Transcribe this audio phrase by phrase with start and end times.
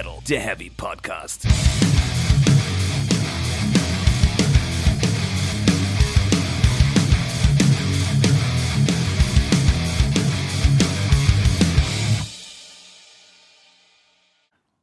[0.00, 1.46] Metal, der Heavy Podcast.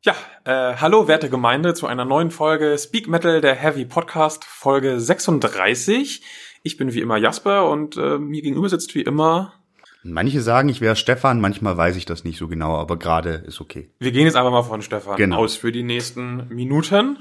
[0.04, 0.14] Ja,
[0.46, 6.22] äh, hallo werte Gemeinde zu einer neuen Folge Speak Metal, der Heavy Podcast, Folge 36.
[6.62, 9.54] Ich bin wie immer Jasper und äh, mir gegenüber sitzt wie immer.
[10.04, 13.60] Manche sagen, ich wäre Stefan, manchmal weiß ich das nicht so genau, aber gerade ist
[13.60, 13.90] okay.
[14.00, 15.38] Wir gehen jetzt einfach mal von Stefan Genau.
[15.38, 17.18] aus für die nächsten Minuten.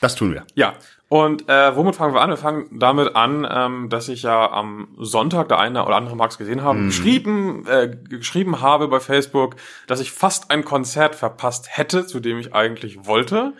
[0.00, 0.44] Das tun wir.
[0.54, 0.74] Ja,
[1.08, 2.30] und äh, womit fangen wir an?
[2.30, 6.30] Wir fangen damit an, ähm, dass ich ja am Sonntag, der eine oder andere mag
[6.30, 9.56] es gesehen haben, geschrieben, äh, geschrieben habe bei Facebook,
[9.88, 13.54] dass ich fast ein Konzert verpasst hätte, zu dem ich eigentlich wollte.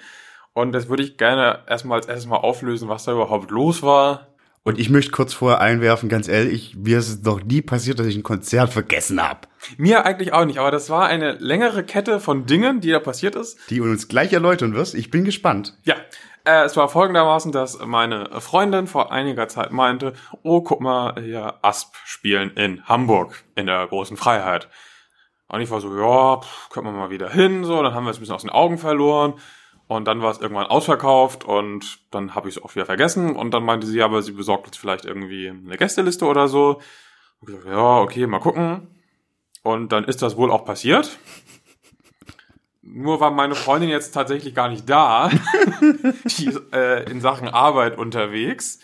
[0.52, 4.28] Und das würde ich gerne erstmal als erstes mal auflösen, was da überhaupt los war.
[4.62, 8.06] Und ich möchte kurz vorher einwerfen, ganz ehrlich, mir ist es noch nie passiert, dass
[8.06, 9.40] ich ein Konzert vergessen habe.
[9.76, 13.34] Mir eigentlich auch nicht, aber das war eine längere Kette von Dingen, die da passiert
[13.34, 13.58] ist.
[13.70, 14.94] Die du uns gleich erläutern wirst.
[14.94, 15.78] Ich bin gespannt.
[15.84, 15.96] Ja,
[16.44, 21.54] äh, es war folgendermaßen, dass meine Freundin vor einiger Zeit meinte, oh, guck mal, hier
[21.62, 24.68] Asp spielen in Hamburg in der großen Freiheit.
[25.48, 28.10] Und ich war so, ja, pff, können wir mal wieder hin, so, dann haben wir
[28.10, 29.34] es ein bisschen aus den Augen verloren.
[29.88, 33.34] Und dann war es irgendwann ausverkauft und dann habe ich es auch wieder vergessen.
[33.34, 36.82] Und dann meinte sie, aber sie besorgt jetzt vielleicht irgendwie eine Gästeliste oder so.
[37.40, 38.88] Und gesagt, ja, okay, mal gucken.
[39.62, 41.18] Und dann ist das wohl auch passiert.
[42.82, 45.30] Nur war meine Freundin jetzt tatsächlich gar nicht da.
[46.38, 48.80] Die ist äh, in Sachen Arbeit unterwegs.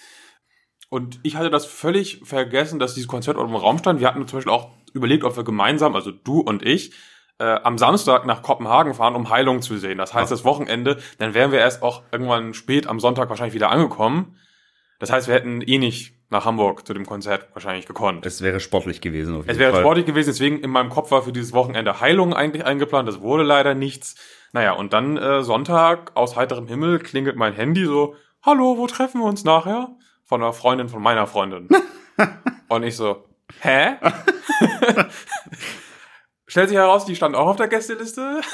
[0.88, 4.00] Und ich hatte das völlig vergessen, dass dieses Konzert im Raum stand.
[4.00, 6.92] Wir hatten zum Beispiel auch überlegt, ob wir gemeinsam, also du und ich,
[7.38, 9.98] äh, am Samstag nach Kopenhagen fahren, um Heilung zu sehen.
[9.98, 13.70] Das heißt, das Wochenende, dann wären wir erst auch irgendwann spät am Sonntag wahrscheinlich wieder
[13.70, 14.38] angekommen.
[15.00, 18.24] Das heißt, wir hätten eh nicht nach Hamburg zu dem Konzert wahrscheinlich gekonnt.
[18.26, 19.34] Es wäre sportlich gewesen.
[19.34, 19.82] Auf jeden Es wäre Fall.
[19.82, 23.08] sportlich gewesen, deswegen in meinem Kopf war für dieses Wochenende Heilung eigentlich eingeplant.
[23.08, 24.14] Das wurde leider nichts.
[24.52, 29.20] Naja, und dann äh, Sonntag aus heiterem Himmel klingelt mein Handy so, hallo, wo treffen
[29.20, 29.88] wir uns nachher?
[30.24, 31.68] Von einer Freundin von meiner Freundin.
[32.68, 33.28] und ich so,
[33.60, 33.96] hä?
[36.54, 38.40] Stellt sich heraus, die stand auch auf der Gästeliste.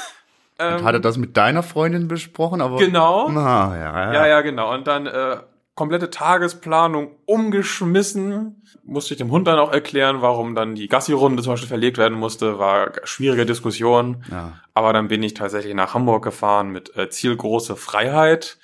[0.59, 2.61] Ähm, Hat er das mit deiner Freundin besprochen?
[2.61, 3.29] Aber Genau.
[3.29, 4.71] Ah, ja, Ja, ja, genau.
[4.71, 5.37] Und dann äh,
[5.73, 8.61] komplette Tagesplanung umgeschmissen.
[8.83, 12.19] Musste ich dem Hund dann auch erklären, warum dann die Gassi-Runde zum Beispiel verlegt werden
[12.19, 12.59] musste.
[12.59, 14.23] War schwierige Diskussion.
[14.29, 14.53] Ja.
[14.75, 18.59] Aber dann bin ich tatsächlich nach Hamburg gefahren mit äh, Ziel große Freiheit.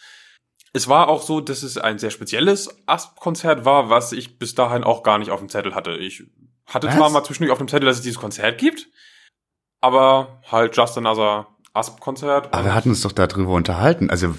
[0.73, 4.83] Es war auch so, dass es ein sehr spezielles Asp-Konzert war, was ich bis dahin
[4.83, 5.95] auch gar nicht auf dem Zettel hatte.
[5.95, 6.25] Ich
[6.67, 6.95] hatte Was?
[6.95, 8.89] zwar mal zwischendurch auf dem Zettel, dass es dieses Konzert gibt,
[9.81, 12.53] aber halt just another Asp-Konzert.
[12.53, 14.09] Aber wir hatten uns doch darüber unterhalten.
[14.09, 14.33] Also,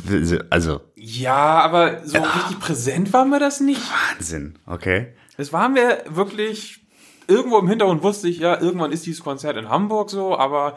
[0.50, 3.80] also Ja, aber so richtig präsent war mir das nicht.
[4.10, 4.58] Wahnsinn.
[4.66, 5.14] Okay.
[5.36, 6.80] Es war mir wirklich
[7.28, 10.76] irgendwo im Hintergrund wusste ich ja, irgendwann ist dieses Konzert in Hamburg so, aber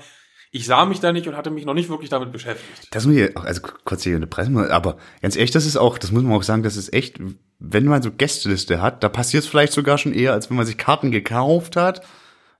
[0.51, 2.89] ich sah mich da nicht und hatte mich noch nicht wirklich damit beschäftigt.
[2.91, 6.11] Das muss ich, also kurz hier eine Presse, aber ganz ehrlich, das ist auch, das
[6.11, 7.19] muss man auch sagen, das ist echt,
[7.59, 10.65] wenn man so Gästeliste hat, da passiert es vielleicht sogar schon eher, als wenn man
[10.65, 12.05] sich Karten gekauft hat,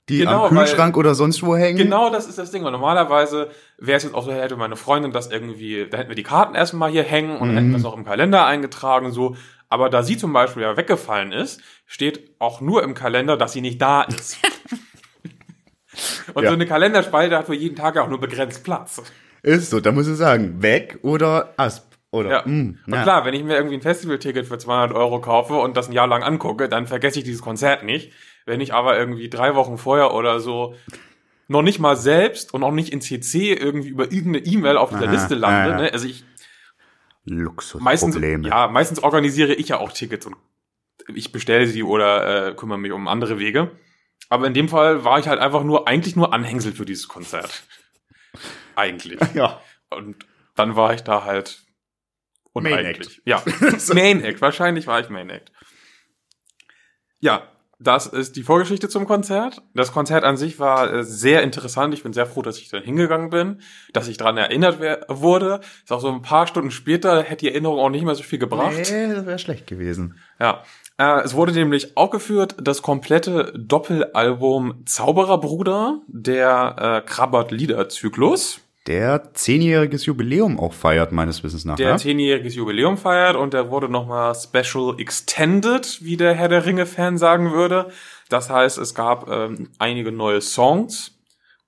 [0.09, 1.77] die Genau, am Kühlschrank oder sonst wo hängen.
[1.77, 2.63] Genau, das ist das Ding.
[2.65, 6.15] Und normalerweise wäre es jetzt auch so, hätte meine Freundin das irgendwie, da hätten wir
[6.15, 9.35] die Karten erstmal hier hängen und dann hätten wir es noch im Kalender eingetragen, so.
[9.69, 13.61] Aber da sie zum Beispiel ja weggefallen ist, steht auch nur im Kalender, dass sie
[13.61, 14.37] nicht da ist.
[16.33, 16.49] und Ja.
[16.49, 19.01] so eine Kalenderspalte hat für jeden Tag ja auch nur begrenzt Platz.
[19.43, 21.85] Ist so, da muss ich sagen, weg oder Asp.
[22.13, 22.41] Oder, Ja.
[22.45, 23.03] mm, und ja.
[23.03, 26.07] klar, wenn ich mir irgendwie ein Festivalticket für 200 Euro kaufe und das ein Jahr
[26.07, 28.11] lang angucke, dann vergesse ich dieses Konzert nicht.
[28.45, 30.75] Wenn ich aber irgendwie drei Wochen vorher oder so
[31.47, 35.07] noch nicht mal selbst und auch nicht in CC irgendwie über irgendeine E-Mail auf dieser
[35.07, 35.93] Liste lande, ne?
[35.93, 36.23] also ich
[37.25, 38.47] meistens, Luxusprobleme.
[38.47, 40.35] ja, meistens organisiere ich ja auch Tickets und
[41.13, 43.71] ich bestelle sie oder äh, kümmere mich um andere Wege.
[44.29, 47.63] Aber in dem Fall war ich halt einfach nur, eigentlich nur Anhängsel für dieses Konzert.
[48.75, 49.19] eigentlich.
[49.33, 49.61] ja.
[49.89, 50.25] Und
[50.55, 51.63] dann war ich da halt
[52.53, 53.21] Main uneigentlich.
[53.25, 53.43] Ja,
[53.93, 54.41] Main Act.
[54.41, 55.51] Wahrscheinlich war ich Main Act.
[57.19, 57.51] Ja,
[57.81, 59.61] das ist die Vorgeschichte zum Konzert.
[59.73, 61.93] Das Konzert an sich war äh, sehr interessant.
[61.93, 63.61] Ich bin sehr froh, dass ich dann hingegangen bin,
[63.93, 65.61] dass ich daran erinnert wurde.
[65.83, 68.39] Ist auch so ein paar Stunden später hätte die Erinnerung auch nicht mehr so viel
[68.39, 68.73] gebracht.
[68.75, 70.17] Nee, das wäre schlecht gewesen.
[70.39, 70.63] Ja.
[70.97, 78.61] Äh, es wurde nämlich aufgeführt das komplette Doppelalbum Zaubererbruder, der äh, Krabbert-Lieder-Zyklus.
[78.87, 81.75] Der zehnjähriges Jubiläum auch feiert, meines Wissens nach.
[81.75, 81.97] der ja?
[81.97, 87.51] zehnjähriges Jubiläum feiert und der wurde nochmal Special Extended, wie der Herr der Ringe-Fan sagen
[87.51, 87.91] würde.
[88.29, 91.19] Das heißt, es gab ähm, einige neue Songs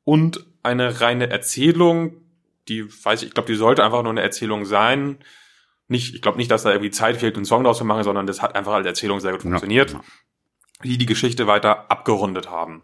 [0.04, 2.16] und eine reine Erzählung,
[2.68, 5.18] die weiß ich, ich glaube, die sollte einfach nur eine Erzählung sein.
[5.88, 8.26] Nicht, ich glaube nicht, dass da irgendwie Zeit fehlt, einen Song draus zu machen, sondern
[8.26, 10.02] das hat einfach als Erzählung sehr gut funktioniert, Ja.
[10.84, 12.82] die die Geschichte weiter abgerundet haben.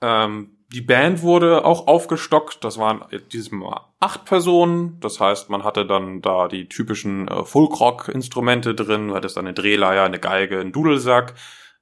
[0.00, 2.64] Ähm, die Band wurde auch aufgestockt.
[2.64, 4.98] Das waren dieses Mal acht Personen.
[5.00, 9.08] Das heißt, man hatte dann da die typischen äh, Folkrock-Instrumente drin.
[9.08, 11.34] Du hattest eine Drehleier, eine Geige, einen Dudelsack.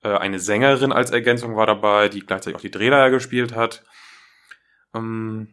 [0.02, 3.84] Äh, eine Sängerin als Ergänzung war dabei, die gleichzeitig auch die Drehleier gespielt hat.
[4.94, 5.48] Ähm,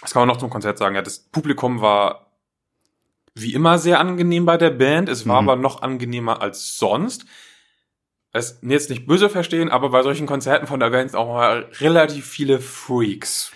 [0.00, 0.96] was kann man noch zum Konzert sagen?
[0.96, 2.32] Ja, das Publikum war
[3.34, 5.08] wie immer sehr angenehm bei der Band.
[5.08, 5.48] Es war Mhm.
[5.48, 7.24] aber noch angenehmer als sonst.
[8.32, 11.66] Es jetzt nicht böse verstehen, aber bei solchen Konzerten von der Band sind auch mal
[11.80, 13.52] relativ viele Freaks.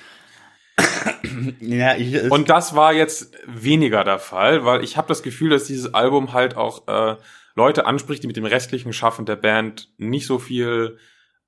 [1.60, 5.64] Ja, ich, Und das war jetzt weniger der Fall, weil ich habe das Gefühl, dass
[5.64, 7.16] dieses Album halt auch äh,
[7.54, 10.98] Leute anspricht, die mit dem restlichen Schaffen der Band nicht so viel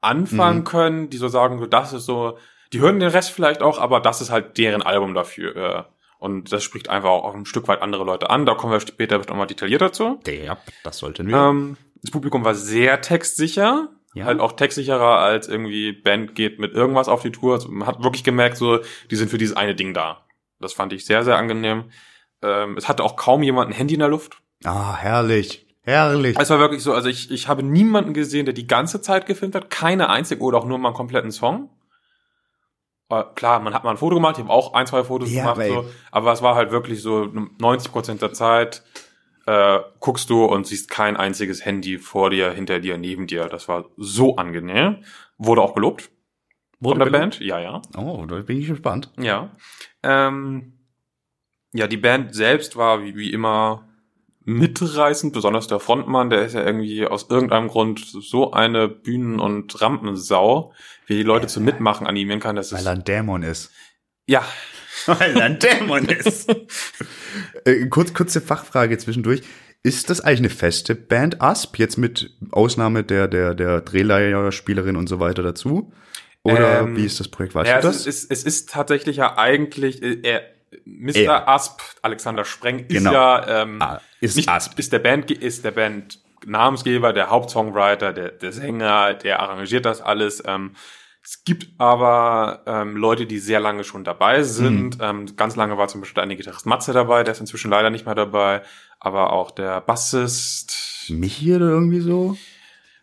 [0.00, 0.64] anfangen Mhm.
[0.64, 2.38] können, die so sagen, so das ist so,
[2.72, 5.56] die hören den Rest vielleicht auch, aber das ist halt deren Album dafür.
[5.56, 5.82] Äh,
[6.18, 8.44] und das spricht einfach auch ein Stück weit andere Leute an.
[8.44, 10.18] Da kommen wir später noch mal detaillierter zu.
[10.26, 11.36] ja, das sollten wir.
[11.36, 13.90] Ähm, das Publikum war sehr textsicher.
[14.14, 14.24] Ja.
[14.24, 17.54] Halt auch textsicherer als irgendwie Band geht mit irgendwas auf die Tour.
[17.54, 18.80] Also man hat wirklich gemerkt, so,
[19.10, 20.24] die sind für dieses eine Ding da.
[20.60, 21.84] Das fand ich sehr, sehr angenehm.
[22.42, 24.40] Ähm, es hatte auch kaum jemand ein Handy in der Luft.
[24.64, 25.66] Ah, herrlich.
[25.82, 26.36] Herrlich.
[26.38, 29.54] Es war wirklich so, also ich, ich habe niemanden gesehen, der die ganze Zeit gefilmt
[29.54, 29.70] hat.
[29.70, 31.70] Keine einzige oder auch nur mal einen kompletten Song.
[33.10, 35.42] Äh, klar, man hat mal ein Foto gemacht, ich habe auch ein, zwei Fotos Ja,
[35.42, 38.82] gemacht, aber so, aber es war halt wirklich so 90 Prozent der Zeit
[39.48, 43.46] äh, guckst du und siehst kein einziges Handy vor dir, hinter dir, neben dir.
[43.46, 45.04] Das war so angenehm.
[45.38, 46.10] Wurde auch gelobt
[46.82, 47.12] von der gelobt?
[47.12, 47.40] Band.
[47.40, 47.80] Ja, ja.
[47.96, 49.10] Oh, da bin ich gespannt.
[49.18, 49.56] Ja.
[50.02, 50.74] Ähm,
[51.72, 53.88] ja, die Band selbst war wie, wie immer
[54.44, 59.80] mitreißend, besonders der Frontmann, der ist ja irgendwie aus irgendeinem Grund so eine Bühnen- und
[59.80, 60.72] Rampensau,
[61.06, 62.56] wie die Leute zum Mitmachen animieren kann.
[62.56, 63.72] Das Weil ist, er ein Dämon ist.
[64.26, 64.42] ja,
[65.06, 66.48] Weil er ein Dämon ist.
[67.64, 69.42] äh, kurz, kurze Fachfrage zwischendurch.
[69.82, 75.06] Ist das eigentlich eine feste Band Asp, jetzt mit Ausnahme der, der, der Drehleierspielerin und
[75.08, 75.92] so weiter dazu?
[76.42, 77.54] Oder Ähm, wie ist das Projekt?
[77.54, 78.06] Weißt ja, du es das?
[78.06, 80.40] ist, es ist tatsächlich ja eigentlich, äh,
[80.84, 81.16] Mr.
[81.16, 81.48] Er.
[81.48, 83.12] Asp, Alexander Spreng, ist Genau.
[83.12, 84.78] ja ähm, Ah, ist nicht, Asp.
[84.78, 90.00] ist der Band, ist der Band Namensgeber, der Hauptsongwriter, der, der Sänger, der arrangiert das
[90.00, 90.42] alles.
[90.46, 90.72] Ähm,
[91.30, 94.96] es gibt aber ähm, Leute, die sehr lange schon dabei sind.
[94.96, 95.04] Mhm.
[95.04, 98.06] Ähm, ganz lange war zum Beispiel eine Gitarrist Matze dabei, der ist inzwischen leider nicht
[98.06, 98.62] mehr dabei.
[98.98, 102.38] Aber auch der Bassist, Michi oder irgendwie so?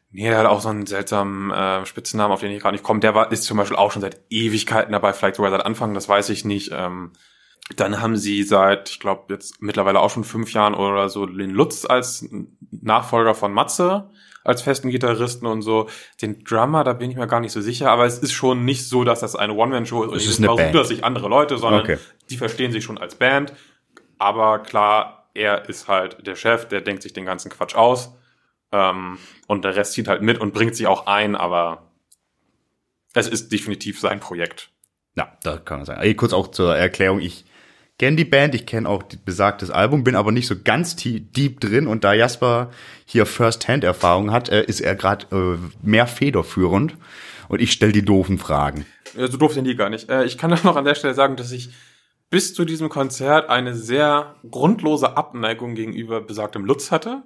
[0.09, 2.99] Nee, der hat auch so einen seltsamen äh, Spitzennamen, auf den ich gerade nicht komme.
[2.99, 6.09] Der war, ist zum Beispiel auch schon seit Ewigkeiten dabei, vielleicht sogar seit Anfang, das
[6.09, 6.71] weiß ich nicht.
[6.73, 7.11] Ähm,
[7.75, 11.51] dann haben sie seit, ich glaube, jetzt mittlerweile auch schon fünf Jahren oder so den
[11.51, 12.27] Lutz als
[12.71, 14.09] Nachfolger von Matze,
[14.45, 15.89] als festen Gitarristen und so.
[16.21, 18.87] Den Drummer, da bin ich mir gar nicht so sicher, aber es ist schon nicht
[18.87, 20.69] so, dass das eine One-Man-Show ist Es ist eine Band.
[20.69, 21.97] rudert sich andere Leute, sondern Okay.
[22.29, 23.51] die verstehen sich schon als Band.
[24.17, 28.13] Aber klar, er ist halt der Chef, der denkt sich den ganzen Quatsch aus.
[28.71, 31.91] Ähm, und der Rest zieht halt mit und bringt sich auch ein, aber
[33.13, 34.69] es ist definitiv sein Projekt.
[35.15, 36.15] Ja, da kann man sagen.
[36.17, 37.45] Kurz auch zur Erklärung, ich
[37.97, 41.87] kenne die Band, ich kenne auch besagtes Album, bin aber nicht so ganz deep drin
[41.87, 42.71] und da Jasper
[43.05, 46.97] hier First-Hand-Erfahrung hat, äh, ist er gerade äh, mehr federführend
[47.47, 48.85] und ich stelle die doofen Fragen.
[49.17, 50.09] Äh, So doof sind die gar nicht.
[50.09, 51.69] Äh, ich kann auch noch an der Stelle sagen, dass ich
[52.29, 57.23] bis zu diesem Konzert eine sehr grundlose Abneigung gegenüber besagtem Lutz hatte.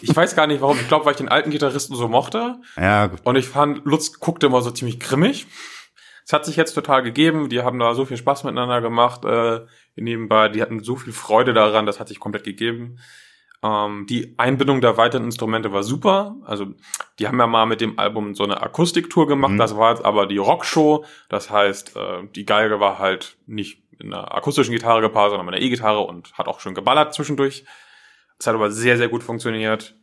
[0.00, 0.78] Ich weiß gar nicht warum.
[0.80, 2.56] Ich glaube, weil ich den alten Gitarristen so mochte.
[2.76, 3.20] Ja, gut.
[3.24, 5.46] Und ich fand, Lutz guckte immer so ziemlich grimmig.
[6.26, 7.48] Es hat sich jetzt total gegeben.
[7.48, 9.24] Die haben da so viel Spaß miteinander gemacht.
[9.24, 9.66] Äh,
[9.96, 11.86] nebenbei, die hatten so viel Freude daran.
[11.86, 12.98] Das hat sich komplett gegeben.
[13.62, 16.36] Ähm, die Einbindung der weiteren Instrumente war super.
[16.44, 16.66] Also
[17.18, 19.52] die haben ja mal mit dem Album so eine Akustiktour gemacht.
[19.52, 19.58] Mhm.
[19.58, 21.04] Das war jetzt aber die Rockshow.
[21.28, 25.54] Das heißt, äh, die Geige war halt nicht in einer akustischen Gitarre gepaart, sondern mit
[25.54, 27.64] einer E-Gitarre und hat auch schön geballert zwischendurch.
[28.38, 29.94] Es hat aber sehr, sehr gut funktioniert.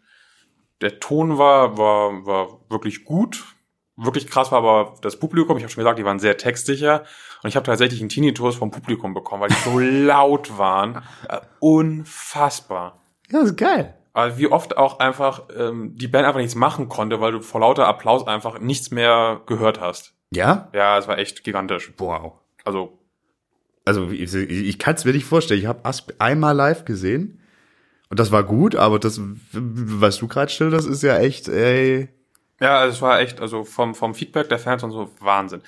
[0.81, 3.43] Der Ton war, war, war wirklich gut.
[3.97, 5.57] Wirklich krass war aber das Publikum.
[5.57, 7.03] Ich habe schon gesagt, die waren sehr textsicher.
[7.43, 11.03] Und ich habe tatsächlich einen Tinnitus vom Publikum bekommen, weil die so laut waren.
[11.27, 12.99] Äh, unfassbar.
[13.29, 13.95] Ja, ist geil.
[14.13, 17.61] Also wie oft auch einfach ähm, die Band einfach nichts machen konnte, weil du vor
[17.61, 20.13] lauter Applaus einfach nichts mehr gehört hast.
[20.33, 20.69] Ja?
[20.73, 21.93] Ja, es war echt gigantisch.
[21.97, 22.33] Wow.
[22.65, 22.99] Also
[23.85, 25.59] Also ich, ich kann es mir nicht vorstellen.
[25.61, 27.39] Ich habe Asp einmal live gesehen
[28.09, 29.21] und das war gut, aber das,
[29.53, 32.09] was du gerade schilderst, ist ja echt, ey.
[32.61, 35.61] Ja, also es war echt, also vom, vom Feedback der Fans und so, Wahnsinn.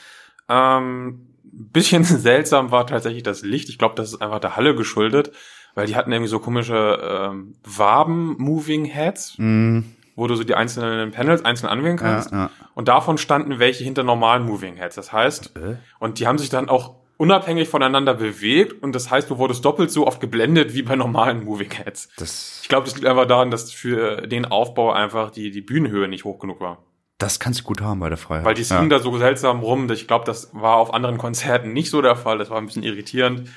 [0.47, 3.67] Ähm, bisschen seltsam war tatsächlich das Licht.
[3.69, 5.31] Ich glaube, das ist einfach der Halle geschuldet,
[5.75, 6.99] weil die hatten irgendwie so komische
[7.31, 9.79] ähm, Waben-Moving-Heads, Mm,
[10.15, 12.31] wo du so die einzelnen Panels einzeln anwählen ja, kannst.
[12.31, 12.49] ja.
[12.75, 14.95] Und davon standen welche hinter normalen Moving Heads.
[14.95, 15.75] Das heißt, Äh?
[15.99, 19.91] und die haben sich dann auch unabhängig voneinander bewegt und das heißt, du wurdest doppelt
[19.91, 22.09] so oft geblendet wie bei normalen Moving Heads.
[22.17, 26.07] Das, Ich glaube, das liegt einfach daran, dass für den Aufbau einfach die, die Bühnenhöhe
[26.07, 26.83] nicht hoch genug war.
[27.17, 28.45] Das kannst du gut haben bei der Freiheit.
[28.45, 28.97] Weil die singen ja.
[28.97, 29.89] da so seltsam rum.
[29.91, 32.37] Ich glaube, das war auf anderen Konzerten nicht so der Fall.
[32.37, 33.49] Das war ein bisschen irritierend.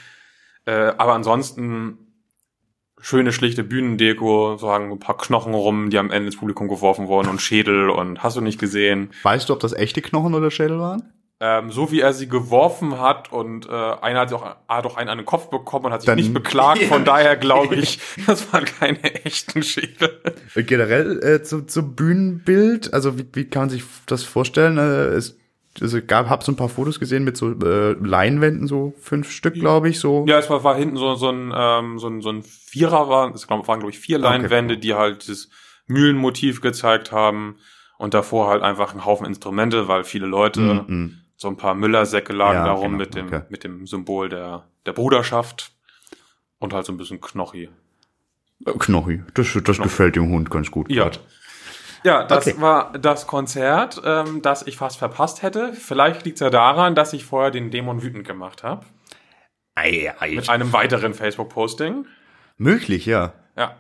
[0.67, 1.99] Äh, aber ansonsten
[3.01, 7.29] schöne, schlichte Bühnendeko, sagen ein paar Knochen rum, die am Ende ins Publikum geworfen wurden
[7.29, 9.11] und Schädel und hast du nicht gesehen.
[9.23, 11.13] Weißt du, ob das echte Knochen oder Schädel waren?
[11.39, 15.11] Ähm, so wie er sie geworfen hat und äh, einer hat, auch, hat auch einen
[15.11, 16.83] an den Kopf bekommen und hat sich Dann- nicht beklagt.
[16.85, 20.19] Von daher glaube ich, das waren keine echten Schädel.
[20.55, 24.79] Äh, Generell äh, zu, zum Bühnenbild, also wie, wie kann man sich das vorstellen?
[24.79, 25.37] Äh, es
[25.79, 29.53] also gab, hab so ein paar Fotos gesehen mit so äh, Leinwänden, so fünf Stück,
[29.53, 30.25] glaube ich, so.
[30.27, 33.35] Ja, es war, war hinten so, so ein, ähm, so ein, so ein Vierer war,
[33.35, 34.25] es waren glaube ich vier Okay.
[34.27, 35.51] Leinwände, die halt das
[35.87, 37.57] Mühlenmotiv gezeigt haben
[37.99, 41.19] und davor halt einfach ein Haufen Instrumente, weil viele Leute, Mhm.
[41.37, 43.43] So ein paar Müllersäcke lagen Ja, darum genau, mit dem, okay.
[43.49, 45.73] mit dem Symbol der, der Bruderschaft
[46.59, 47.69] und halt so ein bisschen Knochi.
[48.65, 49.23] Äh, Knochi.
[49.35, 50.91] Das, das gefällt dem Hund ganz gut.
[50.91, 51.05] Ja.
[51.05, 51.21] grad.
[52.05, 52.61] Ja, das Okay.
[52.61, 55.73] war das Konzert, ähm, das ich fast verpasst hätte.
[55.73, 58.87] Vielleicht liegt es ja daran, dass ich vorher den Dämon wütend gemacht habe.
[60.31, 62.07] Mit einem weiteren Facebook-Posting.
[62.57, 63.35] Möglich, ja.
[63.57, 63.77] Ja.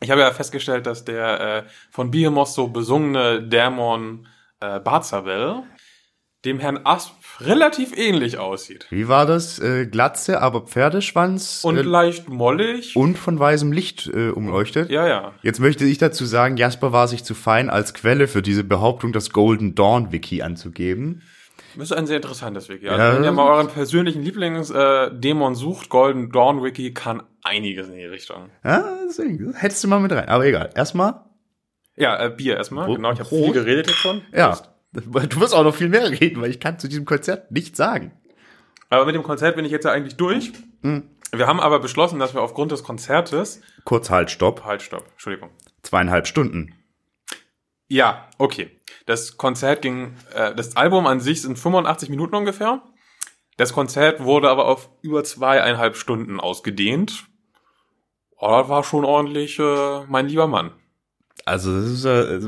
[0.00, 4.26] Ich habe ja festgestellt, dass der äh, von Behemoth so besungene Dämon
[4.60, 5.62] äh, Barzabel
[6.44, 8.86] dem Herrn Asp relativ ähnlich aussieht.
[8.90, 9.58] Wie war das?
[9.58, 12.94] Äh, Glatze, aber Pferdeschwanz Und äh, leicht mollig.
[12.96, 14.90] und von weißem Licht äh, umleuchtet.
[14.90, 15.32] ja, ja.
[15.42, 19.12] Jetzt möchte ich dazu sagen, Jasper war sich zu fein, als Quelle für diese Behauptung
[19.12, 21.22] das Golden Dawn Wiki anzugeben.
[21.76, 22.86] Das ist ein sehr interessantes Wiki.
[22.86, 22.92] Ja.
[22.92, 27.94] Also wenn ihr mal euren persönlichen Lieblingsdämon äh, sucht, Golden Dawn Wiki kann einiges in
[27.96, 28.50] die Richtung.
[28.64, 30.28] Ja, deswegen, hättest du mal mit rein.
[30.28, 30.70] Aber egal.
[30.76, 31.24] Erstmal,
[31.96, 32.94] Ja, äh, Bier erstmal.
[32.94, 34.22] Genau, ich habe viel geredet jetzt schon.
[34.32, 34.48] ja.
[34.50, 34.70] Prost.
[34.94, 38.12] Du wirst auch noch viel mehr reden, weil ich kann zu diesem Konzert nichts sagen.
[38.90, 40.52] Aber mit dem Konzert bin ich jetzt ja eigentlich durch.
[40.82, 41.10] Mhm.
[41.32, 43.60] Wir haben aber beschlossen, dass wir aufgrund des Konzertes...
[43.84, 44.64] Kurz halt, stopp.
[44.64, 45.04] Halt, stopp.
[45.12, 45.50] Entschuldigung.
[45.82, 46.74] Zweieinhalb Stunden.
[47.88, 48.70] Ja, okay.
[49.06, 52.82] Das Konzert ging, äh, das Album an sich sind 85 Minuten ungefähr.
[53.56, 57.26] Das Konzert wurde aber auf über zweieinhalb Stunden ausgedehnt.
[58.36, 60.72] Oh, das war schon ordentlich, äh, mein lieber Mann.
[61.44, 62.40] Also, das ist, äh,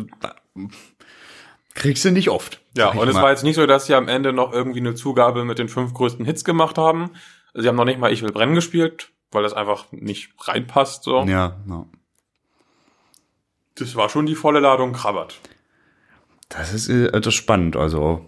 [1.77, 2.61] kriegst du nicht oft.
[2.77, 3.23] Ja, und es mal.
[3.23, 5.95] war jetzt nicht so, dass sie am Ende noch irgendwie eine Zugabe mit den fünf
[5.95, 7.11] größten Hits gemacht haben.
[7.55, 11.23] Sie haben noch nicht mal Ich will brennen gespielt, weil das einfach nicht reinpasst, so.
[11.25, 11.87] Ja, ja.
[13.77, 15.39] Das war schon die volle Ladung Krabbert.
[16.49, 18.27] Das ist, äh, das ist spannend, also.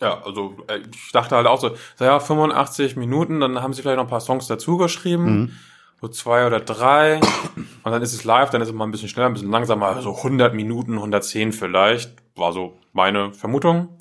[0.00, 3.82] Ja, also äh, ich dachte halt auch so, so ja, 85 Minuten, dann haben sie
[3.82, 5.58] vielleicht noch ein paar Songs dazu geschrieben,
[6.00, 7.20] so zwei oder drei,
[7.56, 10.00] und dann ist es live, dann ist es mal ein bisschen schneller, ein bisschen langsamer,
[10.02, 13.96] so 100 Minuten, 110 vielleicht, war so meine Vermutung,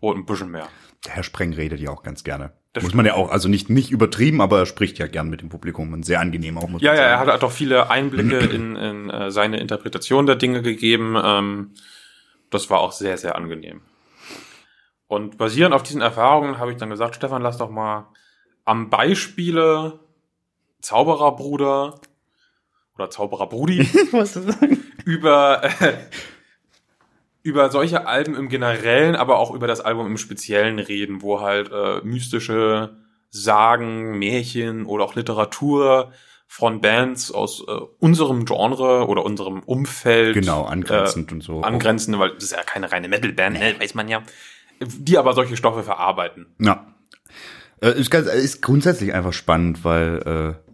[0.00, 0.68] und ein bisschen mehr.
[1.04, 2.52] Der Herr Spreng redet ja auch ganz gerne.
[2.72, 5.40] Das muss man ja auch, also nicht, nicht übertrieben, aber er spricht ja gern mit
[5.40, 8.38] dem Publikum und sehr angenehm auch, muss Ja, ja, er hat halt auch viele Einblicke
[8.54, 11.16] in, in äh, seine Interpretation der Dinge gegeben.
[11.22, 11.74] Ähm,
[12.50, 13.80] das war auch sehr, sehr angenehm.
[15.06, 18.08] Und basierend auf diesen Erfahrungen habe ich dann gesagt, Stefan, lass doch mal
[18.64, 20.00] am Beispiele
[20.82, 22.00] Zaubererbruder
[22.94, 23.88] oder Zaubererbrudi
[25.04, 25.94] über, äh,
[27.42, 31.70] über solche Alben im Generellen, aber auch über das Album im Speziellen reden, wo halt
[31.72, 32.96] äh, mystische
[33.30, 36.12] Sagen, Märchen oder auch Literatur
[36.46, 41.60] von Bands aus äh, unserem Genre oder unserem Umfeld Genau, angrenzend und so.
[41.60, 44.22] angrenzend, weil das ist ja keine reine Metalband, ne, weiß man ja,
[44.80, 46.46] die aber solche Stoffe verarbeiten.
[46.58, 46.94] Ja.
[47.82, 50.67] Äh, Ist, ganz, ist grundsätzlich einfach spannend, weil äh,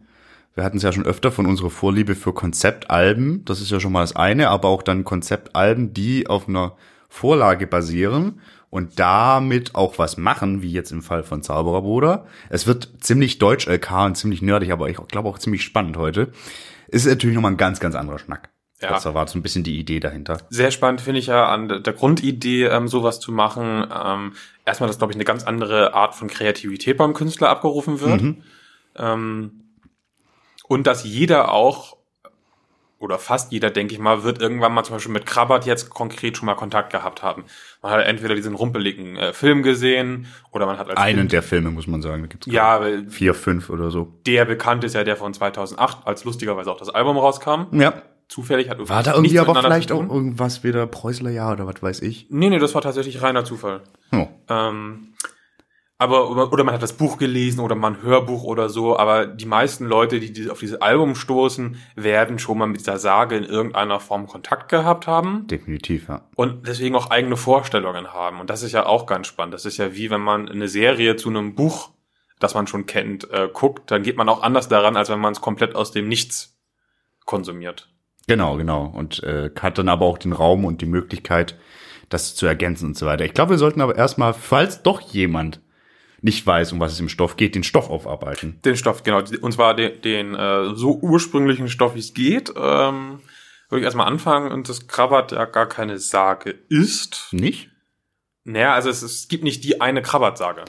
[0.54, 3.44] wir hatten es ja schon öfter von unserer Vorliebe für Konzeptalben.
[3.44, 6.76] Das ist ja schon mal das eine, aber auch dann Konzeptalben, die auf einer
[7.08, 12.26] Vorlage basieren und damit auch was machen, wie jetzt im Fall von Zaubererbruder.
[12.50, 16.32] Es wird ziemlich deutsch LK und ziemlich nerdig, aber ich glaube auch ziemlich spannend heute.
[16.88, 18.50] Ist natürlich nochmal ein ganz, ganz anderer Schnack.
[18.80, 18.90] Ja.
[18.90, 20.38] Das war so ein bisschen die Idee dahinter.
[20.50, 23.87] Sehr spannend finde ich ja an der- Grundidee, ähm, sowas zu machen.
[23.92, 24.32] Ähm,
[24.66, 28.37] erstmal, dass, glaube ich, eine ganz andere Art von Kreativität beim Künstler abgerufen wird.
[28.96, 29.52] Ähm,
[30.68, 31.97] und dass jeder auch,
[32.99, 36.37] oder fast jeder, denke ich mal, wird irgendwann mal zum Beispiel mit Krabbert jetzt konkret
[36.37, 37.44] schon mal Kontakt gehabt haben.
[37.83, 41.42] Man hat entweder diesen rumpeligen äh, Film gesehen oder man hat als Einen Kind, der
[41.42, 42.23] Filme, muss man sagen.
[42.23, 44.12] Da gibt's ja, weil vier, fünf oder so.
[44.26, 47.66] der bekannt ist ja der von 2008, als lustigerweise auch das Album rauskam.
[47.73, 48.02] Ja.
[48.26, 52.00] Zufällig hat War da irgendwie aber vielleicht auch irgendwas wieder Preußler Jahr oder was weiß
[52.00, 52.26] ich?
[52.30, 53.83] Nee, nee, das war tatsächlich reiner Zufall.
[54.12, 54.28] Oh.
[54.49, 55.09] Ähm,
[55.98, 59.46] aber oder man hat das Buch gelesen oder mal ein Hörbuch oder so, aber die
[59.46, 63.44] meisten Leute, die die- auf dieses Album stoßen, werden schon mal mit dieser Sage in
[63.44, 66.22] irgendeiner Form Kontakt gehabt haben Definitiv, ja.
[66.34, 68.40] und deswegen auch eigene Vorstellungen haben.
[68.40, 69.54] Und das ist ja auch ganz spannend.
[69.54, 71.90] Das ist ja wie wenn man eine Serie zu einem Buch,
[72.40, 75.32] das man schon kennt, äh, guckt, dann geht man auch anders daran, als wenn man
[75.32, 76.58] es komplett aus dem Nichts
[77.24, 77.88] konsumiert.
[78.26, 78.86] Genau, genau.
[78.86, 81.56] Und äh, hat dann aber auch den Raum und die Möglichkeit,
[82.08, 83.24] das zu ergänzen und so weiter.
[83.24, 85.60] Ich glaube, wir sollten aber erstmal, falls doch jemand
[86.25, 88.59] nicht weiß, um was es im Stoff geht, den Stoff aufarbeiten.
[88.64, 89.23] Den Stoff, genau.
[89.43, 92.50] Und zwar den, den äh, so ursprünglichen Stoff, wie es geht.
[92.57, 93.21] Ähm,
[93.69, 97.28] würde ich erstmal anfangen und das Krabbert ja gar keine Sage ist.
[97.33, 97.71] Nicht?
[98.45, 100.64] Naja, also es, es gibt nicht die eine Krabbert-Sage,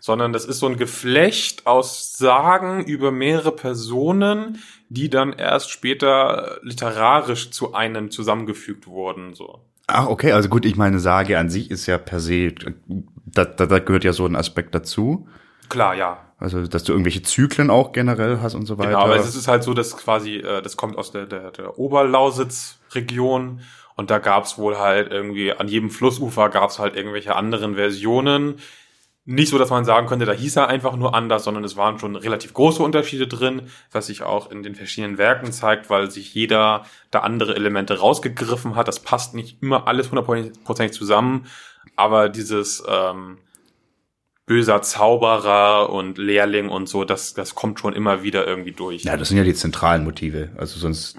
[0.00, 6.58] sondern das ist so ein Geflecht aus Sagen über mehrere Personen, die dann erst später
[6.62, 9.34] literarisch zu einem zusammengefügt wurden.
[9.34, 9.60] So.
[9.92, 12.54] Ach, okay, also gut, ich meine, Sage an sich ist ja per se,
[13.26, 15.28] da, da, da gehört ja so ein Aspekt dazu.
[15.68, 16.18] Klar, ja.
[16.38, 18.90] Also, dass du irgendwelche Zyklen auch generell hast und so weiter.
[18.90, 21.78] Genau, aber es ist halt so, dass quasi, äh, das kommt aus der, der, der
[21.78, 23.60] Oberlausitz-Region
[23.96, 28.54] und da gab's wohl halt irgendwie, an jedem Flussufer gab's halt irgendwelche anderen Versionen.
[29.32, 32.00] Nicht so, dass man sagen könnte, da hieß er einfach nur anders, sondern es waren
[32.00, 36.34] schon relativ große Unterschiede drin, was sich auch in den verschiedenen Werken zeigt, weil sich
[36.34, 38.88] jeder da andere Elemente rausgegriffen hat.
[38.88, 41.46] Das passt nicht immer alles hundertprozentig zusammen,
[41.94, 43.38] aber dieses ähm,
[44.46, 49.04] böser Zauberer und Lehrling und so, das, das kommt schon immer wieder irgendwie durch.
[49.04, 50.48] Ja, das sind ja die zentralen Motive.
[50.56, 51.18] Also sonst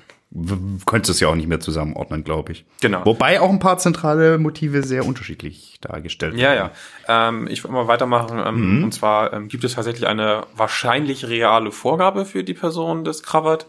[0.85, 2.65] könntest du es ja auch nicht mehr zusammenordnen, glaube ich.
[2.81, 3.05] Genau.
[3.05, 6.69] Wobei auch ein paar zentrale Motive sehr unterschiedlich dargestellt Ja, werden.
[7.07, 7.27] ja.
[7.29, 8.39] Ähm, ich will mal weitermachen.
[8.39, 13.23] Ähm, Und zwar ähm, gibt es tatsächlich eine wahrscheinlich reale Vorgabe für die Person des
[13.23, 13.67] Kravat.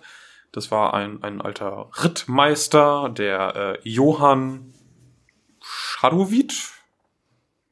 [0.53, 4.73] Das war ein, ein alter Rittmeister, der äh, Johann
[5.61, 6.55] Schadowit,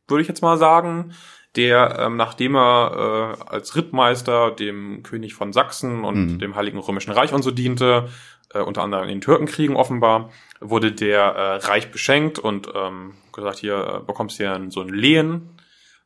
[0.08, 1.12] würde ich jetzt mal sagen,
[1.56, 7.12] der, ähm, nachdem er äh, als Rittmeister dem König von Sachsen und dem Heiligen Römischen
[7.12, 8.08] Reich und so diente,
[8.52, 10.30] äh, unter anderem in den Türkenkriegen offenbar,
[10.60, 14.88] wurde der äh, reich beschenkt und ähm, gesagt, hier äh, bekommst du hier so ein
[14.88, 15.50] Lehen,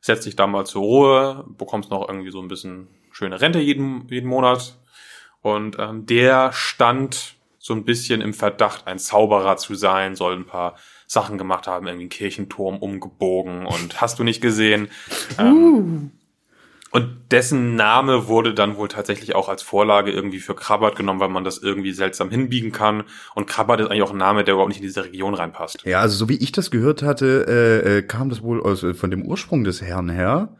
[0.01, 4.07] setz dich da mal zur Ruhe, bekommst noch irgendwie so ein bisschen schöne Rente jeden,
[4.09, 4.77] jeden Monat.
[5.41, 10.45] Und ähm, der stand so ein bisschen im Verdacht, ein Zauberer zu sein, soll ein
[10.45, 10.75] paar
[11.07, 14.89] Sachen gemacht haben, irgendwie einen Kirchenturm umgebogen und hast du nicht gesehen.
[15.39, 16.11] Ähm,
[16.95, 21.27] und dessen Name wurde dann wohl tatsächlich auch als Vorlage irgendwie für Krabbert genommen, weil
[21.27, 23.03] man das irgendwie seltsam hinbiegen kann.
[23.33, 25.83] Und Krabbert ist eigentlich auch ein Name, der überhaupt nicht in diese Region reinpasst.
[25.83, 28.93] Ja, also so wie ich das gehört hatte, äh, äh, kam das wohl aus, äh,
[28.93, 30.55] von dem Ursprung des Herrn her,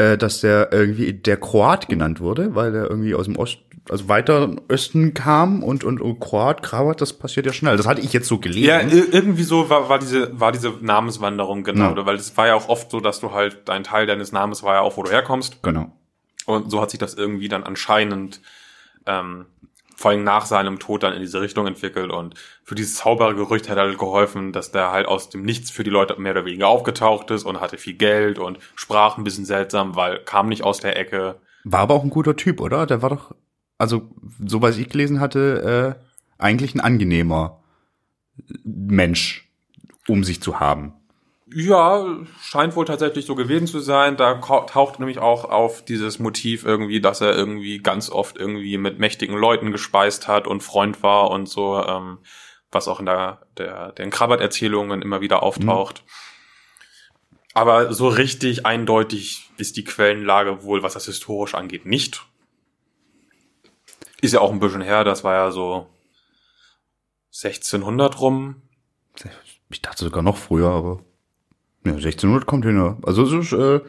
[0.00, 3.58] äh, dass der irgendwie der Kroat genannt wurde, weil er irgendwie aus dem Ost,
[3.88, 7.76] also weiter Osten kam und, und, und Kroat, Kravat, das passiert ja schnell.
[7.76, 8.64] Das hatte ich jetzt so gelesen.
[8.68, 12.06] Ja, ir- irgendwie so war, war diese war diese Namenswanderung genau, Ja.
[12.06, 14.74] weil es war ja auch oft so, dass du halt dein Teil deines Namens war
[14.74, 15.90] ja auch, wo du herkommst Genau.
[16.46, 18.40] und so hat sich das irgendwie dann anscheinend
[19.06, 19.46] ähm,
[20.00, 22.34] vor allem nach seinem Tod dann in diese Richtung entwickelt und
[22.64, 26.18] für dieses Zaubergerücht hat halt geholfen, dass der halt aus dem Nichts für die Leute
[26.18, 30.20] mehr oder weniger aufgetaucht ist und hatte viel Geld und sprach ein bisschen seltsam, weil
[30.20, 31.36] kam nicht aus der Ecke.
[31.64, 32.86] War aber auch ein guter Typ, oder?
[32.86, 33.34] Der war doch,
[33.76, 34.08] also,
[34.42, 37.62] so was ich gelesen hatte, äh, eigentlich ein angenehmer
[38.64, 39.50] Mensch,
[40.08, 40.94] um sich zu haben.
[41.52, 42.06] Ja,
[42.40, 44.16] scheint wohl tatsächlich so gewesen zu sein.
[44.16, 49.00] Da taucht nämlich auch auf dieses Motiv irgendwie, dass er irgendwie ganz oft irgendwie mit
[49.00, 52.18] mächtigen Leuten gespeist hat und Freund war und so, ähm,
[52.70, 56.04] was auch in der, der, den Krabbert-Erzählungen immer wieder auftaucht.
[57.52, 62.26] Aber so richtig eindeutig ist die Quellenlage wohl, was das historisch angeht, nicht.
[64.20, 65.88] Ist ja auch ein bisschen her, das war ja so
[67.32, 68.62] 1600 rum.
[69.68, 71.04] Ich dachte sogar noch früher, aber
[71.84, 72.76] ja, 1600 kommt hin.
[72.76, 72.96] ja.
[73.02, 73.80] Also es ist, äh,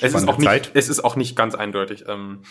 [0.00, 0.70] Es ist, auch nicht, Zeit.
[0.74, 2.04] es ist auch nicht ganz eindeutig.
[2.08, 2.42] Ähm,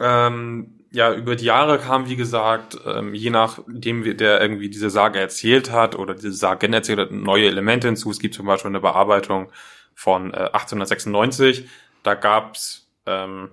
[0.00, 4.90] ähm, ja, über die Jahre kam, wie gesagt, ähm, je nachdem, wie der irgendwie diese
[4.90, 8.10] Sage erzählt hat oder diese Sagen erzählt hat, neue Elemente hinzu.
[8.10, 9.50] Es gibt zum Beispiel eine Bearbeitung
[9.94, 11.68] von äh, 1896.
[12.04, 13.50] Da gab's ähm,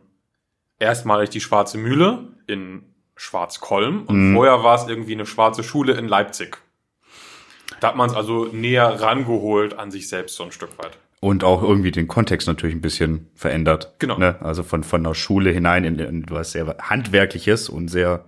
[0.80, 2.84] erstmalig die Schwarze Mühle in
[3.18, 4.36] Schwarzkolm und Mhm.
[4.36, 6.58] vorher war es irgendwie eine schwarze Schule in Leipzig.
[7.80, 10.98] Da hat man es also näher rangeholt an sich selbst so ein Stück weit.
[11.20, 13.94] und auch irgendwie den Kontext natürlich ein bisschen verändert.
[14.00, 14.18] Genau.
[14.18, 14.36] Ne?
[14.42, 18.26] Also von, von der Schule hinein in, in was sehr handwerkliches und sehr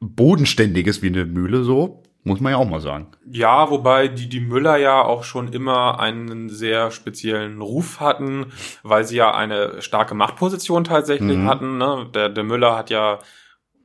[0.00, 3.08] bodenständiges wie eine Mühle, so, muss man ja auch mal sagen.
[3.30, 8.46] Ja, wobei die, die Müller ja auch schon immer einen sehr speziellen Ruf hatten,
[8.82, 11.48] weil sie ja eine starke Machtposition tatsächlich Mhm.
[11.48, 11.78] hatten.
[11.78, 12.06] Ne?
[12.14, 13.18] Der, der Müller hat ja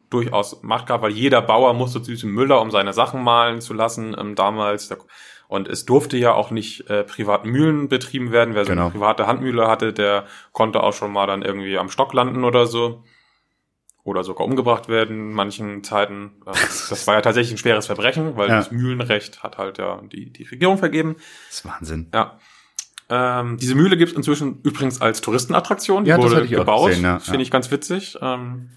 [0.10, 3.74] durchaus Macht gehabt, weil jeder Bauer musste zu diesem Müller, um seine Sachen malen zu
[3.74, 4.90] lassen ähm, damals.
[5.48, 8.54] Und es durfte ja auch nicht äh, privat Mühlen betrieben werden.
[8.56, 8.84] Wer so Genau.
[8.84, 12.66] eine private Handmühle hatte, der konnte auch schon mal dann irgendwie am Stock landen oder
[12.68, 13.04] so.
[14.04, 16.32] Oder sogar umgebracht werden in manchen Zeiten.
[16.48, 16.54] Ähm,
[16.90, 18.58] Das war ja tatsächlich ein schweres Verbrechen, weil Ja.
[18.58, 21.16] das Mühlenrecht hat halt ja die, die Regierung vergeben.
[21.50, 22.10] Das ist Wahnsinn.
[22.14, 22.40] Ja.
[23.12, 26.04] Ähm, diese Mühle gibt es inzwischen übrigens als Touristenattraktion.
[26.06, 26.90] Die Ja, das wurde gebaut.
[26.90, 27.42] gesehen, ja, finde ja.
[27.42, 28.18] ich ganz witzig.
[28.22, 28.70] Ähm,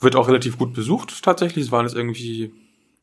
[0.00, 1.66] wird auch relativ gut besucht tatsächlich.
[1.66, 2.52] Es waren jetzt irgendwie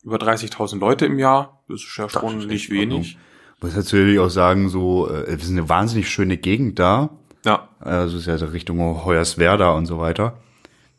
[0.04, 1.64] über 30.000 Leute im Jahr.
[1.68, 3.18] Das ist ja schon ist nicht wenig.
[3.62, 7.10] Muss natürlich auch sagen, so, äh, es ist eine wahnsinnig schöne Gegend da.
[7.46, 10.38] Ja, Also es ist ja so Richtung Hoyerswerda und so weiter.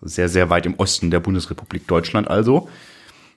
[0.00, 2.68] Sehr, sehr weit im Osten der Bundesrepublik Deutschland also.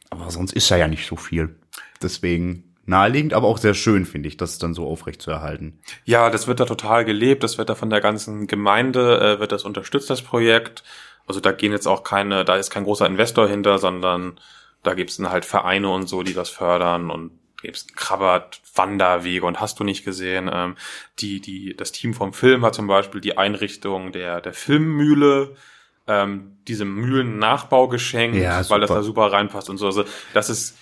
[0.09, 1.55] Aber sonst ist da ja nicht so viel.
[2.01, 5.79] Deswegen naheliegend, aber auch sehr schön, finde ich, das dann so aufrecht zu erhalten.
[6.05, 7.43] Ja, das wird da total gelebt.
[7.43, 10.83] Das wird da von der ganzen Gemeinde, äh, wird das unterstützt, das Projekt.
[11.27, 14.39] Also da gehen jetzt auch keine, da ist kein großer Investor hinter, sondern
[14.83, 17.31] da gibt's dann halt Vereine und so, die das fördern und
[17.61, 20.49] gibt's Krabbert, Wanderwege und hast du nicht gesehen.
[20.51, 20.75] Ähm,
[21.19, 25.55] die, die, das Team vom Film hat zum Beispiel die Einrichtung der, der Filmmühle,
[26.07, 29.85] ähm, diesem Mühlennachbau geschenkt, Ja, weil das da super reinpasst und so.
[29.85, 30.03] Also
[30.33, 30.77] das ist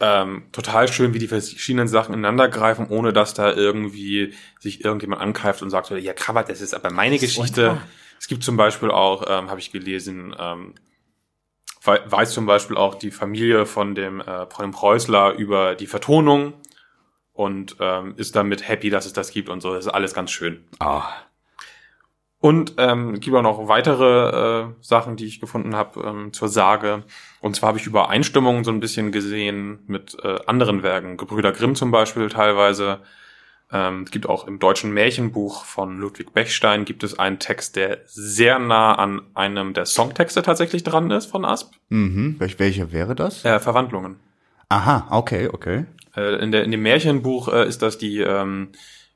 [0.00, 5.20] ähm, total schön, wie die verschiedenen Sachen ineinander greifen, ohne dass da irgendwie sich irgendjemand
[5.20, 7.80] angreift und sagt, so, ja, Krabbert, das ist aber meine Geschichte.
[8.20, 10.74] Es gibt zum Beispiel auch, ähm, habe ich gelesen, ähm,
[11.82, 15.86] wei- weiß zum Beispiel auch die Familie von dem, äh, von dem Preußler über die
[15.86, 16.52] Vertonung
[17.32, 19.72] und ähm, ist damit happy, dass es das gibt und so.
[19.74, 20.62] Das ist alles ganz schön.
[20.78, 21.08] Ah,
[22.40, 26.48] Und ähm, es gibt auch noch weitere äh, Sachen, die ich gefunden habe ähm, zur
[26.48, 27.04] Sage.
[27.40, 31.16] Und zwar habe ich Übereinstimmungen so ein bisschen gesehen mit äh, anderen Werken.
[31.16, 33.00] Gebrüder Grimm zum Beispiel teilweise.
[33.72, 37.98] Ähm, es gibt auch im deutschen Märchenbuch von Ludwig Bechstein gibt es einen Text, der
[38.06, 41.74] sehr nah an einem der Songtexte tatsächlich dran ist von Asp.
[41.88, 42.36] mhm.
[42.38, 43.44] Welch, welcher wäre das?
[43.44, 44.16] Äh, Verwandlungen.
[44.68, 45.84] Aha, okay, okay.
[46.16, 48.70] Äh, in, der, in dem Märchenbuch äh, ist das die ähm,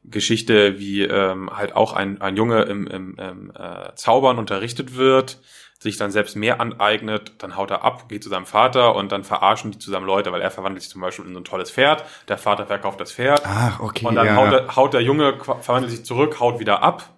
[0.04, 5.38] Geschichte, wie ähm, halt auch ein, ein Junge im, im, im äh, Zaubern unterrichtet wird,
[5.84, 9.22] sich dann selbst mehr aneignet, dann haut er ab, geht zu seinem Vater und dann
[9.22, 12.04] verarschen die zusammen Leute, weil er verwandelt sich zum Beispiel in so ein tolles Pferd,
[12.26, 14.36] der Vater verkauft das Pferd Ach, okay, und dann ja.
[14.36, 17.10] haut, der, haut der Junge, verwandelt sich zurück, haut wieder ab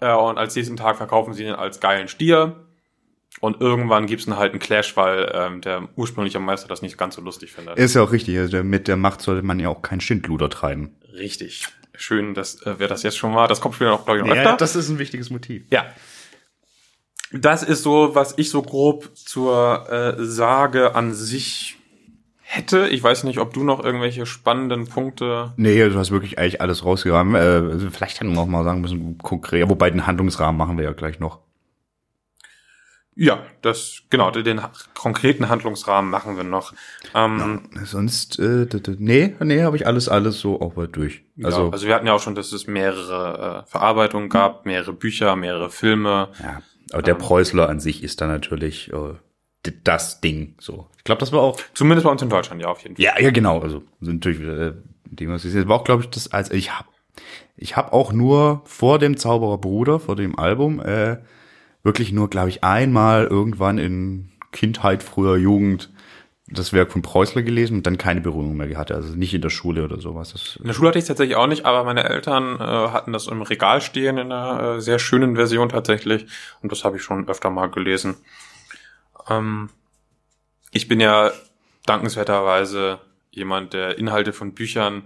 [0.00, 2.64] äh, und als nächsten Tag verkaufen sie ihn als geilen Stier
[3.40, 7.16] und irgendwann gibt's dann halt einen Clash, weil ähm, der ursprüngliche Meister das nicht ganz
[7.16, 7.76] so lustig findet.
[7.78, 8.38] Ist ja auch richtig.
[8.38, 10.94] Also mit der Macht sollte man ja auch kein Schindluder treiben.
[11.12, 11.66] Richtig.
[11.96, 13.48] Schön, dass äh, wer das jetzt schon war.
[13.48, 14.56] Das kommt später noch, glaube ich, noch öfter.
[14.56, 15.64] das ist ein wichtiges Motiv.
[15.70, 15.84] ja.
[17.36, 21.78] Das ist so, was ich so grob zur äh, Sage an sich
[22.38, 22.86] hätte.
[22.88, 25.52] Ich weiß nicht, ob du noch irgendwelche spannenden Punkte.
[25.56, 27.34] Nee, du hast wirklich eigentlich alles rausgegraben.
[27.34, 30.84] Äh, also vielleicht hätten wir noch mal sagen müssen, konkret, wobei den Handlungsrahmen machen wir
[30.84, 31.40] ja gleich noch.
[33.16, 34.60] Ja, das genau den,
[34.94, 36.72] konkreten Handlungsrahmen machen wir noch.
[37.14, 38.66] Ähm, Sonst, äh,
[38.98, 41.22] nee, nee, habe ich alles, alles so auch mal durch.
[41.42, 44.66] also, Also, ja, also wir hatten ja auch schon, dass es mehrere äh, Verarbeitungen gab,
[44.66, 46.28] mehrere Bücher, mehrere Filme.
[46.40, 46.60] ja.
[46.92, 49.14] Aber der Preußler an sich ist dann natürlich äh,
[49.84, 50.54] das Ding.
[50.58, 51.58] So, ich glaube, das war auch.
[51.74, 53.04] Zumindest bei uns in Deutschland, ja, auf jeden Fall.
[53.04, 53.60] Ja, ja, genau.
[53.60, 54.72] Also sind natürlich äh,
[55.04, 55.68] dem, was ich sehe.
[55.68, 56.88] war auch, glaube ich, das als ich habe,
[57.56, 61.18] ich habe auch nur vor dem Zauberer vor dem Album äh,
[61.82, 65.92] wirklich nur, glaube ich, einmal irgendwann in Kindheit, früher Jugend
[66.46, 68.92] das Werk von Preußler gelesen und dann keine Berührung mehr gehabt.
[68.92, 70.32] Also nicht in der Schule oder sowas.
[70.32, 73.12] Das, In der Schule hatte ich es tatsächlich auch nicht, aber meine Eltern äh, hatten
[73.12, 76.26] das im Regal stehen in einer äh, sehr schönen Version tatsächlich
[76.60, 78.16] und das habe ich schon öfter mal gelesen.
[79.30, 79.70] Ähm,
[80.70, 81.32] ich bin ja
[81.86, 82.98] dankenswerterweise
[83.30, 85.04] jemand, der Inhalte von Büchern,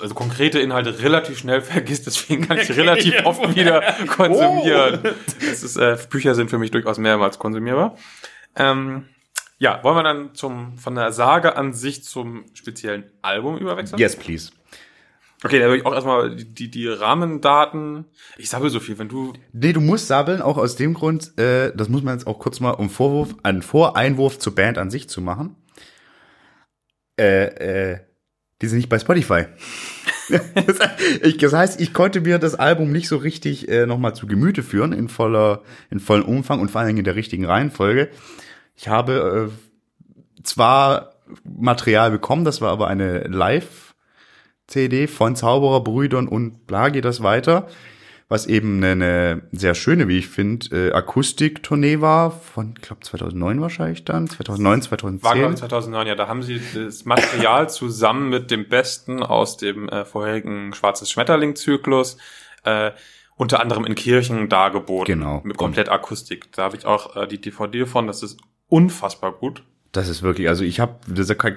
[0.00, 5.00] also konkrete Inhalte relativ schnell vergisst, deswegen kann ich sie relativ oft wieder konsumieren.
[5.38, 7.96] Das ist, äh, Bücher sind für mich durchaus mehrmals konsumierbar.
[8.56, 9.06] Ähm,
[9.62, 13.96] ja, wollen wir dann zum von der Sage an sich zum speziellen Album überwechseln?
[13.96, 14.50] yes, please.
[15.44, 18.06] Okay, da würde ich auch erstmal die, die, Rahmendaten.
[18.38, 19.32] Ich sabbel so viel, wenn du.
[19.52, 22.58] Nee, du musst sabbeln, auch aus dem Grund, äh, das muss man jetzt auch kurz
[22.58, 25.54] mal um Vorwurf, einen Voreinwurf zur Band an sich zu machen.
[27.16, 27.98] Äh, äh,
[28.62, 29.44] die sind nicht bei Spotify.
[31.40, 34.92] das heißt, ich konnte mir das Album nicht so richtig äh, nochmal zu Gemüte führen,
[34.92, 38.10] in voller, in vollem Umfang und vor allen Dingen in der richtigen Reihenfolge.
[38.74, 46.88] Ich habe äh, zwar Material bekommen, das war aber eine Live-CD von Zaubererbrüdern und bla
[46.88, 47.68] geht das weiter
[48.32, 53.60] was eben eine, sehr schöne, wie ich finde, äh, Akustiktournee war, von, ich glaube, 2009
[53.60, 55.22] wahrscheinlich dann, 2009, 2010.
[55.22, 59.58] War glaube ich 2009, ja, da haben sie das Material zusammen mit dem Besten aus
[59.58, 62.16] dem äh, vorherigen Schwarzes Schmetterling-Zyklus
[62.64, 62.92] äh,
[63.36, 65.18] unter anderem in Kirchen dargeboten.
[65.18, 65.42] Genau.
[65.44, 66.50] Mit komplett Akustik.
[66.52, 68.38] Da habe ich auch äh, die DVD von, das ist
[68.72, 69.62] unfassbar gut.
[69.92, 70.96] Das ist wirklich, also ich habe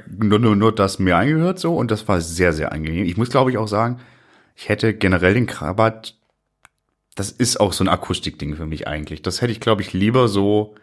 [0.08, 3.06] nur, nur, nur das mir angehört so und das war sehr, sehr angenehm.
[3.06, 4.01] Ich muss, glaube ich, auch sagen,
[4.56, 6.15] ich hätte generell den Krabat,
[7.15, 9.21] das ist auch so ein Akustikding für mich eigentlich.
[9.21, 10.75] Das hätte ich, glaube ich, lieber so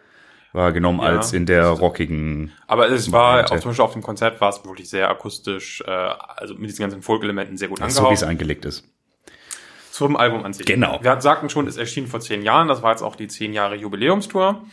[0.53, 2.51] wahrgenommen Ja, als in der rockigen.
[2.65, 5.91] Aber es war, auch zum Beispiel auf dem Konzert war es wirklich sehr akustisch, äh,
[5.91, 8.83] also mit diesen ganzen Folk-Elementen sehr gut So wie es eingelegt ist.
[9.91, 10.65] Zum Album an sich.
[10.65, 10.97] Genau.
[11.03, 12.67] Wir sagten schon, es erschien vor zehn Jahren.
[12.67, 14.63] Das war jetzt auch die zehn Jahre Jubiläumstour.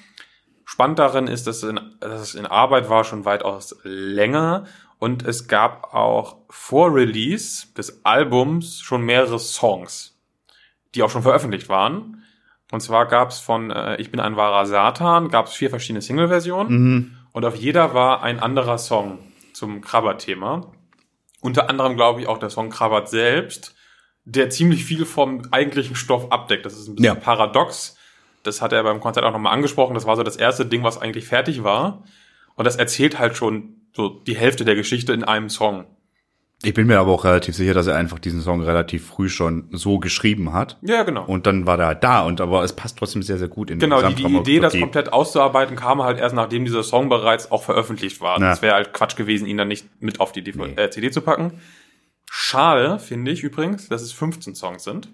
[0.71, 4.67] Spannend darin ist, dass, in, dass es in Arbeit war schon weitaus länger
[4.99, 10.17] und es gab auch vor Release des Albums schon mehrere Songs,
[10.95, 12.23] die auch schon veröffentlicht waren.
[12.71, 16.03] Und zwar gab es von äh, Ich bin ein wahrer Satan, gab es vier verschiedene
[16.03, 17.17] Single-Versionen Mhm.
[17.33, 19.19] und auf jeder war ein anderer Song
[19.53, 20.71] zum Krabbert-Thema.
[21.41, 23.75] Unter anderem glaube ich auch der Song Krabbert selbst,
[24.25, 26.65] der ziemlich viel vom eigentlichen Stoff abdeckt.
[26.65, 27.21] Das ist ein bisschen Ja.
[27.21, 27.97] paradox.
[28.43, 29.95] Das hat er beim Konzert auch nochmal angesprochen.
[29.95, 32.05] Das war so das erste Ding, was eigentlich fertig war.
[32.55, 35.85] Und das erzählt halt schon so die Hälfte der Geschichte in einem Song.
[36.63, 39.69] Ich bin mir aber auch relativ sicher, dass er einfach diesen Song relativ früh schon
[39.73, 40.77] so geschrieben hat.
[40.83, 41.25] Ja, genau.
[41.25, 44.03] Und dann war halt da und aber es passt trotzdem sehr, sehr gut in Genau,
[44.07, 48.21] die, die Idee, das komplett auszuarbeiten, kam halt erst nachdem dieser Song bereits auch veröffentlicht
[48.21, 48.39] war.
[48.39, 48.51] Ja.
[48.51, 50.75] Das wäre halt Quatsch gewesen, ihn dann nicht mit auf die DV Nee.
[50.77, 51.61] äh, CD zu packen.
[52.31, 55.09] Schade, finde ich übrigens, dass es 15 Songs sind.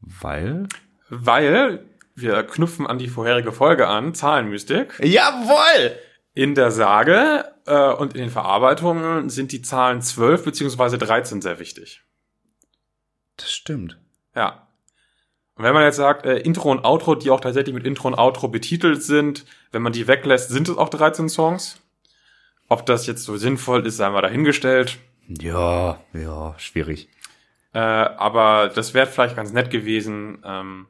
[0.00, 0.66] Weil?
[1.10, 1.84] Weil
[2.20, 4.98] wir knüpfen an die vorherige Folge an, Zahlenmystik.
[5.02, 5.96] Jawohl!
[6.34, 11.58] In der Sage äh, und in den Verarbeitungen sind die Zahlen 12 beziehungsweise 13 sehr
[11.58, 12.02] wichtig.
[13.36, 13.98] Das stimmt.
[14.34, 14.68] Ja.
[15.56, 18.14] Und wenn man jetzt sagt, äh, Intro und Outro, die auch tatsächlich mit Intro und
[18.14, 21.80] Outro betitelt sind, wenn man die weglässt, sind es auch 13 Songs.
[22.68, 24.98] Ob das jetzt so sinnvoll ist, sei mal dahingestellt.
[25.26, 27.08] Ja, ja, schwierig.
[27.72, 30.42] Äh, aber das wäre vielleicht ganz nett gewesen.
[30.44, 30.86] Ähm,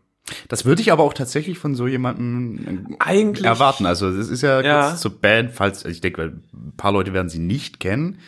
[0.49, 3.87] Das würde ich aber auch tatsächlich von so jemandem Eigentlich- erwarten.
[3.87, 4.97] Also das ist ja, Ja.
[4.97, 8.19] zur Band, falls ich denke, weil ein paar Leute werden sie nicht kennen.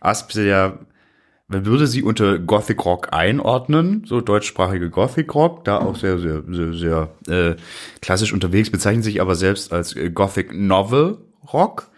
[0.00, 0.78] Asp ist ja,
[1.48, 6.42] man würde sie unter Gothic Rock einordnen, so deutschsprachige Gothic Rock, da auch sehr, sehr,
[6.48, 7.56] sehr, sehr äh,
[8.00, 11.18] klassisch unterwegs, bezeichnen sich aber selbst als äh, Gothic Novel
[11.52, 11.88] Rock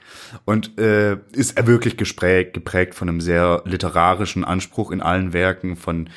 [0.45, 6.11] und äh, ist wirklich gesprägt, geprägt von einem sehr literarischen Anspruch in allen Werken, von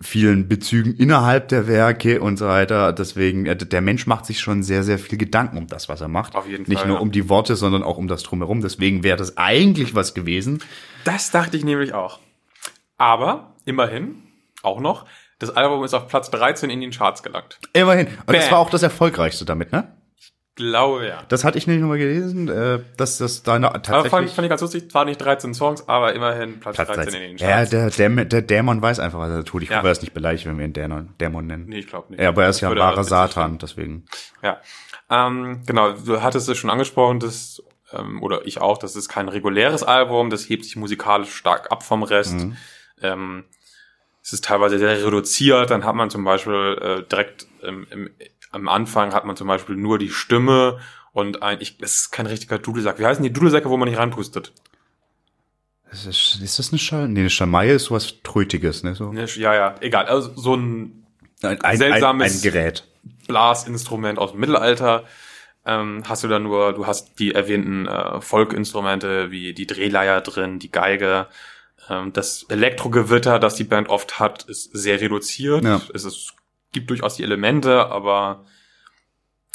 [0.00, 2.92] vielen Bezügen innerhalb der Werke und so weiter.
[2.92, 6.08] Deswegen, äh, der Mensch macht sich schon sehr, sehr viel Gedanken um das, was er
[6.08, 6.36] macht.
[6.36, 7.02] Auf jeden Nicht Fall, nur ja.
[7.02, 8.60] um die Worte, sondern auch um das Drumherum.
[8.60, 10.62] Deswegen wäre das eigentlich was gewesen.
[11.04, 12.20] das dachte ich nämlich auch.
[12.96, 14.22] Aber immerhin,
[14.62, 15.06] auch noch,
[15.38, 17.58] das Album ist auf Platz 13 in den Charts gelangt.
[17.72, 18.08] Immerhin.
[18.26, 18.52] Und das Bam.
[18.52, 19.92] war auch das Erfolgreichste damit, ne?
[20.58, 21.22] Glaube ja.
[21.28, 24.48] Das hatte ich nämlich nochmal gelesen, äh, dass das deine Aber tatsächlich fand, fand ich
[24.50, 27.22] ganz lustig, zwar nicht 13 Songs, aber immerhin Platz, Platz 13 13.
[27.22, 27.70] in den Ja, Charts.
[27.70, 29.62] der, der, der Dämon weiß einfach, was er tut.
[29.62, 29.76] Ich Ja.
[29.78, 31.66] hoffe, er ist nicht beleidigt, wenn wir ihn Dämon, Dämon nennen.
[31.68, 32.20] nee, ich glaube nicht.
[32.20, 34.04] Ja, aber er ist ja ein wahrer Satan, deswegen.
[34.42, 34.60] Ja,
[35.08, 39.28] ähm, genau, du hattest es schon angesprochen, das, ähm, oder ich auch, das ist kein
[39.28, 42.34] reguläres Album, das hebt sich musikalisch stark ab vom Rest.
[42.34, 42.56] Mhm.
[43.00, 43.44] Ähm,
[44.24, 48.10] es ist teilweise sehr reduziert, dann hat man zum Beispiel äh, direkt im, im,
[48.50, 50.78] am Anfang hat man zum Beispiel nur die Stimme
[51.12, 52.98] und ein, ich, es ist kein richtiger Dudelsack.
[52.98, 54.52] Wie heißen die Dudelsäcke, wo man nicht reinpustet?
[55.90, 57.08] Ist das, ist das eine Schall?
[57.08, 58.94] Nee, eine Schalmeie ist sowas Trötiges, ne?
[58.94, 59.12] So.
[59.12, 60.06] Ne, Ja, ja, egal.
[60.06, 61.06] Also so ein
[61.42, 62.84] Ein, ein, Seltsames- ein, ein Gerät.
[63.26, 65.04] Blasinstrument aus dem Mittelalter.
[65.64, 70.58] Ähm, hast du da nur, du hast die erwähnten äh, Folkinstrumente wie die Drehleier drin,
[70.58, 71.26] die Geige.
[71.90, 75.64] Ähm, das Elektrogewitter, das die Band oft hat, ist sehr reduziert.
[75.64, 75.80] Ja.
[75.94, 76.34] Es ist,
[76.72, 78.44] gibt durchaus die Elemente, aber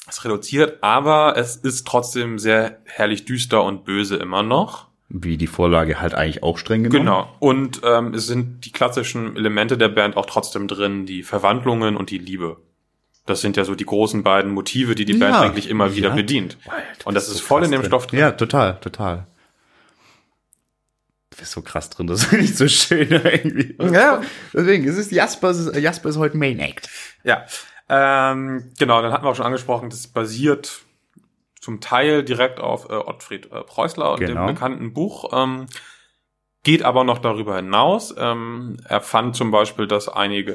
[0.07, 4.87] es ist reduziert, aber es ist trotzdem sehr herrlich düster und böse immer noch.
[5.09, 7.05] Wie die Vorlage halt eigentlich auch streng genommen.
[7.05, 7.35] Genau.
[7.39, 12.09] Und ähm, es sind die klassischen Elemente der Band auch trotzdem drin, die Verwandlungen und
[12.09, 12.57] die Liebe.
[13.25, 15.41] Das sind ja so die großen beiden Motive, die die Band Ja.
[15.41, 16.15] eigentlich immer wieder Ja.
[16.15, 16.57] bedient.
[16.99, 17.89] Du Und das ist so voll krass in dem drin.
[17.89, 18.19] Stoff drin.
[18.19, 19.27] Ja, total, total.
[21.43, 23.75] Du bist so krass drin, das ist nicht so schön irgendwie.
[23.93, 24.21] Ja.
[24.53, 26.89] Deswegen, es ist Jasper, es ist, Jasper ist heute Main Act.
[27.25, 27.45] Ja,
[27.89, 30.83] ähm, genau, dann hatten wir auch schon angesprochen, das basiert
[31.59, 34.45] zum Teil direkt auf äh, Ottfried äh, Preußler und Genau.
[34.47, 35.65] dem bekannten Buch, ähm,
[36.63, 38.15] geht aber noch darüber hinaus.
[38.17, 40.53] Ähm, er fand zum Beispiel, dass einige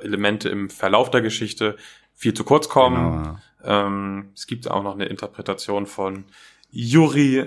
[0.00, 1.76] äh, Elemente im Verlauf der Geschichte
[2.14, 3.38] viel zu kurz kommen.
[3.62, 3.86] Genau.
[3.88, 6.24] Ähm, es gibt auch noch eine Interpretation von
[6.70, 7.46] Juri äh,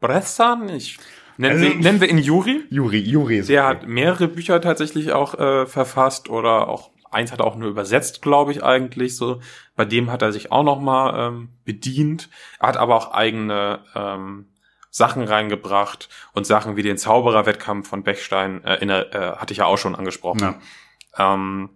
[0.00, 0.68] Bressan.
[0.68, 0.98] Ich
[1.36, 2.62] nennen, Also- wir, nennen wir ihn Juri.
[2.70, 3.76] Juri, Juri ist Der okay.
[3.80, 8.22] hat mehrere Bücher tatsächlich auch äh, verfasst oder auch eins hat er auch nur übersetzt,
[8.22, 9.16] glaube ich eigentlich.
[9.16, 9.40] So
[9.76, 12.30] bei dem hat er sich auch noch mal ähm, bedient.
[12.58, 14.46] Er hat aber auch eigene ähm,
[14.90, 19.58] Sachen reingebracht und Sachen wie den Zaubererwettkampf von Bechstein äh, in der, äh, hatte ich
[19.58, 20.54] ja auch schon angesprochen.
[21.18, 21.34] Ja.
[21.34, 21.70] Ähm,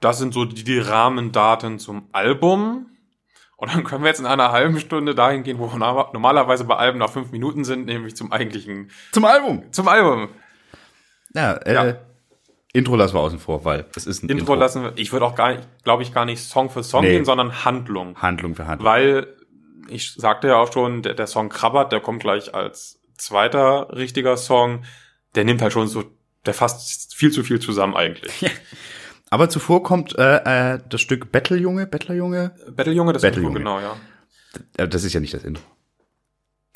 [0.00, 2.86] das sind so die, die Rahmendaten zum Album.
[3.60, 6.64] Und dann können wir jetzt in einer halben Stunde dahin gehen, wo wir norma- normalerweise
[6.64, 9.64] bei Alben nach fünf Minuten sind, nämlich zum eigentlichen, Zum Album.
[9.72, 10.28] zum Album.
[11.34, 11.96] Ja, äh, Ja.
[12.72, 15.34] Intro lassen wir außen vor, weil es ist ein Intro, lassen wir, ich würde auch
[15.34, 17.10] gar nicht, glaube ich, gar nicht Song für Song Nee.
[17.10, 18.16] gehen, sondern Handlung.
[18.22, 18.86] Handlung für Handlung.
[18.92, 19.26] Weil,
[19.88, 24.36] ich sagte ja auch schon, der, der Song Krabbert, der kommt gleich als zweiter richtiger
[24.36, 24.84] Song.
[25.34, 26.04] Der nimmt halt schon so,
[26.46, 28.32] der fasst viel zu viel zusammen eigentlich.
[29.30, 32.52] Aber zuvor kommt äh, äh, das Stück Betteljunge, Bettlerjunge.
[32.70, 33.58] Battlejunge, das Battlejunge.
[33.58, 33.96] Intro, genau, ja.
[34.76, 35.62] Äh, Das ist ja nicht das Intro.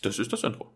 [0.02, 0.70] Das ist das Intro.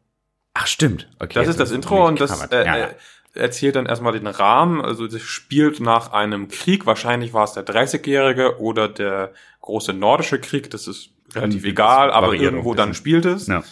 [0.54, 1.08] Ach, stimmt.
[1.18, 2.86] Okay, Das ist das Intro und das äh, ja, ja.
[2.86, 2.94] äh,
[3.34, 4.80] erzählt dann erstmal den Rahmen.
[4.80, 6.86] Also das spielt nach einem Krieg.
[6.86, 10.70] Wahrscheinlich war es der 30-jährige oder der große nordische Krieg.
[10.70, 13.48] Das ist relativ Das egal, aber irgendwo dann spielt es.
[13.48, 13.62] Ja.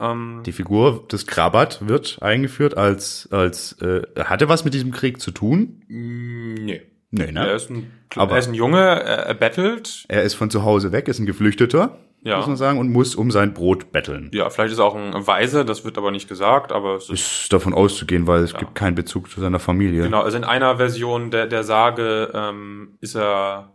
[0.00, 5.20] Ähm, Die Figur des Krabat wird eingeführt als, als äh, hatte was mit diesem Krieg
[5.20, 5.82] zu tun?
[5.88, 6.82] nee.
[7.14, 7.50] Nee, Er ne?
[7.52, 10.04] ist ein, Aber- er ist ein Junge, er, er bettelt.
[10.08, 12.38] Er ist von zu Hause weg, ist ein Geflüchteter, Ja.
[12.38, 14.30] muss man sagen, und muss um sein Brot betteln.
[14.32, 17.42] Ja, vielleicht ist er auch ein Weise, das wird aber nicht gesagt, aber es ist
[17.42, 20.02] Ist davon auszugehen, weil es gibt keinen Bezug zu seiner Familie.
[20.04, 23.72] Genau, also in einer Version der, der Sage ähm, ist er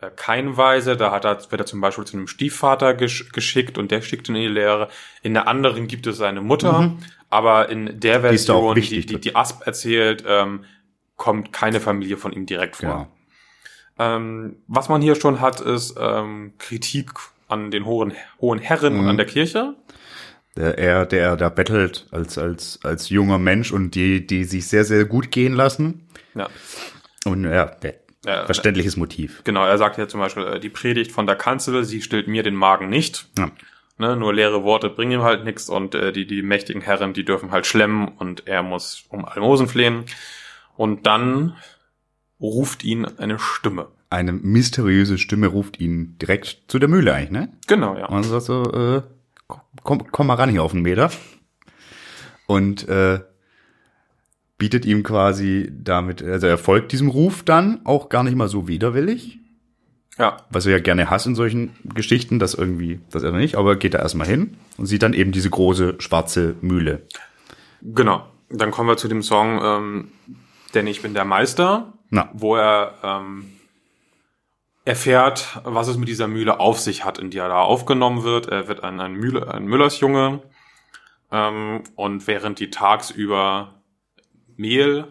[0.00, 3.78] äh, kein Weise, da hat er, wird er zum Beispiel zu einem Stiefvater gesch geschickt
[3.78, 4.88] und der schickt ihn in die Lehre.
[5.22, 6.96] In der anderen gibt es seine Mutter,
[7.30, 10.64] aber in der Version, die, die, die Asp erzählt, ähm,
[11.16, 12.88] kommt keine Familie von ihm direkt vor.
[12.88, 13.08] Genau.
[13.98, 17.10] Ähm, was man hier schon hat, ist ähm, Kritik
[17.48, 19.00] an den hohen, hohen Herren Mhm.
[19.00, 19.74] und an der Kirche.
[20.56, 24.84] Der, er, der da bettelt als, als, als junger Mensch und die, die sich sehr,
[24.84, 26.06] sehr gut gehen lassen.
[26.34, 26.48] Ja.
[27.24, 27.70] Und ja,
[28.24, 29.42] Ja, verständliches Motiv.
[29.44, 32.42] Genau, er sagt ja zum Beispiel, äh, die Predigt von der Kanzel, sie stillt mir
[32.42, 33.28] den Magen nicht.
[33.38, 33.50] Ja.
[33.98, 37.24] Ne, nur leere Worte bringen ihm halt nichts und äh, die, die mächtigen Herren, die
[37.24, 40.04] dürfen halt schlemmen und er muss um Almosen flehen.
[40.82, 41.54] Und dann
[42.40, 43.86] ruft ihn eine Stimme.
[44.10, 47.52] Eine mysteriöse Stimme ruft ihn direkt zu der Mühle eigentlich, ne?
[47.68, 48.06] Genau, ja.
[48.06, 49.02] Und sagt so, äh,
[49.84, 51.12] komm, komm mal ran hier auf den Meter.
[52.48, 53.20] Und äh,
[54.58, 58.66] bietet ihm quasi damit, also er folgt diesem Ruf dann auch gar nicht mal so
[58.66, 59.38] widerwillig,
[60.18, 63.76] Ja, was er ja gerne hasst in solchen Geschichten, das irgendwie, das er nicht, aber
[63.76, 67.02] geht da erstmal hin und sieht dann eben diese große schwarze Mühle.
[67.82, 68.26] genau.
[68.54, 70.08] Dann kommen wir zu dem Song, ähm,
[70.74, 72.28] denn ich bin der Meister, Na.
[72.32, 73.52] wo er ähm,
[74.84, 78.48] erfährt, was es mit dieser Mühle auf sich hat, in die er da aufgenommen wird.
[78.48, 80.40] Er wird ein, ein, Mühle, ein Müllersjunge
[81.30, 83.74] ähm, und während die tagsüber
[84.56, 85.06] Mehl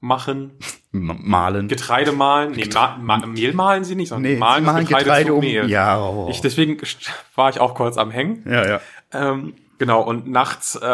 [0.00, 0.52] machen,
[0.92, 1.68] malen.
[1.68, 5.26] Getreide mahlen, nee, ma ma Mehl mahlen sie nicht, sondern Nee, das machen Getreide, Getreide
[5.28, 5.70] zu um- Mehl.
[5.70, 6.28] Ja, oh.
[6.30, 6.78] Ich, deswegen
[7.36, 8.44] war ich auch kurz am Hängen.
[8.50, 8.80] ja, ja.
[9.12, 10.86] Ähm, genau, und nachts äh,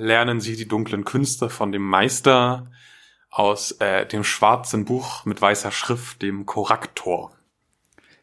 [0.00, 2.66] lernen sie die dunklen Künste von dem Meister
[3.32, 7.32] aus äh, dem schwarzen Buch mit weißer Schrift, dem Koraktor.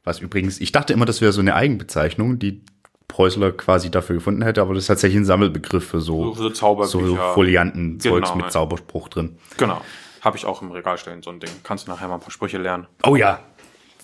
[0.04, 2.64] Was übrigens, ich dachte immer, das wäre so eine Eigenbezeichnung, die
[3.08, 6.50] Preußler quasi dafür gefunden hätte, aber das ist tatsächlich ein Sammelbegriff für so, So, so
[6.52, 7.06] Zauberbücher.
[7.08, 8.52] so Folianten-Zeugs Genau, mit ja.
[8.52, 9.38] Zauberspruch drin.
[9.58, 9.82] Genau.
[10.22, 11.50] Habe ich auch im Regal stellen, so ein Ding.
[11.64, 12.88] Kannst du nachher mal ein paar Sprüche lernen.
[13.04, 13.40] Oh ja.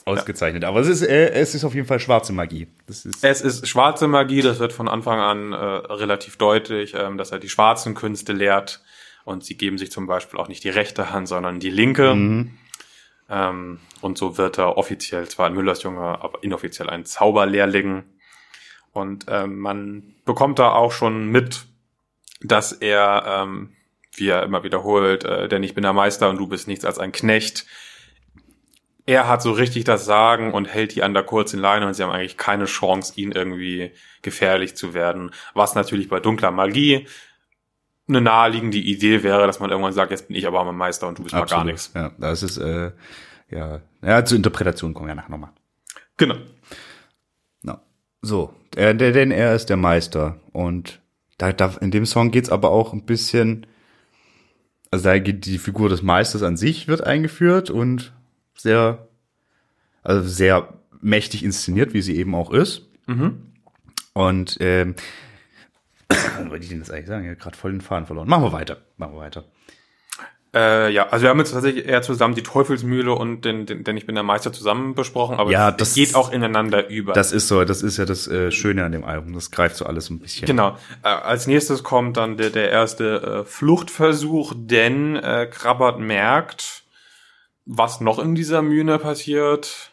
[0.06, 0.64] Ausgezeichnet.
[0.66, 2.68] Aber es ist, äh, es ist auf jeden Fall schwarze Magie.
[2.88, 7.18] Das ist, Es ist schwarze Magie, das wird von Anfang an äh, relativ deutlich, ähm,
[7.18, 8.82] dass er die schwarzen Künste lehrt.
[9.26, 12.12] Und sie geben sich zum Beispiel auch nicht die rechte Hand, sondern die linke.
[13.28, 18.04] Ähm, und so wird er offiziell zwar ein Müllersjunge, aber inoffiziell ein Zauberlehrling.
[18.94, 21.66] Und ähm, man bekommt da auch schon mit,
[22.42, 23.76] dass er, ähm,
[24.16, 27.00] wie er immer wiederholt, äh, denn ich bin der Meister und du bist nichts als
[27.00, 27.66] ein Knecht.
[29.08, 32.04] Er hat so richtig das Sagen und hält die an der kurzen Leine und sie
[32.04, 35.32] haben eigentlich keine Chance, ihn irgendwie gefährlich zu werden.
[35.54, 37.08] Was natürlich bei dunkler Magie
[38.08, 41.18] eine naheliegende Idee wäre, dass man irgendwann sagt, jetzt bin ich aber mein Meister und
[41.18, 41.66] du bist mal gar absolut.
[41.68, 41.92] nichts.
[41.96, 42.92] Ja, das ist, äh,
[43.50, 45.52] ja, ja, zur Interpretation kommen wir ja nachher nochmal.
[46.18, 46.36] Genau.
[47.64, 47.80] No.
[48.22, 50.40] So, äh, denn er ist der Meister.
[50.52, 51.02] Und
[51.38, 53.66] da, da, in dem Song geht's aber auch ein bisschen,
[54.92, 58.14] also da geht die Figur des Meisters an sich wird eingeführt und
[58.56, 59.08] sehr,
[60.04, 62.88] also sehr mächtig inszeniert, wie sie eben auch ist.
[63.08, 63.52] Mhm.
[64.14, 64.96] Und ähm,
[66.50, 67.24] wollte ich denn jetzt eigentlich sagen?
[67.24, 68.28] Ich habe gerade voll den Faden verloren.
[68.28, 68.78] Machen wir weiter.
[68.98, 69.44] Machen wir weiter.
[70.54, 73.98] Äh, ja, also wir haben jetzt tatsächlich eher zusammen die Teufelsmühle und den, den, denn
[73.98, 77.12] ich bin der Meister zusammen besprochen, aber Ja, es das- geht auch ineinander über.
[77.12, 79.34] Das ist so, das ist ja das äh, Schöne an dem Album.
[79.34, 80.46] Das greift so alles ein bisschen.
[80.48, 80.78] Genau.
[81.04, 86.84] Äh, als nächstes kommt dann der, der erste äh, Fluchtversuch, denn äh, Krabbert merkt,
[87.66, 89.92] was noch in dieser Mühle passiert.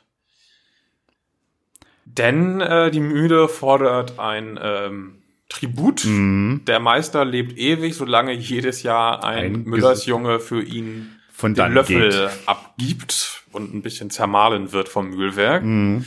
[2.05, 5.22] Denn äh, die Mühle fordert ein ähm,
[5.53, 6.05] Tribut.
[6.05, 6.63] Mhm.
[6.67, 12.11] Der Meister lebt ewig, solange jedes Jahr ein, Ein Müllersjunge für ihn Von den Löffel
[12.11, 12.31] geht.
[12.47, 15.63] abgibt und ein bisschen zermahlen wird vom Mühlwerk.
[15.63, 16.07] Mhm.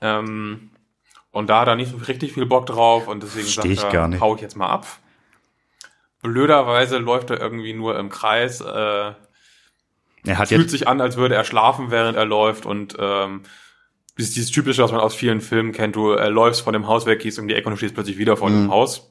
[0.00, 0.70] Ähm,
[1.32, 3.98] und da hat er nicht so richtig viel Bock drauf und deswegen Versteh sagt ich
[3.98, 4.86] er, hau ich jetzt mal ab.
[6.22, 11.34] Blöderweise läuft er irgendwie nur im Kreis, äh, Er hat fühlt sich an, als würde
[11.34, 13.42] er schlafen, während er läuft und ähm,
[14.16, 16.86] das ist dieses typische, was man aus vielen Filmen kennt, du äh, läufst von dem
[16.86, 18.64] Haus weg, gehst um die Ecke und du stehst plötzlich wieder vor Mhm.
[18.64, 19.10] dem Haus.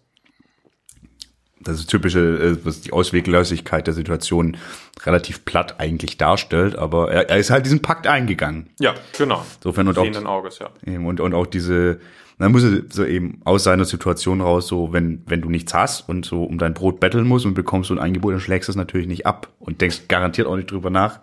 [1.66, 4.58] das ist typische, äh, was die Ausweglosigkeit der Situation
[5.06, 8.70] relativ platt eigentlich darstellt, aber er, er ist halt diesen Pakt eingegangen.
[8.82, 9.45] Ja, genau.
[9.60, 10.70] Insofern und auch, Sehenden Auges, ja.
[10.86, 12.01] eben, und, und auch diese,
[12.38, 16.10] dann muss er so eben aus seiner Situation raus, so wenn, wenn du nichts hast
[16.10, 18.74] und so um dein Brot betteln musst und bekommst so ein Angebot, dann schlägst du
[18.74, 21.22] es natürlich nicht ab und denkst garantiert auch nicht drüber nach,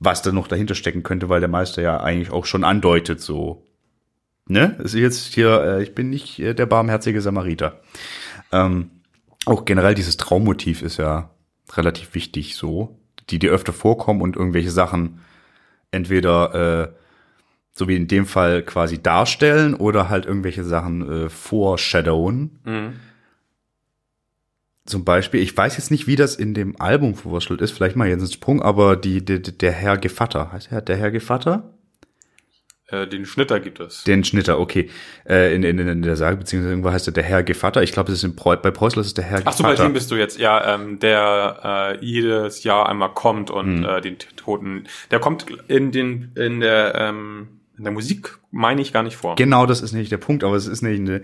[0.00, 3.66] was da noch dahinter stecken könnte, weil der Meister ja eigentlich auch schon andeutet, so,
[4.46, 7.80] ne, ist jetzt hier, äh, ich bin nicht äh, der barmherzige Samariter.
[8.50, 8.90] Ähm,
[9.46, 11.30] auch generell dieses Traummotiv ist ja
[11.72, 12.98] relativ wichtig, so,
[13.28, 15.20] die dir öfter vorkommen und irgendwelche Sachen
[15.90, 16.94] entweder äh,
[17.72, 22.60] so wie in dem Fall quasi darstellen oder halt irgendwelche Sachen äh, foreshadowen.
[22.64, 22.92] Mhm.
[24.90, 28.08] Zum Beispiel, ich weiß jetzt nicht, wie das in dem Album verwurschtelt ist, vielleicht mal
[28.08, 31.74] jetzt einen Sprung, aber die, die, der Herr Gevatter, heißt er der Herr Gevatter?
[32.88, 34.02] Äh, den Schnitter gibt es.
[34.02, 34.90] Den Schnitter, okay.
[35.28, 37.84] Äh, in, in, in der Sage, beziehungsweise irgendwo heißt er der Herr Gevatter.
[37.84, 39.70] Ich glaube, es ist in Preu bei Preußler ist es der Herr Ach so, bei
[39.70, 39.88] Gevatter.
[39.88, 44.18] dem bist du jetzt, ja, ähm, der äh, jedes Jahr einmal kommt und äh, den
[44.18, 49.16] Toten, der kommt in den, in der, ähm, in der Musik, meine ich, gar nicht
[49.16, 49.36] vor.
[49.36, 51.22] Genau, das ist nicht der Punkt, aber es ist nicht eine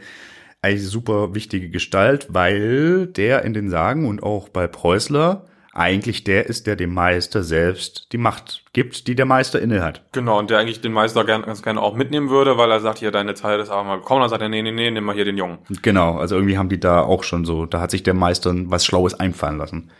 [0.62, 5.44] eigentlich super wichtige Gestalt, weil der in den Sagen und auch bei Preußler
[5.76, 10.02] eigentlich der ist, der dem Meister selbst die Macht gibt, die der Meister inne hat.
[10.12, 12.98] Genau, und der eigentlich den Meister gern, ganz gerne auch mitnehmen würde, weil er sagt,
[12.98, 15.14] hier, deine Zeit ist aber mal gekommen, dann sagt er, nee, nee, nee, nimm mal
[15.14, 15.58] hier den Jungen.
[15.82, 18.86] Genau, also irgendwie haben die da auch schon so, da hat sich der Meister was
[18.86, 19.90] Schlaues einfallen lassen.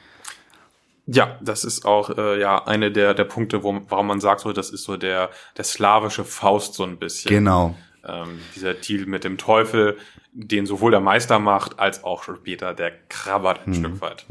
[1.07, 4.53] Ja, das ist auch äh, ja eine der der Punkte, wo, warum man sagt, so
[4.53, 7.29] das ist so der der slawische Faust so ein bisschen.
[7.29, 7.77] Genau.
[8.05, 9.99] Ähm, dieser Deal mit dem Teufel,
[10.39, 14.27] den sowohl der Meister macht als auch später der Krabbert ein Stück weit.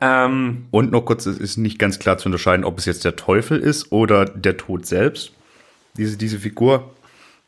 [0.00, 3.16] Ähm, Und noch kurz, es ist nicht ganz klar zu unterscheiden, ob es jetzt der
[3.16, 5.32] Teufel ist oder der Tod selbst.
[5.96, 6.90] Diese, diese Figur,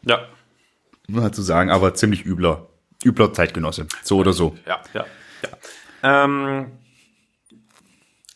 [0.03, 0.26] ja,
[1.09, 2.66] mal zu sagen, aber ziemlich übler,
[3.05, 3.86] übler Zeitgenosse.
[4.03, 4.57] So oder so.
[4.66, 5.05] ja, ja,
[5.43, 6.24] ja.
[6.24, 6.66] Ähm,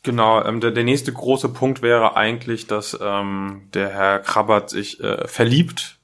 [0.02, 5.00] genau, ähm, der, der nächste große Punkt wäre eigentlich, dass ähm, der Herr Krabbert sich
[5.00, 5.98] äh, verliebt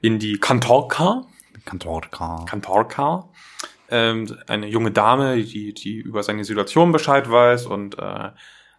[0.00, 1.26] in die Kantorka.
[1.68, 2.44] Kantorka.
[2.48, 3.28] Kantorka,
[3.90, 8.30] ähm, eine junge Dame, die, die über seine Situation Bescheid weiß und äh,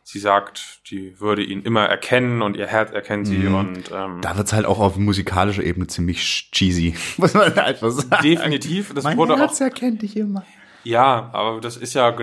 [0.04, 4.36] sie sagt, die würde ihn immer erkennen und ihr Herz erkennt sie und ähm, Da
[4.38, 6.96] wird's halt auch auf musikalischer Ebene ziemlich cheesy.
[7.18, 8.24] Muss man einfach sagen.
[8.24, 10.44] definitiv, das Mein wurde auch, Herz erkennt dich immer.
[10.84, 12.16] ja, aber das ist ja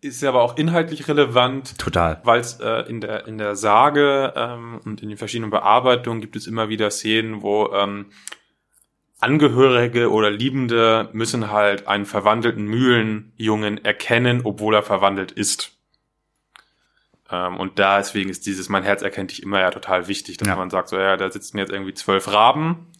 [0.00, 2.20] ist ja aber auch inhaltlich relevant, Total.
[2.24, 6.36] weil es äh, in der in der Sage ähm, und in den verschiedenen Bearbeitungen gibt
[6.36, 8.06] es immer wieder Szenen, wo ähm,
[9.24, 15.72] Angehörige oder Liebende müssen halt einen verwandelten Mühlenjungen erkennen, obwohl er verwandelt ist.
[17.30, 20.46] Ähm, und da deswegen ist dieses Mein Herz erkennt dich immer ja total wichtig, dass
[20.48, 20.56] Ja.
[20.56, 22.92] man sagt, so ja, da sitzen jetzt irgendwie zwölf Raben.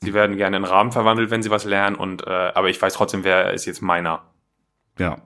[0.00, 2.94] Sie werden gerne in Raben verwandelt, wenn sie was lernen, und äh, aber ich weiß
[2.94, 4.22] trotzdem, wer ist jetzt meiner.
[4.98, 5.22] Ja.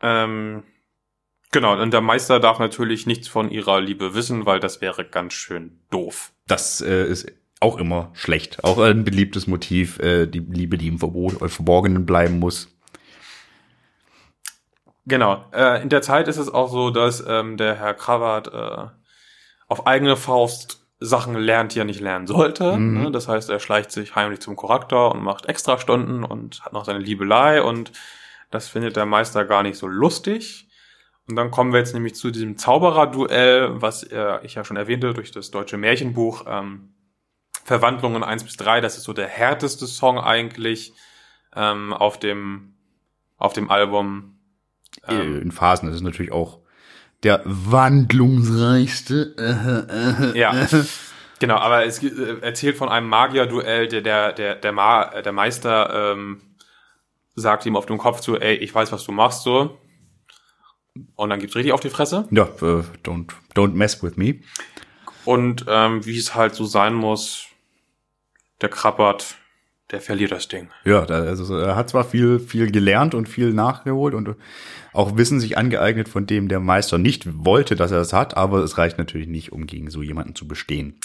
[0.00, 0.64] Ähm,
[1.52, 5.34] genau, und der Meister darf natürlich nichts von ihrer Liebe wissen, weil das wäre ganz
[5.34, 6.32] schön doof.
[6.48, 7.30] Das äh, ist
[7.62, 8.64] auch immer schlecht.
[8.64, 12.68] Auch ein beliebtes Motiv, äh, die Liebe, die im Verbot, äh, Verborgenen bleiben muss.
[15.06, 15.44] Genau.
[15.52, 18.88] Äh, in der Zeit ist es auch so, dass ähm, der Herr Kravat äh,
[19.68, 22.76] auf eigene Faust Sachen lernt, die er nicht lernen sollte.
[22.76, 23.02] Mhm.
[23.02, 23.10] Ne?
[23.10, 27.00] Das heißt, er schleicht sich heimlich zum Charakter und macht Extrastunden und hat noch seine
[27.00, 27.92] Liebelei und
[28.50, 30.68] das findet der Meister gar nicht so lustig.
[31.28, 35.14] Und dann kommen wir jetzt nämlich zu diesem Zauberer-Duell, was äh, ich ja schon erwähnte
[35.14, 36.94] durch das deutsche Märchenbuch ähm,
[37.64, 38.80] Verwandlungen 1 bis 3.
[38.80, 40.94] Das ist so der härteste Song eigentlich
[41.54, 42.74] ähm, auf dem
[43.38, 44.38] auf dem Album.
[45.06, 45.88] Äh, in Phasen.
[45.88, 46.62] Das ist natürlich auch
[47.22, 50.32] der wandlungsreichste.
[50.34, 50.66] Ja,
[51.38, 55.32] genau, aber es äh, erzählt von einem Magier-Duell, der, der, der, der, Ma, äh, der
[55.32, 56.40] Meister ähm,
[57.34, 59.78] sagt ihm auf dem Kopf zu, ey, ich weiß, was du machst, so.
[61.16, 62.26] Und dann gibt's richtig auf die Fresse.
[62.30, 64.40] ja, äh, don't, don't mess with me.
[65.24, 67.46] Und ähm, wie es halt so sein muss,
[68.62, 69.36] der Krabbert,
[69.90, 70.70] der verliert das Ding.
[70.84, 74.36] Ja, also er hat zwar viel, viel gelernt und viel nachgeholt und
[74.92, 78.58] auch Wissen sich angeeignet, von dem der Meister nicht wollte, dass er es hat, aber
[78.58, 80.98] es reicht natürlich nicht, um gegen so jemanden zu bestehen.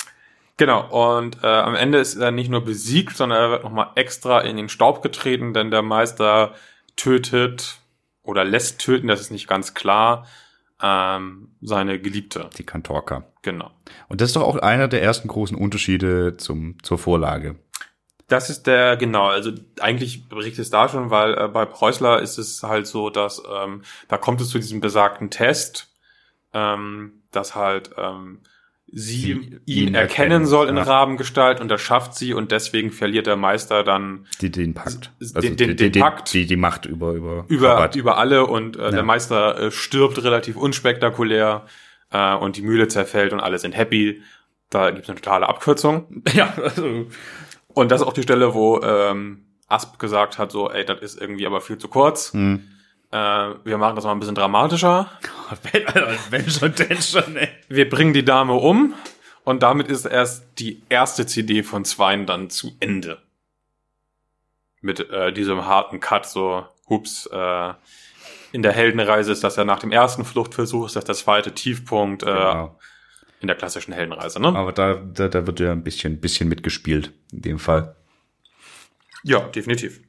[0.55, 4.39] Genau, und äh, am Ende ist er nicht nur besiegt, sondern er wird nochmal extra
[4.41, 6.55] in den Staub getreten, denn der Meister
[6.95, 7.79] tötet
[8.23, 10.25] oder lässt töten, das ist nicht ganz klar,
[10.81, 12.49] ähm, seine Geliebte.
[12.57, 13.23] Die Kantorka.
[13.41, 13.71] Genau.
[14.09, 17.55] Und das ist doch auch einer der ersten großen Unterschiede zum, zur Vorlage.
[18.27, 22.37] Das ist der, genau, also eigentlich berichtet es da schon, weil äh, bei Preußler ist
[22.37, 25.95] es halt so, dass ähm, da kommt es zu diesem besagten Test,
[26.53, 28.41] ähm, dass halt ähm,
[28.91, 30.83] sie, ihn, ihn erkennen erkennen, soll in ja.
[30.83, 35.11] Rabengestalt und das schafft sie und deswegen verliert der Meister dann Die, den Pakt.
[35.19, 36.33] Also Den- den- die, den die, Pakt.
[36.33, 37.95] Die, die Macht über, über, über, Rabat.
[37.95, 38.91] über alle und äh, Ja.
[38.91, 41.65] der Meister äh, stirbt relativ unspektakulär
[42.11, 44.21] äh, und die Mühle zerfällt und alle sind happy.
[44.69, 46.23] Da gibt es eine totale Abkürzung.
[46.33, 47.07] Ja, also,
[47.67, 51.19] Und das ist auch die Stelle, wo ähm, Asp gesagt hat, so, ey, das ist
[51.21, 52.31] irgendwie aber viel zu kurz.
[52.33, 52.63] Hm.
[53.17, 55.09] Äh, wir machen das mal ein bisschen dramatischer.
[55.71, 55.83] wenn,
[56.29, 57.49] wenn schon, denn schon, ey.
[57.69, 58.93] Wir bringen die Dame um
[59.43, 63.21] und damit ist erst die erste CD von Zweien dann zu Ende.
[64.81, 67.73] Mit äh, diesem harten Cut, so, hups, äh,
[68.51, 72.23] in der Heldenreise ist das ja nach dem ersten Fluchtversuch, ist das der zweite Tiefpunkt
[72.23, 72.79] äh, Genau.
[73.41, 74.49] in der klassischen Heldenreise, ne?
[74.49, 77.95] Aber da, da, da wird ja ein bisschen, bisschen mitgespielt, in dem Fall.
[79.23, 79.99] Ja, definitiv.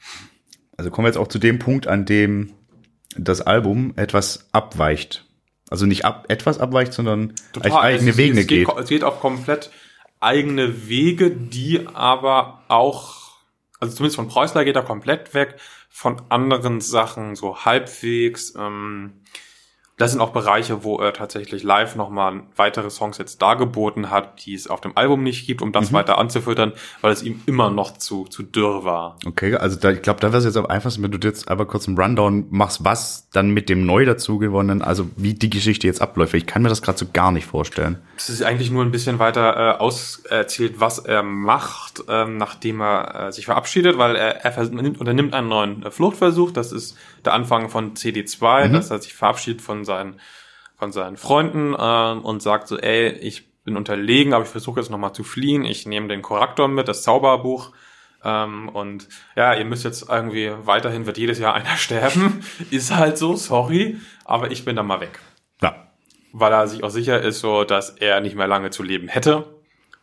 [0.76, 2.54] Also kommen wir jetzt auch zu dem Punkt, an dem
[3.16, 5.24] das Album etwas abweicht.
[5.70, 8.66] Also nicht ab, etwas abweicht, sondern eigentlich eigene Es- Wege es geht.
[8.68, 8.78] geht.
[8.78, 9.70] Es geht auf komplett
[10.20, 13.32] eigene Wege, die aber auch,
[13.80, 15.56] also zumindest von Preußler geht er komplett weg,
[15.90, 18.54] von anderen Sachen so halbwegs.
[18.56, 19.20] Ähm,
[19.98, 24.54] das sind auch Bereiche, wo er tatsächlich live nochmal weitere Songs jetzt dargeboten hat, die
[24.54, 25.72] es auf dem Album nicht gibt, um Mhm.
[25.72, 29.16] das weiter anzufüttern, weil es ihm immer noch zu, zu dürr war.
[29.26, 31.66] Okay, also da, ich glaube, da wäre es jetzt am einfachsten, wenn du jetzt aber
[31.66, 36.00] kurz einen Rundown machst, was dann mit dem neu dazugewonnenen, also wie die Geschichte jetzt
[36.00, 36.34] abläuft.
[36.34, 37.98] Ich kann mir das gerade so gar nicht vorstellen.
[38.16, 43.28] Es ist eigentlich nur ein bisschen weiter äh, auserzählt, was er macht, ähm, nachdem er
[43.28, 46.52] äh, sich verabschiedet, weil er, er nimmt, unternimmt einen neuen äh, Fluchtversuch.
[46.52, 50.20] Das ist der Anfang von CD2, dass er sich verabschiedet von seinen,
[50.76, 54.90] von seinen Freunden ähm, und sagt so, ey, ich bin unterlegen, aber ich versuche jetzt
[54.90, 55.64] nochmal zu fliehen.
[55.64, 57.72] Ich nehme den Korrektor mit, das Zauberbuch.
[58.24, 62.40] Ähm, und ja, ihr müsst jetzt irgendwie, weiterhin wird jedes Jahr einer sterben.
[62.70, 65.20] ist halt so, sorry, aber ich bin dann mal weg
[65.62, 65.88] Ja.
[66.32, 69.44] weil er sich auch sicher ist, so dass er nicht mehr lange zu leben hätte.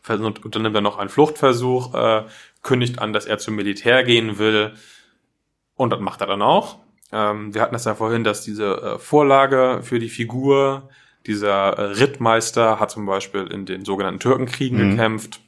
[0.08, 2.24] Und unternimmt er noch einen Fluchtversuch, äh,
[2.62, 4.74] kündigt an, dass er zum Militär gehen will.
[5.76, 6.78] Und das macht er dann auch.
[7.12, 10.90] Ähm, wir hatten das ja vorhin, dass diese äh, Vorlage für die Figur,
[11.26, 15.40] dieser äh, Rittmeister hat zum Beispiel in den sogenannten Türkenkriegen gekämpft.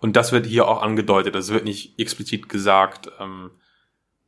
[0.00, 1.34] Und das wird hier auch angedeutet.
[1.36, 3.50] Es wird nicht explizit gesagt, ähm,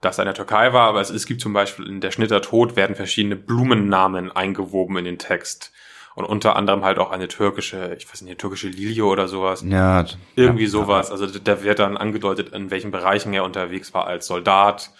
[0.00, 2.40] dass er in der Türkei war, aber es, es gibt zum Beispiel in der Schnitter
[2.40, 5.72] Tod werden verschiedene Blumennamen eingewoben in den Text.
[6.14, 9.64] Und unter anderem halt auch eine türkische, ich weiß nicht, eine türkische Lilie oder sowas.
[9.66, 10.04] Ja.
[10.34, 11.12] Irgendwie ja, sowas.
[11.12, 14.90] Also da wird dann angedeutet, in welchen Bereichen er unterwegs war als Soldat.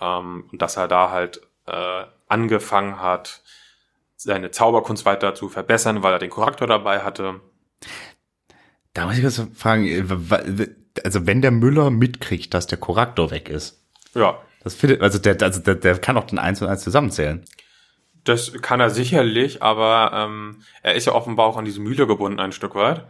[0.00, 3.42] Ähm, und dass er da halt äh, angefangen hat,
[4.16, 7.40] seine Zauberkunst weiter zu verbessern, weil er den Korrektor dabei hatte.
[8.94, 10.68] Da muss ich kurz fragen, äh,
[11.02, 13.82] also wenn der Müller mitkriegt, dass der Korrektor weg ist,
[14.14, 17.44] Ja, das findet, also der, also der, der kann auch den eins und eins zusammenzählen.
[18.24, 22.40] das kann er sicherlich, aber ähm, er ist ja offenbar auch an diese Mühle gebunden
[22.40, 23.04] ein Stück weit.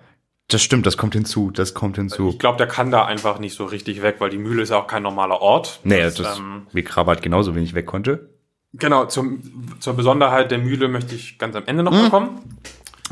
[0.48, 2.28] Das stimmt, das kommt hinzu, das kommt hinzu.
[2.30, 4.78] Ich glaube, der kann da einfach nicht so richtig weg, weil die Mühle ist ja
[4.78, 5.80] auch kein normaler Ort.
[5.84, 8.28] Nee, das, ähm, wie Krabat genauso wenig weg konnte.
[8.74, 9.40] genau, zum,
[9.80, 12.10] zur Besonderheit der Mühle möchte ich ganz am Ende noch Mhm.
[12.10, 12.58] kommen.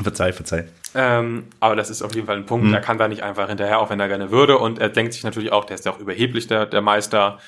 [0.01, 0.67] Verzeih, verzeih.
[0.95, 2.73] Ähm, aber das ist auf jeden Fall ein Punkt, Mhm.
[2.73, 4.57] er kann da nicht einfach hinterher, auch wenn er gerne würde.
[4.57, 7.39] Und er denkt sich natürlich auch, der ist ja auch überheblich, der, der Meister.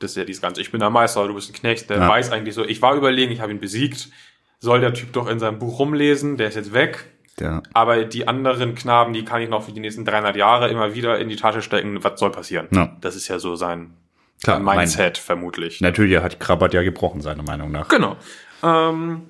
[0.00, 1.90] Das ist ja dieses Ganze, ich bin der Meister, du bist ein Knecht.
[1.90, 2.08] Der Ja.
[2.08, 4.08] weiß eigentlich so, ich war überlegen, ich habe ihn besiegt.
[4.58, 7.04] Soll der Typ doch in seinem Buch rumlesen, der ist jetzt weg.
[7.40, 10.94] Der, Aber die anderen Knaben, die kann ich noch für die nächsten 300 Jahre immer
[10.94, 12.02] wieder in die Tasche stecken.
[12.04, 12.68] Was soll passieren?
[12.70, 12.96] Ja.
[13.00, 13.94] Das ist ja so sein,
[14.42, 15.80] klar, sein mein, Mindset vermutlich.
[15.80, 17.88] natürlich hat Krabat ja gebrochen, seiner Meinung nach.
[17.88, 18.16] Genau.
[18.62, 19.22] Ähm,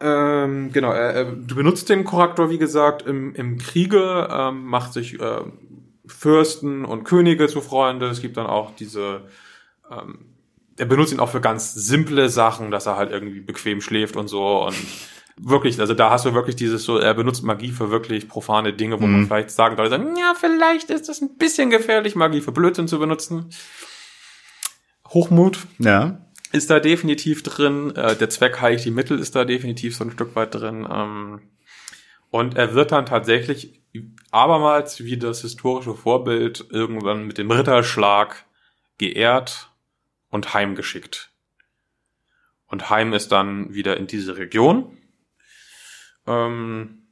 [0.00, 4.92] ähm, genau, er, er, du benutzt den Korrektor, wie gesagt, im, im Kriege, ähm, macht
[4.92, 5.40] sich äh,
[6.06, 8.08] Fürsten und Könige zu Freunde.
[8.08, 9.22] Es gibt dann auch diese,
[9.90, 10.26] ähm,
[10.76, 14.28] er benutzt ihn auch für ganz simple Sachen, dass er halt irgendwie bequem schläft und
[14.28, 14.74] so und
[15.36, 19.00] wirklich, also da hast du wirklich dieses so, er benutzt Magie für wirklich profane Dinge,
[19.00, 22.88] wo man vielleicht sagen sollte, ja, vielleicht ist das ein bisschen gefährlich, Magie für Blödsinn
[22.88, 23.50] zu benutzen.
[25.08, 26.20] Hochmut, Ja.
[26.52, 27.94] ist da definitiv drin.
[27.96, 30.86] Äh, der Zweck heiligt die Mittel ist da definitiv so ein Stück weit drin.
[30.90, 31.42] Ähm,
[32.30, 33.80] und er wird dann tatsächlich
[34.32, 38.44] abermals wie das historische Vorbild irgendwann mit dem Ritterschlag
[38.98, 39.70] geehrt
[40.30, 41.30] und heimgeschickt.
[42.66, 44.98] Und Heim ist dann wieder in diese Region.
[46.26, 47.04] Ähm,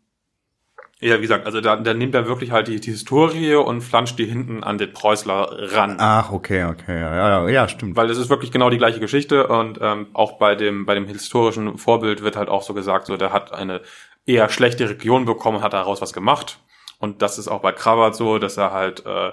[1.00, 4.18] ja, wie gesagt, also da, da nimmt er wirklich halt die, die Historie und flanscht
[4.20, 5.96] die hinten an den Preußler ran.
[5.98, 7.96] Ach, okay, okay, ja, ja, ja, stimmt.
[7.96, 11.08] Weil es ist wirklich genau die gleiche Geschichte und ähm, auch bei dem bei dem
[11.08, 13.80] historischen Vorbild wird halt auch so gesagt, so der hat eine
[14.26, 16.60] eher schlechte Region bekommen, und hat daraus was gemacht
[17.02, 19.32] und das ist auch bei Kravat so, dass er halt äh,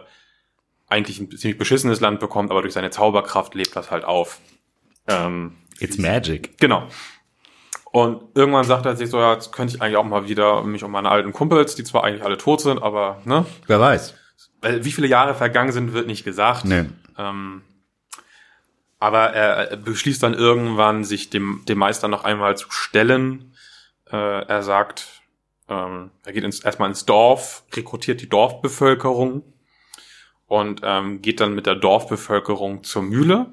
[0.87, 4.39] eigentlich ein ziemlich beschissenes Land bekommt, aber durch seine Zauberkraft lebt das halt auf.
[5.07, 6.57] Ähm, It's magic.
[6.57, 6.87] Genau.
[7.91, 10.83] Und irgendwann sagt er sich so, ja, jetzt könnte ich eigentlich auch mal wieder mich
[10.83, 14.13] um meine alten Kumpels, die zwar eigentlich alle tot sind, aber ne, Wer weiß.
[14.61, 16.65] weil wie viele Jahre vergangen sind, wird nicht gesagt.
[16.65, 16.85] Nee.
[17.17, 17.63] Ähm,
[18.99, 23.53] aber er, er beschließt dann irgendwann, sich dem, dem Meister noch einmal zu stellen.
[24.11, 25.07] Äh, er sagt,
[25.67, 29.43] ähm, er geht ins, erstmal ins Dorf, rekrutiert die Dorfbevölkerung
[30.47, 33.47] und ähm, geht dann mit der Dorfbevölkerung zur Mühle.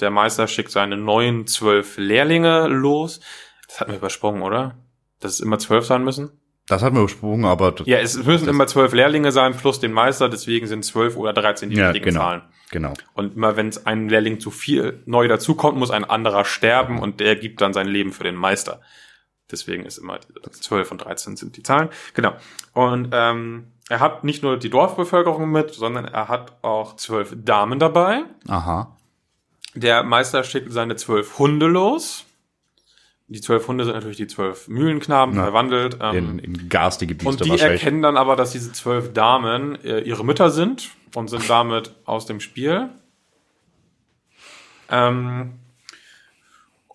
[0.00, 3.20] Der Meister schickt seine neuen zwölf Lehrlinge los.
[3.68, 4.76] Das hatten wir übersprungen, oder?
[5.20, 6.30] Dass es immer zwölf sein müssen?
[6.66, 10.28] Das hat man übersprungen, aber Ja, es müssen immer zwölf Lehrlinge sein plus den Meister,
[10.28, 12.20] deswegen sind zwölf oder dreizehn die ja richtigen genau.
[12.20, 12.42] Zahlen.
[12.72, 12.92] Genau.
[13.14, 17.20] Und immer wenn es ein Lehrling zu viel neu dazukommt, muss ein anderer sterben und
[17.20, 18.80] der gibt dann sein Leben für den Meister.
[19.48, 20.18] Deswegen ist immer
[20.50, 21.88] 12 und 13 sind die Zahlen.
[22.14, 22.32] Genau.
[22.72, 27.78] Und ähm, er hat nicht nur die Dorfbevölkerung mit, sondern er hat auch zwölf Damen
[27.78, 28.24] dabei.
[28.48, 28.96] Aha.
[29.74, 32.25] Der Meister schickt seine zwölf Hunde los.
[33.28, 35.42] Die zwölf Hunde sind natürlich die zwölf Mühlenknaben Ja.
[35.44, 35.98] verwandelt.
[36.00, 40.00] Ähm, In, in garstige Biester und die erkennen dann aber, dass diese zwölf Damen äh,
[40.00, 42.88] ihre Mütter sind und sind damit aus dem Spiel.
[44.90, 45.54] Ähm,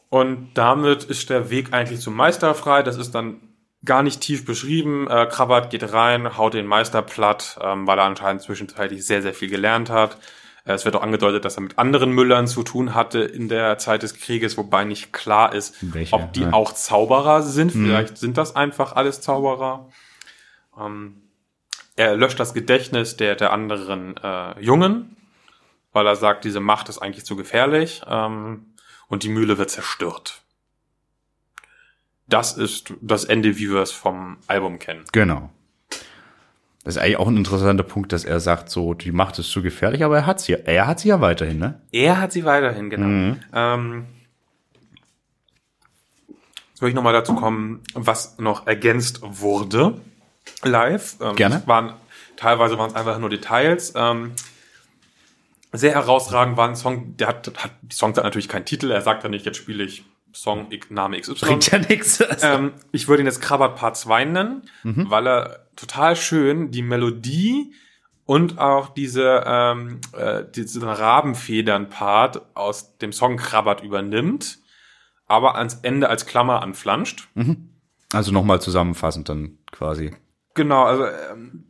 [0.09, 2.83] und damit ist der Weg eigentlich zum Meister frei.
[2.83, 3.37] Das ist dann
[3.83, 5.07] gar nicht tief beschrieben.
[5.09, 9.33] Äh, Krabat geht rein, haut den Meister platt, ähm, weil er anscheinend zwischenzeitlich sehr, sehr
[9.33, 10.17] viel gelernt hat.
[10.71, 13.77] Äh, Es wird auch angedeutet, dass er mit anderen Müllern zu tun hatte in der
[13.77, 16.53] Zeit des Krieges, wobei nicht klar ist, Welche, ob die ja.
[16.53, 17.71] auch Zauberer sind.
[17.71, 19.89] Vielleicht sind das einfach alles Zauberer.
[20.79, 21.21] Ähm,
[21.95, 25.17] er löscht das Gedächtnis der, der anderen äh, Jungen,
[25.93, 28.73] weil er sagt, diese Macht ist eigentlich zu gefährlich ähm,
[29.07, 30.41] und die Mühle wird zerstört.
[32.27, 35.03] Das ist das Ende, wie wir es vom Album kennen.
[35.11, 35.49] Genau.
[36.83, 39.61] Das ist eigentlich auch ein interessanter Punkt, dass er sagt, so, die Macht ist zu
[39.61, 41.79] gefährlich, aber er hat sie, er hat sie ja weiterhin, ne?
[41.91, 43.37] Er hat sie weiterhin, genau.
[43.53, 44.05] Ähm,
[46.71, 49.99] jetzt will ich nochmal dazu kommen, was noch ergänzt wurde
[50.63, 51.17] live.
[51.21, 51.61] Ähm, Gerne.
[51.67, 51.93] Waren,
[52.35, 53.93] teilweise waren es einfach nur Details.
[53.95, 54.31] Ähm,
[55.71, 58.91] sehr herausragend war ein Song, der hat, hat die Songs hat natürlich keinen Titel.
[58.91, 60.03] Er sagt ja nicht, jetzt spiele ich
[60.33, 61.35] Song X- Name XY.
[61.45, 62.23] Bringt ja nichts.
[62.41, 65.09] Ähm, ich würde ihn jetzt Krabat Part 2 nennen, Mhm.
[65.09, 67.73] weil er total schön die Melodie
[68.25, 74.59] und auch diese, ähm, äh, diesen Rabenfedern-Part aus dem Song Krabat übernimmt,
[75.25, 77.29] aber ans Ende als Klammer anflanscht.
[78.13, 80.11] Also nochmal zusammenfassend dann quasi.
[80.53, 81.63] Genau, also ähm,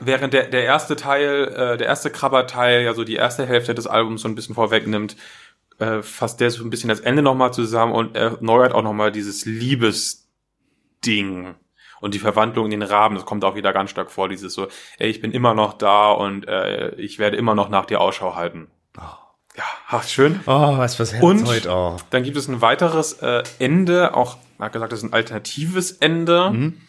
[0.00, 3.86] während der, der erste Teil, äh, der erste Krabat-Teil ja so die erste Hälfte des
[3.86, 5.16] Albums so ein bisschen vorwegnimmt,
[5.78, 9.44] äh, fasst der so ein bisschen das Ende nochmal zusammen und erneuert auch nochmal dieses
[9.44, 10.16] Liebesding
[12.00, 14.68] und die Verwandlung in den Raben, das kommt auch wieder ganz stark vor, dieses so,
[14.98, 18.34] ey, ich bin immer noch da und äh, ich werde immer noch nach dir Ausschau
[18.34, 18.68] halten.
[19.56, 20.40] Ja, ach, schön.
[20.46, 21.70] Oh, was fürs Herz Und heute.
[21.70, 21.96] Oh.
[22.10, 25.92] dann gibt es ein weiteres äh, Ende, auch, man hat gesagt, das ist ein alternatives
[25.92, 26.50] Ende.
[26.50, 26.80] Mhm.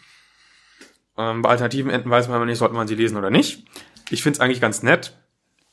[1.18, 3.66] Ähm, bei alternativen Enden weiß man immer nicht, sollte man sie lesen oder nicht.
[4.10, 5.18] Ich finde es eigentlich ganz nett.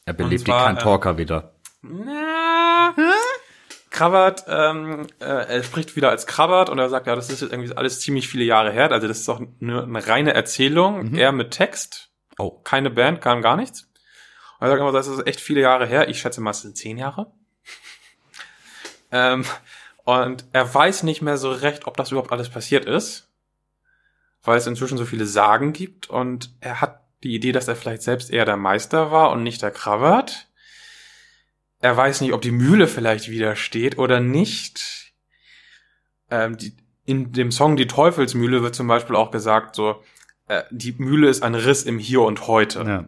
[0.06, 1.54] Er belebt die Kantorka wieder.
[1.82, 2.39] Na,
[4.00, 7.52] Krabbert, ähm, äh, er spricht wieder als Krabbert und er sagt, ja, das ist jetzt
[7.52, 8.90] irgendwie alles ziemlich viele Jahre her.
[8.94, 12.10] Also das ist auch eine, eine reine Erzählung, eher mit Text.
[12.38, 12.52] Oh.
[12.64, 13.90] Keine Band, kam gar nichts.
[14.58, 16.08] Und er sagt immer, das ist echt viele Jahre her.
[16.08, 17.34] Ich schätze mal, es sind zehn Jahre.
[19.12, 19.44] ähm,
[20.06, 23.28] und er weiß nicht mehr so recht, ob das überhaupt alles passiert ist,
[24.44, 28.04] weil es inzwischen so viele Sagen gibt und er hat die Idee, dass er vielleicht
[28.04, 30.48] selbst eher der Meister war und nicht der Krabbert.
[31.82, 35.14] Er weiß nicht, ob die Mühle vielleicht wieder steht oder nicht.
[36.30, 36.74] Ähm, die,
[37.06, 40.04] in dem Song Die Teufelsmühle wird zum Beispiel auch gesagt, so,
[40.48, 42.84] äh, die Mühle ist ein Riss im Hier und Heute.
[42.84, 43.08] Ja.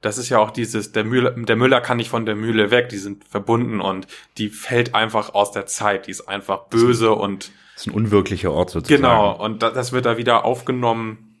[0.00, 2.88] Das ist ja auch dieses, der Müller, der Müller kann nicht von der Mühle weg,
[2.88, 7.52] die sind verbunden und die fällt einfach aus der Zeit, die ist einfach böse und
[7.74, 9.00] Das ist ein unwirklicher Ort sozusagen.
[9.02, 11.36] genau, und da, das wird da wieder aufgenommen.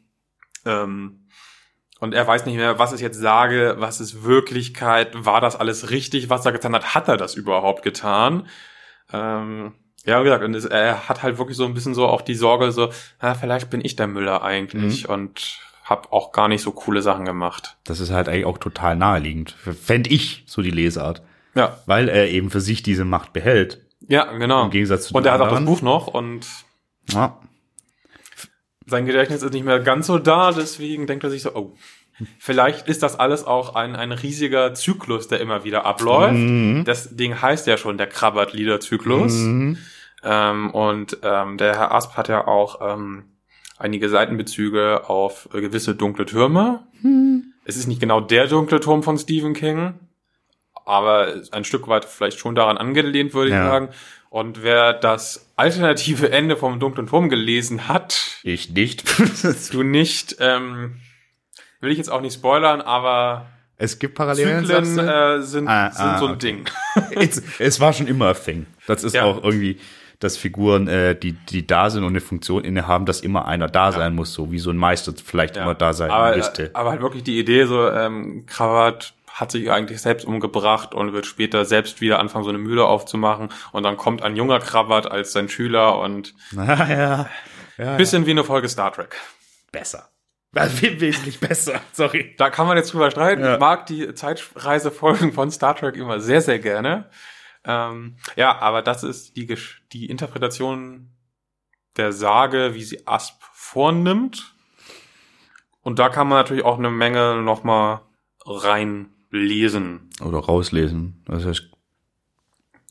[0.64, 1.21] Ähm,
[2.02, 5.90] und er weiß nicht mehr, was ich jetzt sage, was ist Wirklichkeit, war das alles
[5.90, 8.48] richtig, was er getan hat, hat er das überhaupt getan?
[9.12, 9.74] Ähm,
[10.04, 12.34] ja, wie gesagt, und es, er hat halt wirklich so ein bisschen so auch die
[12.34, 12.90] Sorge, so,
[13.20, 17.24] ah, vielleicht bin ich der Müller eigentlich und hab auch gar nicht so coole Sachen
[17.24, 17.76] gemacht.
[17.84, 19.52] Das ist halt eigentlich auch total naheliegend.
[19.52, 21.22] Fände ich so die Lesart.
[21.54, 23.80] Ja, Weil er eben für sich diese Macht behält.
[24.08, 24.64] ja, genau.
[24.64, 25.64] Im Gegensatz zu und er hat auch das.
[25.64, 26.46] Buch noch und
[27.10, 27.38] Ja.
[28.86, 31.74] Sein Gedächtnis ist nicht mehr ganz so da, deswegen denkt er sich so, oh,
[32.38, 36.34] vielleicht ist das alles auch ein, ein riesiger Zyklus, der immer wieder abläuft.
[36.34, 36.84] Mhm.
[36.84, 39.34] Das Ding heißt ja schon der Krabbert-Lieder-Zyklus.
[40.24, 43.24] Ähm, und ähm, der Herr Asp hat ja auch ähm,
[43.78, 46.86] einige Seitenbezüge auf gewisse dunkle Türme.
[47.64, 49.94] Es ist nicht genau der dunkle Turm von Stephen King,
[50.84, 53.64] aber ein Stück weit vielleicht schon daran angelehnt, würde Ja.
[53.64, 53.88] ich sagen.
[54.30, 59.04] Und wer das alternative Ende vom dunklen Turm gelesen hat, Ich nicht.
[59.72, 60.96] du nicht, ähm,
[61.80, 64.64] will ich jetzt auch nicht spoilern, aber es gibt Parallelen.
[64.64, 66.38] Zyklen äh, sind, Ah, sind ah, so ein okay.
[66.38, 66.64] Ding.
[67.20, 68.66] es, es war schon immer ein Thing.
[68.86, 69.24] Das ist Ja.
[69.24, 69.78] auch irgendwie,
[70.20, 73.90] dass Figuren, äh, die, die da sind und eine Funktion innehaben, dass immer einer da
[73.92, 76.70] sein muss, so wie so ein Meister vielleicht immer da sein aber, müsste.
[76.74, 81.26] Aber halt wirklich die Idee, so ähm, Kravat hat sich eigentlich selbst umgebracht und wird
[81.26, 83.50] später selbst wieder anfangen, so eine Mühle aufzumachen.
[83.72, 87.30] Und dann kommt ein junger Kravat als sein Schüler und ja, ja,
[87.78, 89.16] ja, bisschen wie eine Folge Star Trek.
[89.72, 90.08] besser.
[90.54, 92.34] Wesentlich besser, sorry.
[92.36, 93.42] Da kann man jetzt drüber streiten.
[93.42, 93.54] Ja.
[93.54, 97.08] Ich mag die Zeitreisefolgen von Star Trek immer sehr, sehr gerne.
[97.64, 99.56] Ähm, ja, aber das ist die,
[99.92, 101.10] die Interpretation
[101.96, 104.54] der Sage, wie sie Asp vornimmt.
[105.80, 108.02] Und da kann man natürlich auch eine Menge nochmal
[109.32, 110.10] reinlesen.
[110.24, 111.22] Oder rauslesen.
[111.26, 111.68] Das ist,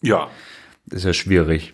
[0.01, 0.29] Ja.
[0.85, 1.71] das ist ja schwierig.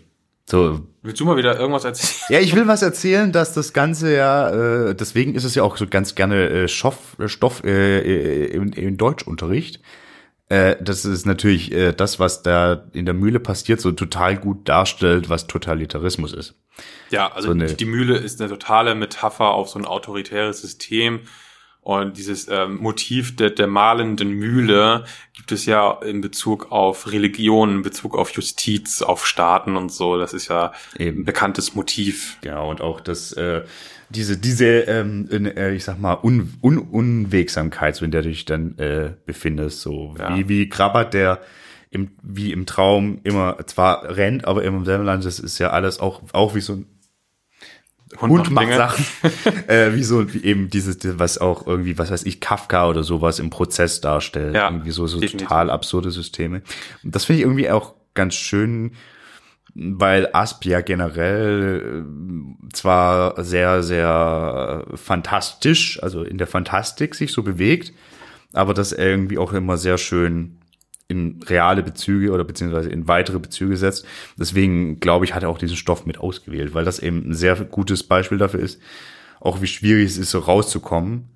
[0.49, 2.21] So, Willst du mal wieder irgendwas erzählen?
[2.29, 4.49] Ja, ich will was erzählen, dass das Ganze ja,
[4.89, 8.45] äh, deswegen ist es ja auch so ganz gerne äh, Stoff, äh, Stoff äh, äh,
[8.53, 9.81] im, im Deutschunterricht.
[10.47, 14.69] Äh, das ist natürlich äh, das, was da in der Mühle passiert, so total gut
[14.69, 16.55] darstellt, was Totalitarismus ist.
[17.09, 21.21] Ja, also So eine- die Mühle ist eine totale Metapher auf so ein autoritäres System.
[21.87, 27.75] Und dieses ähm, Motiv der, der malenden Mühle gibt es ja in Bezug auf Religion,
[27.77, 30.17] in Bezug auf Justiz, auf Staaten und so.
[30.17, 31.21] Das ist ja Eben.
[31.21, 32.39] ein bekanntes Motiv.
[32.41, 33.61] Genau, und auch das, äh,
[34.09, 38.27] diese, diese, ähm, in, äh, ich sag mal, Un Un Unwegsamkeit, so in der du
[38.27, 40.35] dich dann äh, befindest, so Ja.
[40.35, 41.39] wie, wie Krabbert, der
[41.89, 45.69] im, wie im Traum immer zwar rennt, aber immer im selben Land, das ist ja
[45.69, 46.85] alles auch, auch wie so ein
[48.21, 48.77] Hund macht Dinge.
[48.77, 49.05] Sachen,
[49.67, 53.39] äh, wie so wie eben dieses, was auch irgendwie, was weiß ich, Kafka oder sowas
[53.39, 54.55] im Prozess darstellt.
[54.55, 55.47] Ja, irgendwie so, so definitiv.
[55.47, 56.61] total absurde Systeme.
[57.03, 58.93] Und das finde ich irgendwie auch ganz schön,
[59.75, 67.43] weil Asp ja generell äh, zwar sehr, sehr fantastisch, also in der Fantastik sich so
[67.43, 67.93] bewegt,
[68.53, 70.57] aber das irgendwie auch immer sehr schön
[71.07, 74.05] in reale Bezüge oder beziehungsweise in weitere Bezüge setzt.
[74.37, 77.55] Deswegen glaube ich, hat er auch diesen Stoff mit ausgewählt, weil das eben ein sehr
[77.55, 78.81] gutes Beispiel dafür ist,
[79.39, 81.29] auch wie schwierig es ist, so rauszukommen.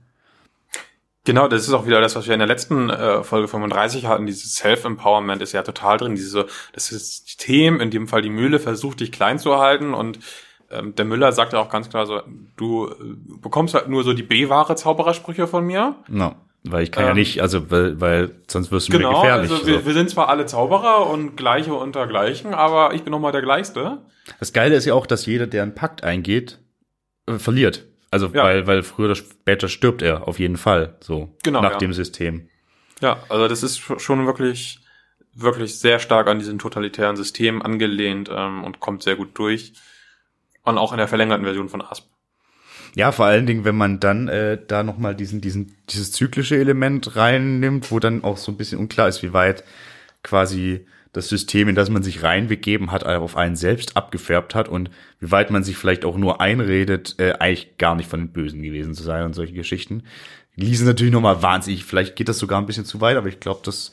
[1.24, 4.26] Genau, das ist auch wieder das, was wir in der letzten äh, Folge 35 hatten.
[4.26, 6.16] Dieses Self-Empowerment ist ja total drin.
[6.16, 10.20] Diese, das System, in dem Fall die Mühle, versucht dich klein zu halten und
[10.72, 12.22] ähm, der Müller sagt ja auch ganz klar so,
[12.56, 12.94] du äh,
[13.40, 15.96] bekommst halt nur so die B-Ware Zauberersprüche von mir.
[16.08, 19.22] No, weil ich kann ja Ähm, nicht, also weil, weil sonst wirst du mir Genau,
[19.22, 19.52] gefährlich.
[19.52, 19.86] also wir, so.
[19.86, 24.00] wir sind zwar alle Zauberer und Gleiche unter Gleichen, aber ich bin nochmal der Gleichste.
[24.40, 26.60] Das Geile ist ja auch, dass jeder, der einen Pakt eingeht,
[27.28, 27.86] äh, verliert.
[28.12, 28.44] Also Ja.
[28.44, 30.98] weil, weil früher oder später stirbt er auf jeden Fall.
[31.00, 31.78] So Genau, nach ja.
[31.78, 32.50] dem System.
[33.02, 34.80] Ja, also das ist schon wirklich,
[35.34, 39.74] wirklich sehr stark an diesen totalitären System angelehnt ähm, und kommt sehr gut durch.
[40.64, 42.06] Und auch in der verlängerten Version von Asp.
[42.96, 47.16] Ja, vor allen Dingen, wenn man dann äh, da nochmal diesen, diesen, dieses zyklische Element
[47.16, 49.64] reinnimmt, wo dann auch so ein bisschen unklar ist, wie weit
[50.24, 54.90] quasi das System, in das man sich reinbegeben hat, auf einen selbst abgefärbt hat und
[55.20, 58.62] wie weit man sich vielleicht auch nur einredet, äh, eigentlich gar nicht von den Bösen
[58.62, 60.04] gewesen zu sein und solche Geschichten.
[60.56, 63.62] Ließen natürlich nochmal wahnsinnig, vielleicht geht das sogar ein bisschen zu weit, aber ich glaube,
[63.64, 63.92] dass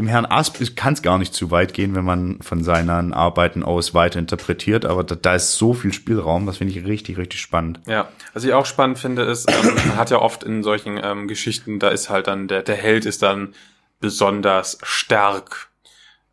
[0.00, 3.62] dem Herrn Asp kann es gar nicht zu weit gehen, wenn man von seinen Arbeiten
[3.62, 7.40] aus weiter interpretiert, aber da, da ist so viel Spielraum, das finde ich richtig, richtig
[7.40, 7.80] spannend.
[7.86, 11.28] Ja, was ich auch spannend finde, ist, ähm, man hat ja oft in solchen ähm,
[11.28, 13.54] Geschichten, da ist halt dann, der, der Held ist dann
[14.00, 15.68] besonders stark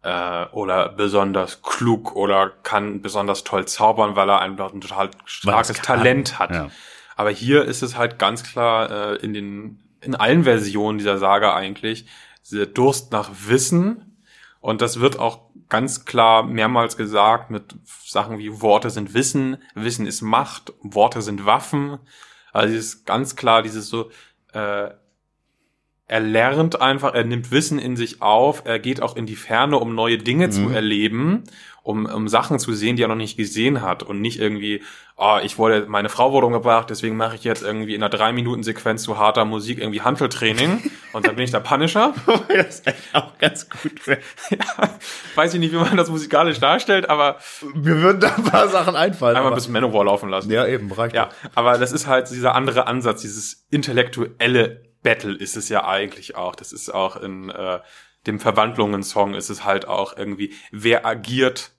[0.02, 5.82] äh, oder besonders klug oder kann besonders toll zaubern, weil er einfach ein total starkes.
[5.82, 6.52] Talent hat.
[6.52, 6.70] Ja.
[7.18, 11.56] Aber hier ist es halt ganz klar äh, in den in allen Versionen dieser Saga
[11.56, 12.06] eigentlich
[12.50, 14.20] dieser Durst nach Wissen.
[14.60, 20.06] Und das wird auch ganz klar mehrmals gesagt mit Sachen wie Worte sind Wissen, Wissen
[20.06, 22.00] ist Macht, Worte sind Waffen.
[22.54, 24.10] Also es ist ganz klar dieses so
[24.54, 24.90] äh,
[26.10, 29.78] er lernt einfach, er nimmt Wissen in sich auf, er geht auch in die Ferne,
[29.78, 31.44] um neue Dinge zu erleben,
[31.88, 34.84] um, um Sachen zu sehen, die er noch nicht gesehen hat und nicht irgendwie,
[35.16, 38.34] oh, ich wurde, meine Frau wurde umgebracht, deswegen mache ich jetzt irgendwie in einer drei
[38.34, 42.14] Minuten Sequenz zu harter Musik irgendwie Hanteltraining und dann bin ich der Punisher.
[42.50, 43.94] das ist eigentlich auch ganz gut.
[44.50, 44.90] ja,
[45.36, 47.38] weiß ich nicht, wie man das musikalisch darstellt, aber
[47.74, 49.36] Mir würden da ein paar Sachen einfallen.
[49.38, 50.52] einmal aber- bis Manowar laufen lassen.
[50.52, 51.16] ja, eben, reicht.
[51.16, 51.52] Ja, doch.
[51.56, 56.56] aber das ist halt dieser andere Ansatz, dieses intellektuelle Battle ist es ja eigentlich auch.
[56.56, 57.80] Das ist auch in äh,
[58.26, 61.72] dem Verwandlungen-Song ist es halt auch irgendwie, wer agiert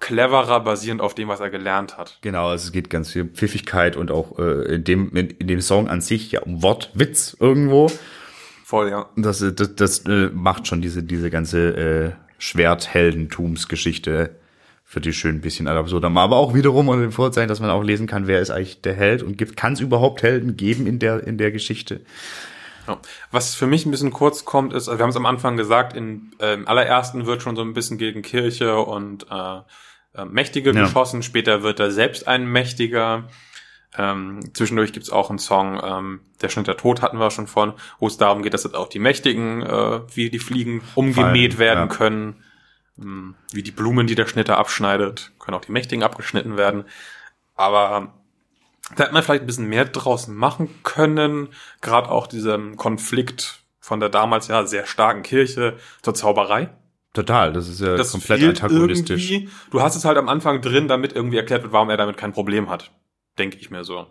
[0.00, 2.18] cleverer basierend auf dem, was er gelernt hat.
[2.20, 5.60] Genau, also es geht ganz viel Pfiffigkeit und auch äh, in, dem, in, in dem
[5.60, 7.90] Song an sich ja um Wortwitz irgendwo.
[8.64, 9.08] Voll, ja.
[9.16, 14.36] Das, äh, das, das äh, macht schon diese, diese ganze äh, Schwertheldentumsgeschichte
[14.84, 16.04] für die schön ein bisschen absurd.
[16.04, 18.94] Aber auch wiederum unter dem Vorzeichen, dass man auch lesen kann, wer ist eigentlich der
[18.94, 22.00] Held und gibt, kann es überhaupt Helden geben in der, in der Geschichte?
[22.86, 22.98] Ja.
[23.30, 25.94] Was für mich ein bisschen kurz kommt, ist, also wir haben es am Anfang gesagt,
[25.94, 29.60] in, äh, im allerersten wird schon so ein bisschen gegen Kirche und äh,
[30.14, 30.82] äh, Mächtige Ja.
[30.82, 33.28] geschossen, später wird er selbst ein Mächtiger.
[33.96, 37.72] Ähm, zwischendurch gibt's auch einen Song, ähm, Der Schnitt der Tod hatten wir schon von,
[37.98, 41.58] wo es darum geht, dass jetzt auch die Mächtigen, äh, wie die Fliegen umgemäht Fallen,
[41.58, 41.94] werden ja.
[41.94, 42.44] können.
[42.98, 46.84] Ähm, wie die Blumen, die der Schnitter abschneidet, können auch die Mächtigen abgeschnitten werden.
[47.54, 48.14] Aber
[48.94, 51.48] da hätte man vielleicht ein bisschen mehr draus machen können.
[51.80, 56.70] Gerade auch diesem Konflikt von der damals ja sehr starken Kirche zur Zauberei.
[57.18, 59.32] Total, das ist ja Das komplett antagonistisch.
[59.72, 62.32] Du hast es halt am Anfang drin, damit irgendwie erklärt wird, warum er damit kein
[62.32, 62.92] Problem hat.
[63.40, 64.06] Denke ich mir so.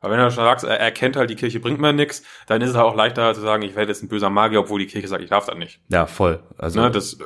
[0.00, 2.70] Aber wenn du schon sagst, er erkennt halt, die Kirche bringt mir nichts, dann ist
[2.70, 5.08] es halt auch leichter zu sagen, ich werde jetzt ein böser Magier, obwohl die Kirche
[5.08, 5.80] sagt, ich darf das nicht.
[5.88, 6.44] Ja, voll.
[6.58, 7.18] Also Ne, das,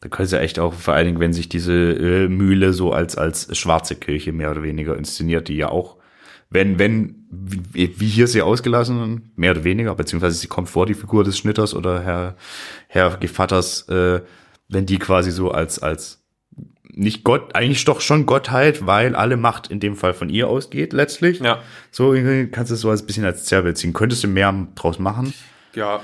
[0.00, 3.18] da können sie echt auch, vor allen Dingen, wenn sich diese äh, Mühle so als,
[3.18, 5.98] als schwarze Kirche mehr oder weniger inszeniert, die ja auch,
[6.50, 10.94] wenn, wenn, wie, wie hier sie ausgelassen, mehr oder weniger, beziehungsweise sie kommt vor, die
[10.94, 12.36] Figur des Schnitters oder Herr,
[12.88, 14.20] Herr Gevatters, äh,
[14.68, 16.20] wenn die quasi so als, als
[16.92, 20.92] nicht Gott, eigentlich doch schon Gottheit, weil alle Macht in dem Fall von ihr ausgeht,
[20.92, 21.38] letztlich.
[21.38, 22.14] ja, So
[22.50, 23.92] kannst du es so als bisschen als Zerrbild ziehen.
[23.92, 25.32] Könntest du mehr draus machen.
[25.74, 26.00] ja,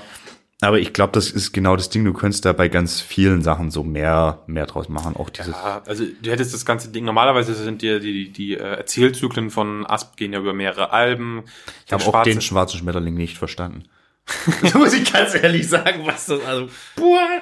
[0.59, 2.03] Aber ich glaube, das ist genau das Ding.
[2.03, 5.15] Du könntest da bei ganz vielen Sachen so mehr, mehr draus machen.
[5.15, 5.51] Auch dieses.
[5.51, 9.85] Ja, also du hättest das ganze Ding, normalerweise sind die, die, die äh, Erzählzyklen von
[9.85, 11.43] Asp gehen ja über mehrere Alben.
[11.85, 13.83] ich habe auch den schwarzen Schmetterling nicht verstanden.
[14.73, 16.69] muss ich ganz ehrlich sagen, was das also.
[16.95, 17.41] Boah.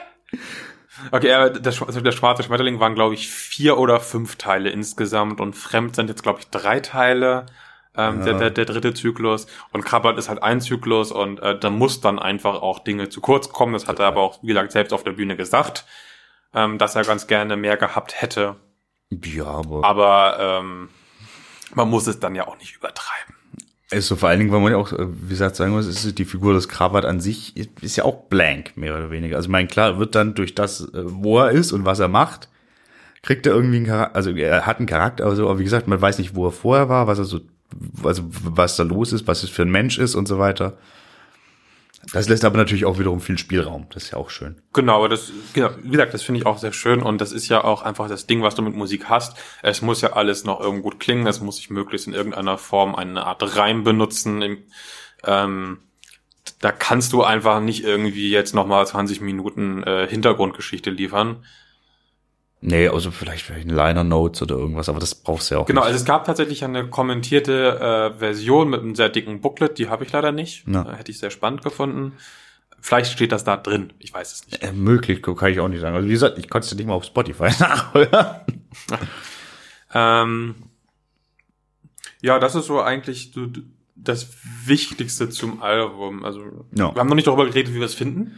[1.12, 5.40] Okay, aber der, also der schwarze Schmetterling waren, glaube ich, vier oder fünf Teile insgesamt
[5.40, 7.46] und Fremd sind jetzt, glaube ich, drei Teile.
[7.98, 8.26] Ähm, Ja.
[8.26, 12.02] der, der, der dritte Zyklus und Krabbert ist halt ein Zyklus und äh, da muss
[12.02, 13.74] dann einfach auch Dinge zu kurz kommen.
[13.74, 15.86] Das hat er aber auch, wie gesagt, selbst auf der Bühne gesagt,
[16.54, 18.56] ähm, dass er ganz gerne mehr gehabt hätte.
[19.12, 20.90] Ja, aber Aber ähm,
[21.74, 23.36] man muss es dann ja auch nicht übertreiben.
[23.92, 26.18] ist so vor allen Dingen, weil man ja auch, äh, wie gesagt, sagen muss, ist
[26.18, 29.36] die Figur des Krabat an sich ist ist ja auch blank, mehr oder weniger.
[29.38, 32.08] Also, ich meine, klar, wird dann durch das, äh, wo er ist und was er
[32.08, 32.50] macht,
[33.22, 35.88] kriegt er irgendwie einen Charakter, also er hat einen Charakter, aber so, aber wie gesagt,
[35.88, 37.40] man weiß nicht, wo er vorher war, was er so,
[38.04, 40.78] also was da los ist, was es für ein Mensch ist und so weiter.
[42.14, 43.88] Das lässt aber natürlich auch wiederum viel Spielraum.
[43.92, 44.62] Das ist ja auch schön.
[44.74, 47.48] Genau, aber das, genau, wie gesagt, das finde ich auch sehr schön und das ist
[47.48, 49.38] ja auch einfach das Ding, was du mit Musik hast.
[49.64, 52.96] Es muss ja alles noch irgendwo gut klingen, es muss sich möglichst in irgendeiner Form
[52.96, 54.66] eine Art Reim benutzen.
[55.24, 55.80] Ähm,
[56.60, 61.44] da kannst du einfach nicht irgendwie jetzt nochmal 20 Minuten äh, Hintergrundgeschichte liefern.
[62.68, 65.66] Nee, also vielleicht, vielleicht eine Liner Notes oder irgendwas, aber das brauchst du ja auch
[65.68, 65.88] Genau, nicht.
[65.88, 70.04] also es gab tatsächlich eine kommentierte äh, Version mit einem sehr dicken Booklet, die habe
[70.04, 70.68] ich leider nicht.
[70.68, 70.82] Ja.
[70.92, 72.14] Äh, hätte ich sehr spannend gefunden.
[72.82, 74.64] Vielleicht steht das da drin, ich weiß es nicht.
[74.64, 75.96] Äh, möglich, kann ich auch nicht sagen.
[75.96, 78.42] Also wie gesagt, ich konnte es nicht mal auf Spotify nachhören.
[79.94, 80.56] Ähm,
[82.22, 83.32] ja, das ist so eigentlich
[83.96, 84.28] das
[84.66, 86.26] Wichtigste zum Album.
[86.26, 86.42] Also
[86.76, 86.94] Ja.
[86.94, 88.38] wir haben noch nicht darüber geredet, wie wir es finden.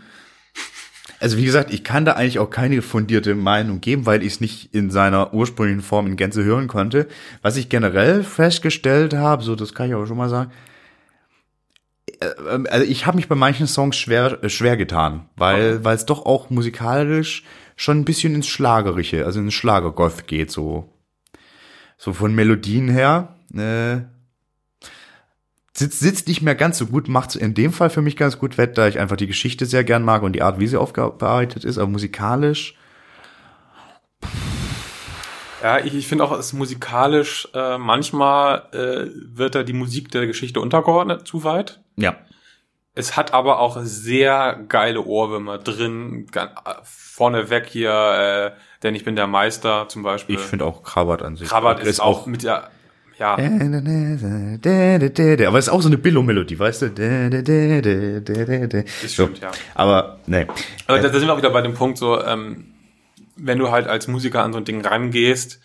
[1.19, 4.41] Also wie gesagt, ich kann da eigentlich auch keine fundierte Meinung geben, weil ich es
[4.41, 7.07] nicht in seiner ursprünglichen Form in Gänze hören konnte.
[7.41, 10.51] Was ich generell festgestellt habe, so das kann ich auch schon mal sagen,
[12.19, 15.95] äh, ähm, also ich habe mich bei manchen Songs schwer äh, schwer getan, weil weil
[15.95, 17.43] es doch auch musikalisch
[17.75, 20.93] schon ein bisschen ins Schlagerische, also ins Schlagergoth geht so
[21.97, 23.35] so von Melodien her.
[23.55, 24.16] Äh,
[25.77, 28.57] sitzt, sitzt nicht mehr ganz so gut, macht in dem Fall für mich ganz gut
[28.57, 31.63] wett, da ich einfach die Geschichte sehr gern mag und die Art, wie sie aufgearbeitet
[31.63, 32.75] ist, aber musikalisch.
[35.61, 40.11] Ja, ich, ich finde auch, es ist musikalisch, äh, manchmal äh, wird da die Musik
[40.11, 41.81] der Geschichte untergeordnet, zu weit.
[41.95, 42.15] Ja.
[42.93, 46.25] Es hat aber auch sehr geile Ohrwürmer drin.
[46.83, 50.35] Vorneweg hier, äh, denn ich bin der Meister zum Beispiel.
[50.35, 51.47] Ich finde auch Krabat an sich.
[51.47, 52.71] Krabat ist auch mit der,
[53.19, 53.37] ja,
[55.47, 56.89] Aber es ist auch so eine Billo-Melodie, weißt du?
[56.89, 59.43] das stimmt, so.
[59.45, 59.51] ja.
[59.75, 60.45] Aber, nee.
[60.87, 62.73] Aber da, da sind wir auch wieder bei dem Punkt so, ähm,
[63.35, 65.59] wenn du halt als Musiker an so ein Ding rangehst,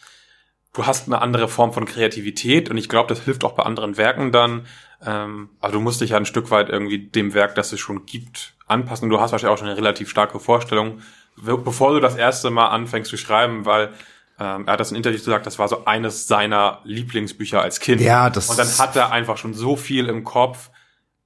[0.74, 3.96] du hast eine andere Form von Kreativität und ich glaube, das hilft auch bei anderen
[3.96, 4.66] Werken dann.
[5.04, 8.06] Ähm, aber du musst dich ja ein Stück weit irgendwie dem Werk, das es schon
[8.06, 9.10] gibt, anpassen.
[9.10, 11.00] Du hast wahrscheinlich auch schon eine relativ starke Vorstellung,
[11.36, 13.90] be- bevor du das erste Mal anfängst zu schreiben, weil
[14.38, 18.00] ähm, er hat das in Interviews gesagt, das war so eines seiner Lieblingsbücher als Kind.
[18.00, 20.70] Ja, das- Und dann hat er einfach schon so viel im Kopf.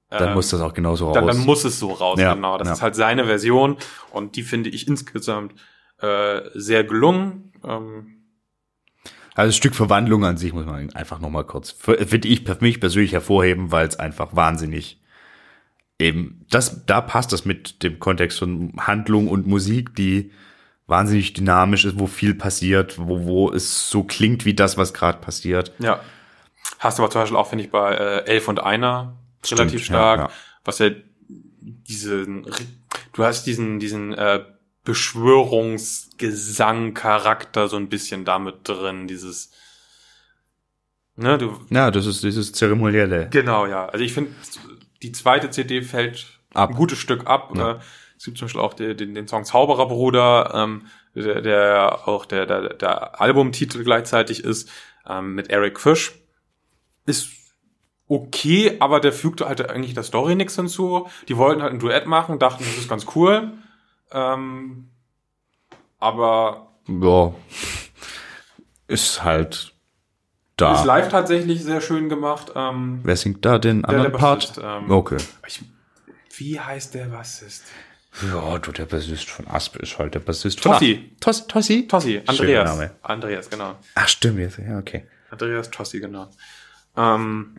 [0.09, 1.15] Dann ähm, muss das auch genauso raus.
[1.15, 2.57] dann, dann muss es so raus, Ja, genau.
[2.57, 2.73] Das ja.
[2.75, 3.77] ist halt seine Version
[4.11, 5.53] und die finde ich insgesamt
[5.99, 7.51] äh, sehr gelungen.
[7.65, 8.23] Ähm,
[9.35, 12.79] Also das Stück Verwandlung an sich muss man einfach nochmal kurz, finde ich für mich
[12.79, 15.01] persönlich hervorheben, weil es einfach wahnsinnig
[15.99, 20.31] eben, das, da passt das mit dem Kontext von Handlung und Musik, die
[20.87, 25.19] wahnsinnig dynamisch ist, wo viel passiert, wo, wo es so klingt wie das, was gerade
[25.19, 25.73] passiert.
[25.79, 25.99] ja.
[26.79, 29.17] Hast du aber zum Beispiel auch, finde ich, bei äh, Elf und Einer
[29.49, 29.83] relativ Stimmt, ja,
[30.13, 30.29] stark, ja.
[30.63, 30.89] was ja
[31.59, 32.45] diesen,
[33.13, 34.43] du hast diesen, diesen äh,
[34.83, 39.51] Beschwörungsgesang-Charakter so ein bisschen damit drin, dieses,
[41.15, 43.29] ne, du, Ja, das ist dieses Zeremonielle.
[43.29, 43.87] genau, ja.
[43.87, 44.31] Also ich finde,
[45.01, 46.71] die zweite CD fällt Ab.
[46.71, 47.53] ein gutes Stück ab.
[47.55, 47.71] Ja.
[47.71, 47.79] Äh,
[48.27, 52.73] gibt zum Beispiel auch den, den, den Song Zaubererbruder, ähm, der, der auch der, der,
[52.75, 54.69] der Albumtitel gleichzeitig ist,
[55.09, 56.13] ähm, mit Eric Fish.
[57.07, 57.29] Ist
[58.07, 61.09] okay, aber der fügte halt eigentlich der Story nichts hinzu.
[61.27, 63.53] Die wollten halt ein Duett machen, dachten, das ist ganz cool.
[64.11, 64.89] Ähm,
[65.99, 67.33] aber Ja.
[68.87, 69.73] Ist halt
[70.55, 70.75] da.
[70.75, 72.51] ist live tatsächlich sehr schön gemacht.
[72.55, 74.47] Ähm, Wer singt da den der anderen Part?
[74.55, 75.17] Bassist, ähm, Okay.
[75.47, 75.63] ich,
[76.37, 77.65] wie heißt der Bassist?
[78.25, 81.11] Ja, du, der Bassist von Asp ist halt der Bassist von Tossi.
[81.19, 81.87] Tos, Tossi?
[81.87, 82.69] Tossi, Andreas.
[82.69, 82.91] Name.
[83.03, 83.75] Andreas, genau.
[83.95, 84.57] Ach, stimmt jetzt.
[84.57, 85.05] Ja, okay.
[85.29, 86.29] Andreas Tossi, genau.
[86.95, 87.57] Ähm,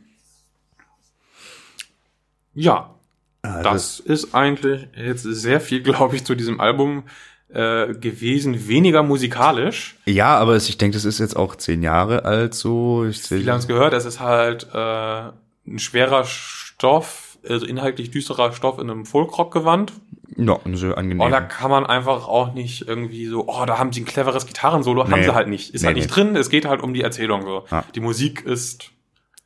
[2.55, 2.95] ja,
[3.43, 7.05] Ah, das ist eigentlich jetzt sehr viel, glaube ich, zu diesem Album
[7.49, 8.69] äh, gewesen.
[8.69, 9.97] Weniger musikalisch.
[10.05, 13.05] Ja, aber ich denke, das ist jetzt auch zehn Jahre alt, so.
[13.05, 15.31] Ich Viele haben es gehört, es ist halt äh,
[15.67, 19.93] ein schwerer Stoff, also inhaltlich düsterer Stoff in einem Folkrock-Gewand.
[20.37, 21.21] Ja, und so angenehm.
[21.21, 24.47] Und da kann man einfach auch nicht irgendwie so, oh, da haben sie ein cleveres
[24.47, 25.03] Gitarrensolo.
[25.05, 25.25] Haben Nee.
[25.25, 25.75] sie halt nicht.
[25.75, 26.15] Ist Nee, halt nicht nee.
[26.15, 27.65] drin, es geht halt um die Erzählung so.
[27.71, 27.85] Ja.
[27.95, 28.91] Die Musik ist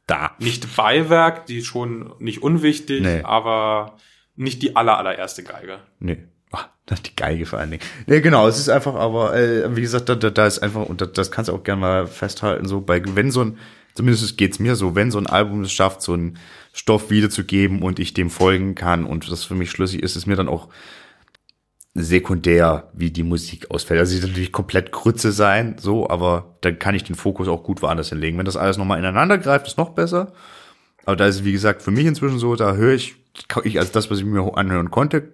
[0.07, 0.33] da.
[0.39, 3.97] nicht Beiwerk, die ist schon nicht unwichtig, aber
[4.37, 5.79] nicht die aller, allererste Geige.
[5.99, 6.19] Nee.
[6.51, 6.69] Ach,
[7.07, 7.83] die Geige vor allen Dingen.
[8.07, 11.01] Nee, genau, es ist einfach, aber äh, wie gesagt, da, da, da ist einfach, und
[11.01, 13.59] das, das kannst du auch gerne mal festhalten, so bei, wenn so ein,
[13.95, 16.39] zumindest geht's mir so, wenn so ein Album es schafft, so einen
[16.73, 20.37] Stoff wiederzugeben und ich dem folgen kann und das für mich schlüssig ist, ist mir
[20.37, 20.69] dann auch
[21.95, 24.01] sekundär, wie die Musik ausfällt.
[24.01, 27.63] Also sie soll natürlich komplett Grütze sein, so, aber dann kann ich den Fokus auch
[27.63, 28.39] gut woanders hinlegen.
[28.39, 30.33] Wenn das alles nochmal ineinander greift, ist noch besser.
[31.05, 33.17] Aber da ist, es, wie gesagt, für mich inzwischen so, da höre ich,
[33.65, 35.33] ich als das, was ich mir anhören konnte,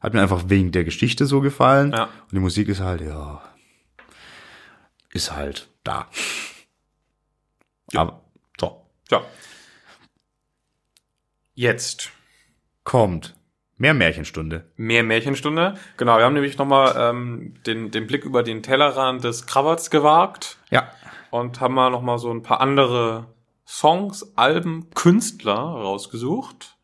[0.00, 1.92] hat mir einfach wegen der Geschichte so gefallen.
[1.92, 2.04] Ja.
[2.04, 3.42] Und die Musik ist halt, ja,
[5.12, 6.08] ist halt da.
[7.94, 8.22] Aber,
[8.58, 9.22] so, Ja.
[11.60, 12.10] Jetzt
[12.84, 13.34] kommt
[13.76, 14.64] mehr Märchenstunde.
[14.76, 15.74] mehr Märchenstunde.
[15.98, 20.56] Genau, wir haben nämlich nochmal ähm, den, den Blick über den Tellerrand des Krawatts gewagt
[20.70, 20.90] Ja.
[21.30, 23.26] und haben mal nochmal so ein paar andere
[23.66, 26.76] Songs, Alben, Künstler rausgesucht.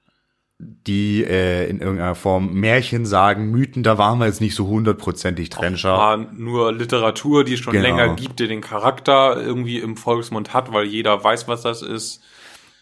[0.59, 5.49] Die äh, in irgendeiner Form Märchen sagen, Mythen, da waren wir jetzt nicht so hundertprozentig
[5.49, 5.99] trennscharf.
[5.99, 7.83] War nur Literatur, die es schon Genau.
[7.87, 12.23] länger gibt, die den Charakter irgendwie im Volksmund hat, weil jeder weiß, was das ist.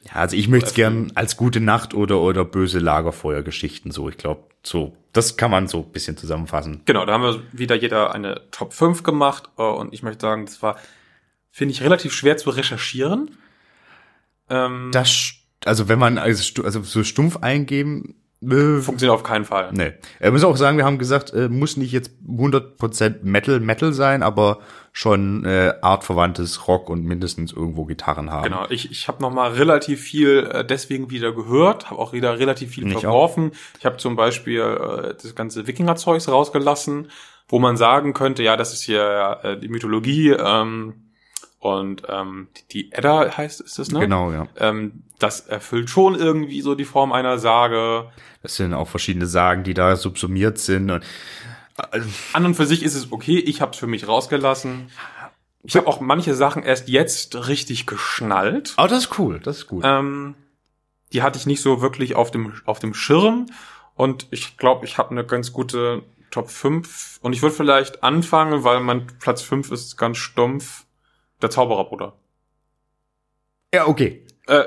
[0.07, 4.09] Ja, also ich möchte es gern als gute Nacht oder oder böse Lagerfeuergeschichten so.
[4.09, 6.83] Ich glaube, so das kann man so ein bisschen zusammenfassen.
[6.85, 10.47] Genau, da haben wir wieder jeder eine Top 5 gemacht äh, und ich möchte sagen,
[10.47, 10.77] das war,
[11.51, 13.39] finde ich, relativ schwer zu recherchieren.
[14.51, 15.35] Ähm, Das
[15.65, 18.17] also wenn man also, also so stumpf eingeben
[18.83, 19.71] funktioniert auf keinen Fall.
[19.73, 19.93] Nee.
[20.21, 24.23] Er muss auch sagen, wir haben gesagt, äh, muss nicht jetzt 100% Metal Metal sein,
[24.23, 24.59] aber
[24.93, 28.45] schon äh, artverwandtes Rock und mindestens irgendwo Gitarren haben.
[28.45, 32.39] Genau, ich, ich habe noch mal relativ viel äh, deswegen wieder gehört, habe auch wieder
[32.39, 33.01] relativ viel Ich auch.
[33.01, 33.53] verworfen.
[33.79, 37.11] Ich habe zum Beispiel äh, das ganze Wikinger-Zeugs rausgelassen,
[37.49, 40.95] wo man sagen könnte, ja, das ist hier äh, die Mythologie ähm,
[41.59, 44.01] und ähm, die, die Edda heißt, ist das, ne?
[44.01, 44.47] Genau, ja.
[44.59, 48.11] Ähm, das erfüllt schon irgendwie so die Form einer Sage.
[48.45, 50.91] Das sind auch verschiedene Sagen, die da subsumiert sind.
[50.91, 51.03] Und,
[51.79, 52.01] äh,
[52.35, 54.91] An und für sich ist es okay, ich habe es für mich rausgelassen.
[55.63, 58.75] Ich habe auch manche Sachen erst jetzt richtig geschnallt.
[58.77, 59.83] oh, das ist cool, das ist gut.
[59.87, 60.35] Ähm,
[61.15, 63.47] die hatte ich nicht so wirklich auf dem, auf dem Schirm.
[63.95, 67.21] Und ich glaube, ich habe eine ganz gute Top 5.
[67.23, 70.85] Und ich würde vielleicht anfangen, weil mein Platz 5 ist ganz stumpf.
[71.41, 72.13] Der Zaubererbruder.
[73.75, 74.27] ja, okay.
[74.49, 74.65] Äh,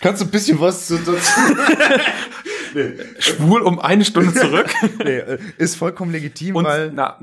[0.00, 1.16] Kannst du ein bisschen was zu, zu
[3.18, 4.70] spul um eine Stunde zurück.
[5.04, 7.18] nee, äh, ist vollkommen legitim, Und, weil na,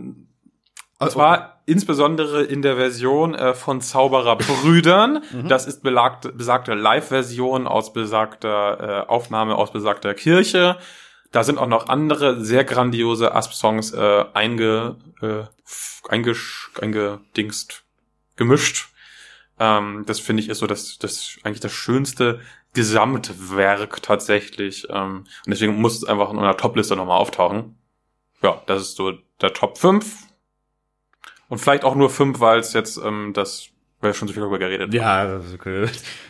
[0.99, 5.23] und zwar insbesondere in der Version äh, von Zaubererbrüdern.
[5.47, 10.77] Das ist belagte, besagte Live-Version aus besagter äh, Aufnahme aus besagter Kirche.
[11.31, 15.43] Da sind auch noch andere sehr grandiose Asp-Songs äh, einge, äh,
[16.09, 17.83] eingesch, eingedingst,
[18.37, 18.87] gemischt.
[19.59, 22.39] Ähm, das finde ich ist so das, das eigentlich das schönste
[22.77, 24.85] Gesamtwerk tatsächlich.
[24.91, 27.75] Ähm, und deswegen muss es einfach in einer Top-Liste nochmal auftauchen.
[28.43, 30.05] Ja, das ist so der Top 5.
[31.49, 33.69] Und vielleicht auch nur 5, weil es jetzt ähm, das,
[33.99, 34.95] weil wir schon so viel darüber geredet haben.
[34.95, 35.87] Ja, das ist okay.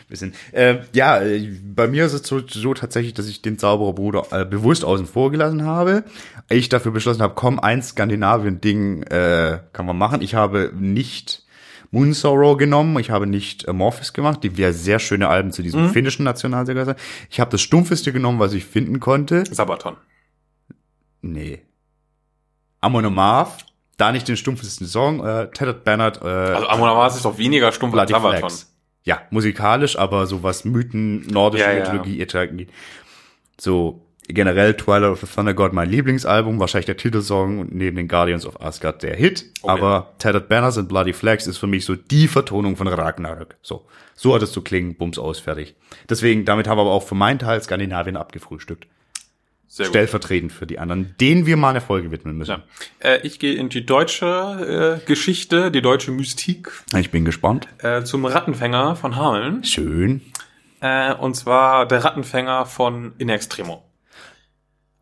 [0.08, 0.32] bisschen.
[0.52, 1.20] Äh, ja,
[1.62, 5.30] bei mir ist es so, so tatsächlich, dass ich den Zaubererbruder äh, bewusst außen vor
[5.30, 6.04] gelassen habe.
[6.48, 10.22] Ich dafür beschlossen habe, komm, ein Skandinavien-Ding äh, kann man machen.
[10.22, 11.44] Ich habe nicht
[11.90, 12.98] Moon Sorrow genommen.
[12.98, 16.96] Ich habe nicht Amorphis gemacht, die wäre sehr schöne Alben zu diesem finnischen Nationalsänger.
[17.30, 19.44] Ich habe das Stumpfeste genommen, was ich finden konnte.
[19.50, 19.96] Sabaton.
[21.22, 21.62] Nee.
[22.80, 23.66] Amon Amarth,
[23.96, 27.72] da nicht den stumpfesten Song, äh, Tattered Bernard, äh, Also Amon Amarth ist doch weniger
[27.72, 28.52] stumpf als Sabaton.
[29.04, 31.78] Ja, musikalisch, aber sowas Mythen, nordische Ja, ja.
[31.80, 32.66] Mythologie, Ethologie.
[33.58, 38.08] So, generell Twilight of the Thunder God mein Lieblingsalbum, wahrscheinlich der Titelsong und neben den
[38.08, 39.46] Guardians of Asgard der Hit.
[39.62, 39.72] Okay.
[39.72, 43.56] Aber Tattered Banners and Bloody Flags ist für mich so die Vertonung von Ragnarök.
[43.62, 45.74] So, so hat es zu klingen, bums aus, fertig.
[46.08, 48.86] Deswegen, damit haben wir aber auch für meinen Teil Skandinavien abgefrühstückt.
[49.70, 49.90] Sehr gut.
[49.92, 52.62] Stellvertretend für die anderen, denen wir mal eine Folge widmen müssen.
[53.02, 53.10] Ja.
[53.10, 57.68] Äh, ich gehe in die deutsche äh, Geschichte, die deutsche Mystik, Ich bin gespannt.
[57.82, 59.64] äh, zum Rattenfänger von Hameln.
[59.64, 60.22] Schön.
[60.80, 63.84] Äh, und zwar der Rattenfänger von In Extremo.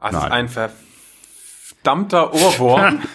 [0.00, 3.02] Das ist ein verdammter Ohrwurm.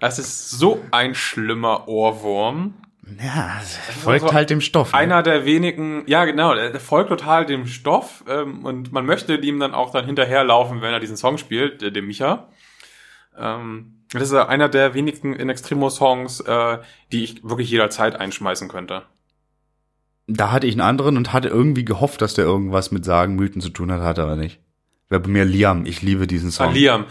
[0.00, 2.74] Das ist so ein schlimmer Ohrwurm.
[3.22, 3.60] Ja,
[4.02, 4.92] folgt so halt dem Stoff.
[4.92, 4.98] Ne?
[4.98, 9.58] Einer der wenigen, ja genau, der, folgt total dem Stoff ähm, und man möchte ihm
[9.60, 12.48] dann auch dann hinterherlaufen, wenn er diesen Song spielt, der, dem Micha.
[13.38, 16.78] Ähm, das ist einer der wenigen In Extremo Songs, äh,
[17.12, 19.02] die ich wirklich jederzeit einschmeißen könnte.
[20.26, 23.60] Da hatte ich einen anderen und hatte irgendwie gehofft, dass der irgendwas mit Sagen, Mythen
[23.60, 24.60] zu tun hat, hat er aber nicht.
[25.14, 25.86] Wäre bei mir Liam.
[25.86, 26.74] Ich liebe diesen Ah, Song.
[26.74, 27.04] Liam,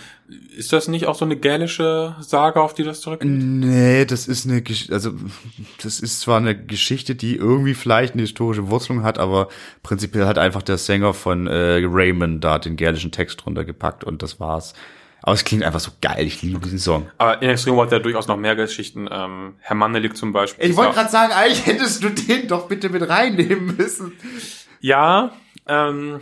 [0.58, 3.32] ist das nicht auch so eine gälische Sage, auf die das zurückgeht?
[3.32, 5.14] Nee, das ist eine, Gesch also
[5.82, 9.48] das ist zwar eine Geschichte, die irgendwie vielleicht eine historische Wurzelung hat, aber
[9.84, 14.22] prinzipiell hat einfach der Sänger von äh, Raymond da den gälischen Text drunter gepackt und
[14.22, 14.74] das war's.
[15.22, 16.28] Aber es klingt einfach so geil.
[16.28, 17.10] Ich liebe diesen Song.
[17.18, 19.08] Aber in Extremo hat er durchaus noch mehr Geschichten.
[19.10, 20.70] Ähm, Herr Mannelik zum Beispiel.
[20.70, 24.12] Ich wollte gerade sagen, eigentlich hättest du den doch bitte mit reinnehmen müssen.
[24.82, 25.32] Ja,
[25.66, 26.20] ähm,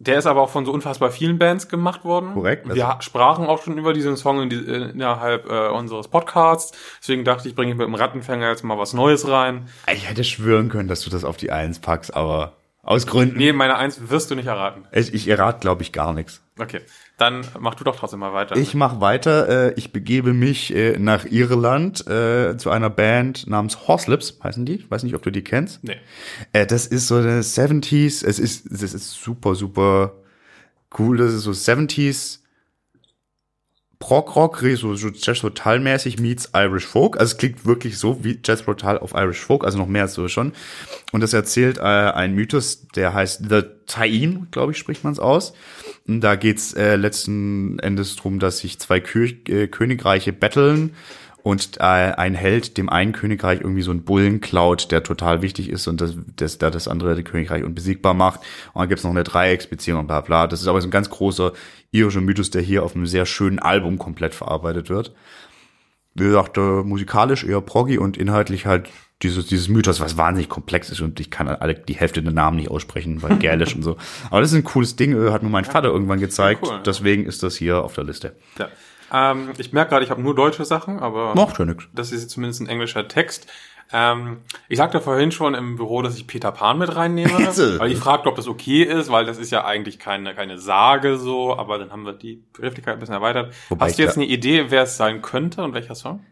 [0.00, 2.34] der ist aber auch von so unfassbar vielen Bands gemacht worden.
[2.34, 6.08] Korrekt, also- Wir sprachen auch schon über diesen Song in die, äh, innerhalb äh, unseres
[6.08, 6.76] Podcasts.
[7.00, 9.68] Deswegen dachte ich, bringe ich mit dem Rattenfänger jetzt mal was Neues rein.
[9.92, 13.36] Ich hätte schwören können, dass du das auf die Eins packst, aber aus Gründen.
[13.38, 14.86] Nee, meine Eins wirst du nicht erraten.
[14.92, 16.40] Ich, ich errate, glaube ich, gar nichts.
[16.58, 16.80] Okay,
[17.18, 18.56] dann mach du doch trotzdem mal weiter.
[18.56, 19.48] Ich mache weiter.
[19.48, 24.76] Äh, ich begebe mich äh, nach Irland äh, zu einer Band namens Horselips, heißen die.
[24.76, 25.82] Ich weiß nicht, ob du die kennst.
[25.82, 25.96] Nee.
[26.52, 28.24] Äh, das ist so eine 70s.
[28.24, 30.14] Es ist, das ist super, super
[30.96, 31.16] cool.
[31.16, 32.38] Das ist so 70s
[34.00, 37.18] Prog-Rock, so, Jazz Rotal-mäßig meets Irish Folk.
[37.18, 40.14] Also es klingt wirklich so wie Jazz Rotal auf Irish Folk, also noch mehr als
[40.14, 40.52] so schon.
[41.12, 45.18] Und das erzählt äh, ein Mythos, der heißt The Tain, glaube ich, spricht man es
[45.18, 45.52] aus.
[46.06, 50.94] Und da geht's äh, letzten Endes drum, dass sich zwei Kö äh, Königreiche betteln
[51.48, 55.70] und äh, ein Held dem einen Königreich irgendwie so einen Bullen klaut, der total wichtig
[55.70, 58.40] ist und das, das, da das andere Königreich unbesiegbar macht.
[58.74, 60.46] Und dann gibt's noch eine Dreiecksbeziehung und bla bla.
[60.46, 61.54] Das ist aber so ein ganz großer
[61.90, 65.14] irischer Mythos, der hier auf einem sehr schönen Album komplett verarbeitet wird.
[66.12, 68.90] Wie gesagt, äh, musikalisch eher proggy und inhaltlich halt
[69.22, 72.58] dieses, dieses Mythos, was wahnsinnig komplex ist und ich kann alle die Hälfte der Namen
[72.58, 73.96] nicht aussprechen, weil gälisch und so.
[74.28, 76.60] Aber das ist ein cooles Ding, äh, hat mir mein Vater irgendwann gezeigt.
[76.64, 76.82] cool, ja.
[76.82, 78.36] Deswegen ist das hier auf der Liste.
[78.58, 78.68] Ja.
[79.12, 81.88] Ähm, ich merke gerade, ich habe nur deutsche Sachen, aber Macht ja nix.
[81.94, 83.46] das ist zumindest ein englischer Text.
[83.90, 84.38] Ähm,
[84.68, 87.30] ich sagte vorhin schon im Büro, dass ich Peter Pan mit reinnehme,
[87.78, 91.16] weil ich fragte, ob das okay ist, weil das ist ja eigentlich keine, keine Sage
[91.16, 93.54] so, aber dann haben wir die Begrifflichkeit ein bisschen erweitert.
[93.70, 96.22] Wobei Hast du jetzt eine Idee, wer es sein könnte und welcher Song?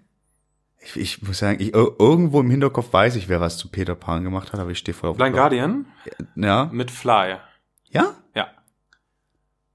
[0.84, 3.94] Ich, ich muss sagen, ich, ir- irgendwo im Hinterkopf weiß ich, wer was zu Peter
[3.94, 5.86] Pan gemacht hat, aber ich stehe voll auf Blind Guardian
[6.34, 6.68] Ja?
[6.70, 7.36] mit Fly.
[7.90, 8.14] Ja?
[8.34, 8.48] Ja.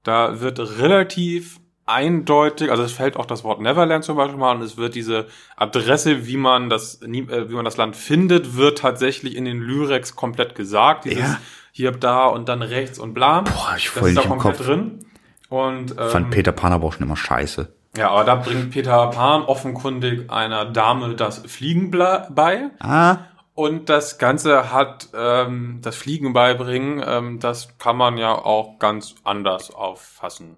[0.04, 4.62] Da wird relativ eindeutig, also es fällt auch das Wort Neverland zum Beispiel mal und
[4.62, 5.26] es wird diese
[5.56, 7.08] Adresse, wie man das, äh,
[7.48, 11.04] wie man das Land findet, wird tatsächlich in den Lyrex komplett gesagt.
[11.04, 11.38] Dieses Ja.
[11.72, 13.40] hier, da und dann rechts und bla.
[13.42, 14.66] Boah, ich das ist da komplett Kopf.
[14.66, 15.04] drin.
[15.48, 17.72] Und ähm, Fand Peter Pan aber auch schon immer scheiße.
[17.96, 22.70] ja, aber da bringt Peter Pan offenkundig einer Dame das Fliegen bei.
[22.80, 23.16] Ah,
[23.54, 29.14] Und das Ganze hat ähm, das Fliegen beibringen, ähm, das kann man ja auch ganz
[29.24, 30.56] anders auffassen.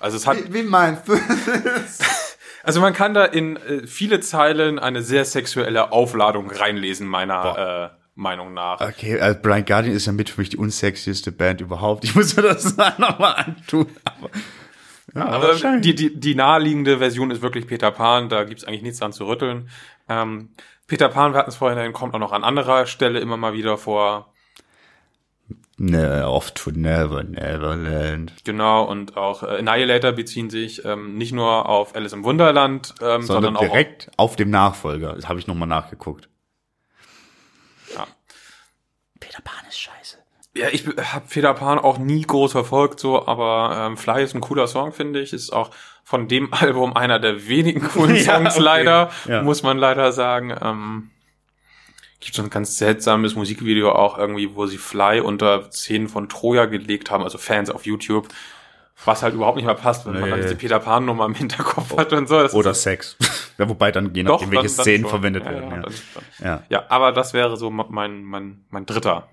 [0.00, 1.12] Also es hat, wie meinst du?
[2.62, 7.96] also man kann da in äh, viele Zeilen eine sehr sexuelle Aufladung reinlesen, meiner äh,
[8.14, 8.80] Meinung nach.
[8.80, 12.04] okay, also Blind Guardian ist ja mit für mich die unsexieste Band überhaupt.
[12.04, 13.86] Ich muss mir das nochmal antun.
[14.04, 14.30] Aber,
[15.14, 18.98] ja, aber die, die, die naheliegende Version ist wirklich Peter Pan, da gibt's eigentlich nichts
[18.98, 19.68] dran zu rütteln.
[20.08, 20.50] Ähm,
[20.86, 23.78] Peter Pan, wir hatten es vorhin, kommt auch noch an anderer Stelle immer mal wieder
[23.78, 24.29] vor.
[25.82, 28.34] Ne, oft to never, Neverland.
[28.44, 33.22] Genau, und auch äh, Annihilator beziehen sich ähm, nicht nur auf Alice im Wunderland, ähm,
[33.22, 35.14] Sondern sondern auch direkt auf dem Nachfolger.
[35.14, 36.28] Das habe ich nochmal nachgeguckt.
[37.96, 38.06] Ja.
[39.20, 40.18] Peter Pan ist scheiße.
[40.54, 44.42] Ja, ich habe Peter Pan auch nie groß verfolgt, so, aber ähm, Fly ist ein
[44.42, 45.32] cooler Song, finde ich.
[45.32, 45.70] Ist auch
[46.04, 48.62] von dem Album einer der wenigen coolen Ja, Songs, okay.
[48.62, 49.40] leider, Ja.
[49.42, 50.54] muss man leider sagen.
[50.60, 51.10] Ähm,
[52.20, 56.66] Gibt so ein ganz seltsames Musikvideo auch irgendwie, wo sie Fly unter Szenen von Troja
[56.66, 58.28] gelegt haben, also Fans auf YouTube.
[59.06, 60.30] Was halt überhaupt nicht mehr passt, wenn man Nee.
[60.30, 62.38] dann diese Peter Pan Nummer im Hinterkopf hat und so.
[62.42, 63.16] Das Oder Sex.
[63.58, 65.08] ja, wobei dann je nachdem, welche Szenen schon.
[65.10, 65.70] verwendet ja, werden.
[65.70, 66.46] Ja, Ja.
[66.46, 66.62] Ja.
[66.68, 69.28] ja, aber das wäre so mein, mein, mein dritter.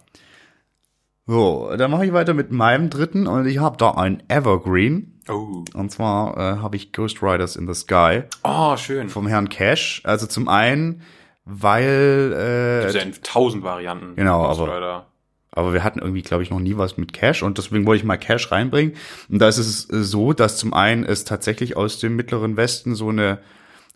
[1.25, 5.19] So, dann mache ich weiter mit meinem dritten und ich habe da ein Evergreen.
[5.27, 5.65] Oh.
[5.73, 9.09] Und zwar äh, habe ich Ghost Riders in the Sky Oh, schön.
[9.09, 10.01] vom Herrn Cash.
[10.05, 11.01] Also zum einen,
[11.47, 14.15] weil äh, ja in tausend Varianten.
[14.15, 15.05] Genau, aber- Rider.
[15.51, 18.05] aber wir hatten irgendwie, glaube ich, noch nie was mit Cash und deswegen wollte ich
[18.05, 18.93] mal Cash reinbringen.
[19.29, 22.95] Und da ist es äh, so, dass zum einen es tatsächlich aus dem Mittleren Westen
[22.95, 23.39] so eine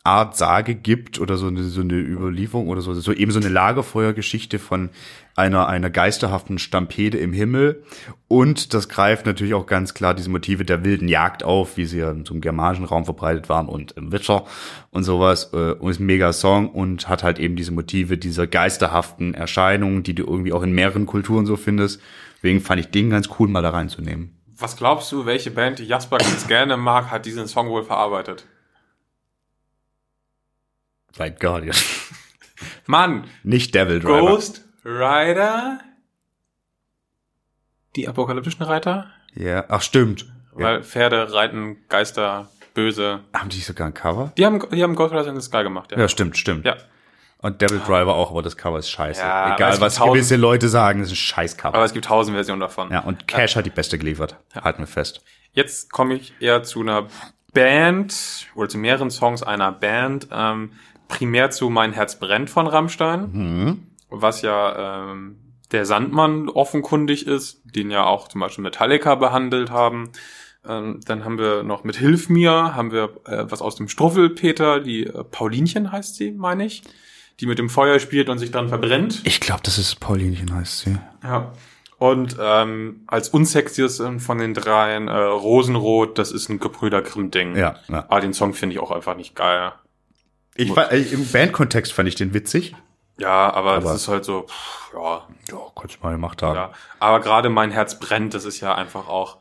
[0.03, 3.49] Art Sage gibt oder so eine, so eine Überlieferung oder so, so eben so eine
[3.49, 4.90] Lagerfeuergeschichte von
[5.36, 7.84] einer, einer geisterhaften Stampede im Himmel.
[8.28, 11.99] Und das greift natürlich auch ganz klar diese Motive der wilden Jagd auf, wie sie
[11.99, 14.45] ja zum germanischen Raum verbreitet waren und im Witcher
[14.90, 15.52] und sowas.
[15.53, 20.03] äh, Und ist ein mega Song und hat halt eben diese Motive dieser geisterhaften Erscheinungen,
[20.03, 22.02] die du irgendwie auch in mehreren Kulturen so findest.
[22.38, 24.38] Deswegen fand ich den ganz cool, mal da reinzunehmen.
[24.58, 28.45] Was glaubst du, welche Band, die Jasper ganz gerne mag, hat diesen Song wohl verarbeitet?
[31.16, 31.76] Blind Guardian.
[32.86, 34.20] Mann, Nicht Devil Driver.
[34.20, 35.80] Ghost Rider?
[37.95, 39.08] Die apokalyptischen Reiter?
[39.34, 40.24] Ja, ach stimmt.
[40.58, 40.66] Ja.
[40.66, 43.22] Weil Pferde reiten Geister böse.
[43.34, 44.32] Haben die sogar ein Cover?
[44.38, 45.99] Die haben, die haben Ghost Rider in the Sky gemacht, ja.
[45.99, 46.66] Ja, stimmt, stimmt.
[46.66, 46.78] Ja.
[47.40, 49.20] Und Devil Driver auch, aber das Cover ist scheiße.
[49.22, 51.74] Ja, Egal, was tausend- gewisse Leute sagen, das ist ein scheiß Cover.
[51.76, 52.91] Aber es gibt tausend Versionen davon.
[52.91, 54.36] Ja, und Cash hat die beste geliefert.
[54.56, 55.24] Halten wir fest.
[55.53, 57.08] Jetzt komme ich eher zu einer
[57.53, 60.28] Band oder zu mehreren Songs einer Band.
[60.32, 60.74] Ähm,
[61.08, 65.38] primär zu Mein Herz brennt von Rammstein, was ja ähm,
[65.72, 70.12] der Sandmann offenkundig ist, den ja auch zum Beispiel Metallica behandelt haben.
[70.68, 74.80] Ähm, dann haben wir noch mit Hilf mir, haben wir äh, was aus dem Struffelpeter,
[74.80, 76.84] die äh, Paulinchen heißt sie, meine ich,
[77.40, 79.22] die mit dem Feuer spielt und sich dann verbrennt.
[79.24, 80.98] Ich glaube, das ist Paulinchen heißt sie.
[81.24, 81.54] Ja.
[81.98, 87.56] Und ähm, als unsexiest von den dreien äh, Rosenrot, das ist ein Gebrüder Grimm-Ding.
[87.56, 88.06] Ja, ja.
[88.10, 89.72] Aber den Song finde ich auch einfach nicht geil.
[90.56, 92.76] Ich war, äh, Im Bandkontext fand ich den witzig.
[93.22, 96.56] Ja, aber, Aber- das ist halt so, pff, ja, Ja, kannst mal gemacht haben.
[96.56, 96.72] ja.
[96.99, 99.38] Aber gerade mein Herz brennt, das ist ja einfach auch.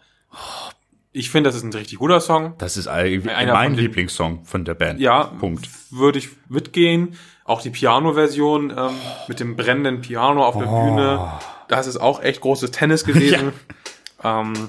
[1.13, 2.55] Ich finde, das ist ein richtig guter Song.
[2.59, 5.01] Das ist eigentlich Einer mein von Lieblingssong von der Band.
[5.01, 5.69] Ja, Punkt.
[5.91, 7.17] würde ich mitgehen.
[7.45, 8.93] Auch die Piano-Version ähm,
[9.27, 10.85] mit dem brennenden Piano auf der Oh.
[10.85, 11.33] Bühne,
[11.67, 13.53] das ist auch echt großes Tennis gewesen.
[14.23, 14.69] ähm,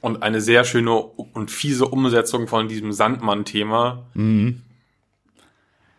[0.00, 4.04] und eine sehr schöne und fiese Umsetzung von diesem Sandmann-Thema.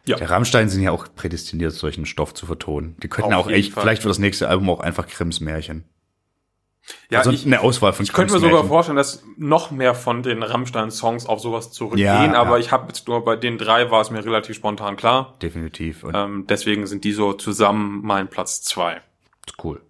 [0.06, 0.18] Ja.
[0.18, 2.98] Der Rammstein sind ja auch prädestiniert, solchen Stoff zu vertonen.
[3.02, 3.84] Die könnten Auf auch echt, Fall.
[3.84, 5.86] vielleicht für das nächste Album auch einfach Grimms Märchen.
[7.10, 10.22] Ja, also ich, eine Auswahl von ich könnte mir sogar vorstellen, dass noch mehr von
[10.22, 12.58] den Rammstein-Songs auf sowas zurückgehen, Ja, aber ja.
[12.58, 15.36] ich habe jetzt nur bei den drei war es mir relativ spontan klar.
[15.42, 16.04] Definitiv.
[16.14, 19.00] Ähm, deswegen sind die so zusammen mein Platz zwei.
[19.64, 19.82] Cool.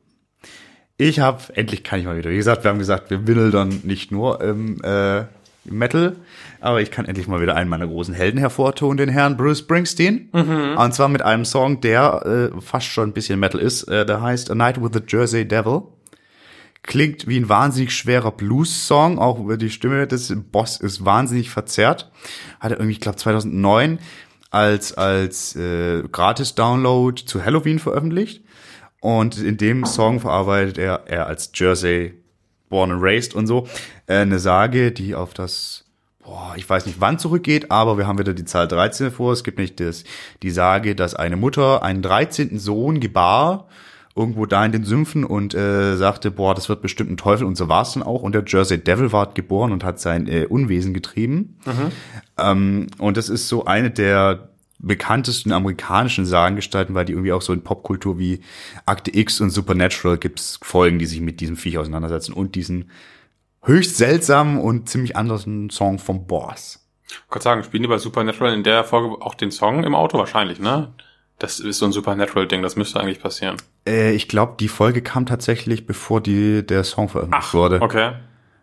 [0.98, 2.30] Ich habe, endlich kann ich mal wieder.
[2.30, 5.26] Wie gesagt, wir haben gesagt, wir wildern nicht nur im äh, im
[5.66, 6.16] Metal,
[6.60, 10.30] aber ich kann endlich mal wieder einen meiner großen Helden hervortun, den Herrn Bruce Springsteen.
[10.78, 13.84] Und zwar mit einem Song, der äh, fast schon ein bisschen Metal ist.
[13.84, 15.84] Äh, der heißt A Night with the Jersey Devil.
[16.84, 22.12] Klingt wie ein wahnsinnig schwerer Blues-Song, auch die Stimme des Boss ist wahnsinnig verzerrt.
[22.60, 24.00] Hat er irgendwie, ich glaube 2009
[24.52, 28.44] als als äh, Gratis-Download zu Halloween veröffentlicht.
[29.00, 32.23] Und in dem Song verarbeitet er, er als Jersey
[32.70, 33.68] born and raised und so,
[34.08, 35.86] äh, eine Sage, die auf das,
[36.24, 39.34] boah, ich weiß nicht wann zurückgeht, aber wir haben wieder die Zahl 13 vor.
[39.34, 40.04] Es gibt nicht das,
[40.42, 42.58] die Sage, dass eine Mutter einen 13.
[42.60, 43.68] Sohn gebar,
[44.16, 47.58] irgendwo da in den Sümpfen und äh, sagte, boah, das wird bestimmt ein Teufel und
[47.58, 48.22] so war es dann auch.
[48.22, 51.58] Und der Jersey Devil war geboren und hat sein äh, Unwesen getrieben.
[52.38, 54.50] Ähm, und das ist so eine der
[54.84, 58.42] bekanntesten amerikanischen Sagengestalten, weil die irgendwie auch so in Popkultur wie
[58.86, 62.92] Akte X und Supernatural gibt's Folgen, die sich mit diesem Viech auseinandersetzen und diesen
[63.64, 66.86] höchst seltsamen und ziemlich anderen Song vom Boss.
[67.08, 70.18] Ich wollte sagen, spielen die bei Supernatural in der Folge auch den Song im Auto?
[70.18, 70.94] Wahrscheinlich, ne?
[71.40, 73.58] Das ist so ein Supernatural-Ding, das müsste eigentlich passieren.
[73.88, 77.82] Äh, ich glaube, die Folge kam tatsächlich, bevor die, der Song veröffentlicht wurde.
[77.82, 78.14] Okay.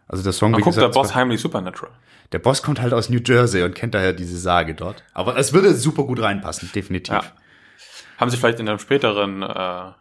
[0.06, 1.92] Also der Song, Dann wie guckt der Boss heimlich Supernatural.
[2.32, 5.02] Der Boss kommt halt aus New Jersey und kennt daher diese Sage dort.
[5.14, 7.14] Aber es würde super gut reinpassen, definitiv.
[7.14, 7.24] Ja.
[8.18, 9.92] Haben sie vielleicht in einem späteren, äh,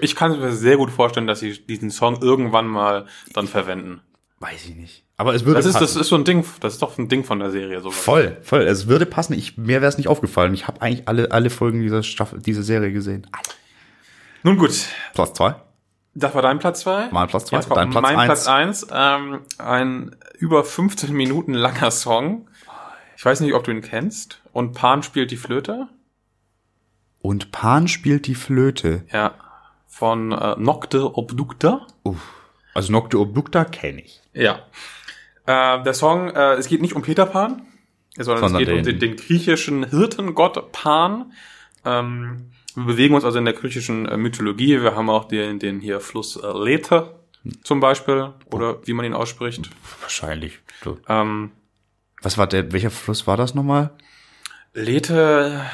[0.00, 4.00] ich kann mir sehr gut vorstellen, dass sie diesen Song irgendwann mal dann verwenden.
[4.38, 5.04] Weiß ich nicht.
[5.16, 5.84] Aber es würde Das ist, passen.
[5.84, 7.90] das ist so ein Ding, das ist doch ein Ding von der Serie, so.
[7.90, 8.62] Voll, voll.
[8.62, 9.34] Es würde passen.
[9.34, 10.52] Ich, mir wäre es nicht aufgefallen.
[10.52, 13.26] Ich habe eigentlich alle, alle Folgen dieser Staffel, dieser Serie gesehen.
[14.42, 14.72] Nun gut,
[15.14, 15.54] Platz zwei.
[16.14, 17.08] Das war dein Platz zwei.
[17.10, 17.58] Mein Platz zwei.
[17.60, 18.26] Dein Platz mein eins.
[18.26, 18.86] Platz eins.
[18.92, 22.48] Ähm, ein über 15 Minuten langer Song.
[23.16, 24.40] Ich weiß nicht, ob du ihn kennst.
[24.52, 25.88] Und Pan spielt die Flöte.
[27.20, 29.04] Und Pan spielt die Flöte.
[29.12, 29.34] Ja.
[29.86, 31.86] Von äh, Nocte Obducta.
[32.74, 34.20] Also Nocte Obducta kenne ich.
[34.32, 34.60] Ja.
[35.46, 37.62] Äh, der Song, äh, es geht nicht um Peter Pan,
[38.18, 41.32] sondern, Sondern es geht um den- den, den griechischen Hirtengott Pan.
[41.84, 44.80] Ähm, wir bewegen uns also in der griechischen äh, Mythologie.
[44.82, 47.14] Wir haben auch den, den hier Fluss äh, Lethe
[47.64, 49.68] zum Beispiel, oder wie man ihn ausspricht.
[50.00, 50.60] Wahrscheinlich.
[50.84, 50.98] So.
[51.08, 51.50] Ähm,
[52.22, 53.90] Was war der, welcher Fluss war das nochmal?
[54.74, 55.66] Lethe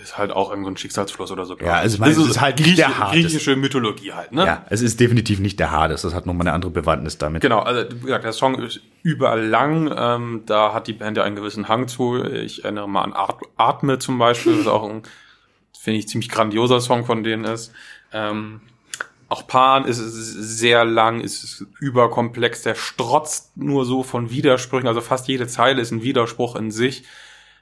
[0.00, 1.56] ist halt auch irgendein Schicksalsfluss oder so.
[1.58, 3.12] Ja, also meine, Das es ist halt nicht der Hades.
[3.12, 4.46] griechische Mythologie halt, ne?
[4.46, 6.02] Ja, es ist definitiv nicht der Hades.
[6.02, 7.42] Das hat nochmal eine andere Bewandtnis damit.
[7.42, 9.92] Genau, also wie gesagt, der Song ist überall lang.
[9.96, 12.22] Ähm, da hat die Band ja einen gewissen Hang zu.
[12.24, 15.02] Ich erinnere mal an At Atme zum Beispiel, was auch ein,
[15.88, 17.72] finde ich, ziemlich grandioser Song von denen ist.
[18.12, 18.60] Ähm,
[19.30, 24.86] auch Pan ist sehr lang, ist überkomplex, der strotzt nur so von Widersprüchen.
[24.86, 27.04] Also fast jede Zeile ist ein Widerspruch in sich.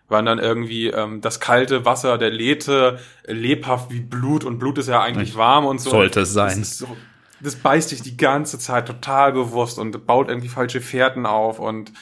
[0.09, 4.89] Weil dann irgendwie ähm, das kalte Wasser der Lethe lebhaft wie Blut und Blut ist
[4.89, 5.91] ja eigentlich warm und so.
[5.91, 6.61] Sollte es sein.
[6.61, 6.97] Das, so,
[7.41, 11.93] das beißt dich die ganze Zeit total bewusst und baut irgendwie falsche Fährten auf und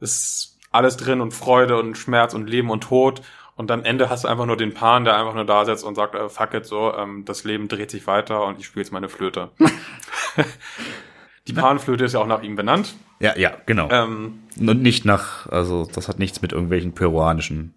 [0.00, 3.22] ist alles drin und Freude und Schmerz und Leben und Tod.
[3.56, 5.94] Und am Ende hast du einfach nur den Pan, der einfach nur da sitzt und
[5.94, 8.92] sagt, äh, fuck it, so, ähm, das Leben dreht sich weiter und ich spiele jetzt
[8.92, 9.50] meine Flöte.
[11.46, 12.94] die Panflöte ist ja auch nach ihm benannt.
[13.20, 13.88] Ja, ja, genau.
[13.90, 17.74] Ähm, Und nicht nach, also das hat nichts mit irgendwelchen peruanischen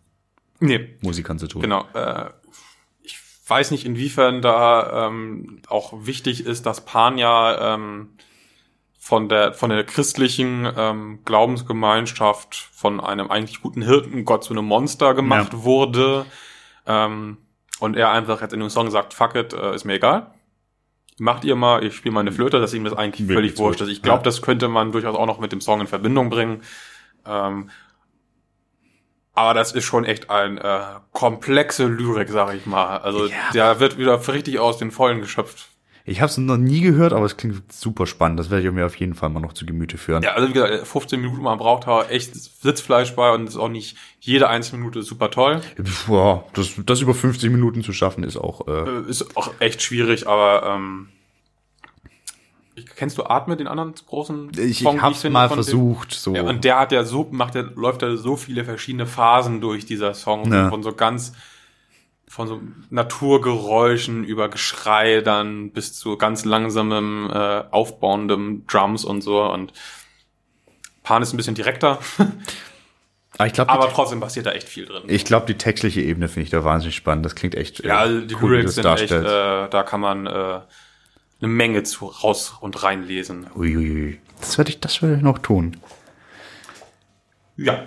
[0.60, 1.62] nee, Musikern zu tun.
[1.62, 1.86] Genau.
[1.94, 2.32] Äh,
[3.04, 8.10] ich weiß nicht, inwiefern da ähm, auch wichtig ist, dass Pan ja ähm,
[9.08, 15.14] von der von der christlichen ähm, Glaubensgemeinschaft von einem eigentlich guten Hirtengott zu einem Monster
[15.14, 15.64] gemacht Ja.
[15.64, 16.26] wurde.
[16.86, 17.38] Ähm,
[17.80, 20.32] und er einfach jetzt in dem Song sagt, fuck it, äh, ist mir egal.
[21.20, 23.88] Macht ihr mal, ich spiele meine Flöte, dass ihm das eigentlich Wirklich völlig wurscht ist.
[23.90, 24.24] Ich glaube, Ja.
[24.24, 26.62] das könnte man durchaus auch noch mit dem Song in Verbindung bringen.
[27.26, 27.70] Ähm,
[29.34, 30.80] aber das ist schon echt ein äh,
[31.14, 32.98] komplexe Lyrik, sag ich mal.
[32.98, 33.36] Also Ja.
[33.54, 35.70] der wird wieder richtig aus den Vollen geschöpft.
[36.10, 38.40] Ich habe es noch nie gehört, aber es klingt super spannend.
[38.40, 40.24] Das werde ich mir auf jeden Fall mal noch zu Gemüte führen.
[40.24, 43.68] Ja, also wie gesagt, 15 Minuten, man braucht da echt Sitzfleisch bei und ist auch
[43.68, 45.60] nicht jede einzelne Minute super toll.
[46.08, 48.68] Boah, das, das über 50 Minuten zu schaffen ist auch.
[48.70, 51.10] Äh, Äh, Ist auch echt schwierig, aber ähm,
[52.76, 56.14] ich, kennst du Atme, den anderen großen ich Song, ich hab's finde mal versucht.
[56.14, 56.34] So.
[56.36, 59.86] Ja, und der hat ja so, macht der, läuft ja so viele verschiedene Phasen durch
[59.86, 60.54] dieser Song.
[60.54, 60.70] Ja.
[60.70, 61.34] Von so ganz,
[62.28, 69.44] von so Naturgeräuschen über Geschrei dann bis zu ganz langsamem, äh, aufbauendem Drums und so.
[69.44, 69.74] Und
[71.04, 72.00] Pan ist ein bisschen direkter,
[73.38, 75.04] aber ich glaube, aber trotzdem passiert da echt viel drin.
[75.08, 77.26] ich glaube, die textliche Ebene finde ich da wahnsinnig spannend.
[77.26, 77.84] Das klingt echt.
[77.84, 79.26] ja, äh, die cool, Lyrics sind echt, darstellt.
[79.26, 83.48] äh, da kann man äh, eine Menge zu raus und reinlesen.
[83.56, 84.20] Uiuiui.
[84.40, 85.78] Das werde ich, das werde ich noch tun.
[87.56, 87.86] Ja.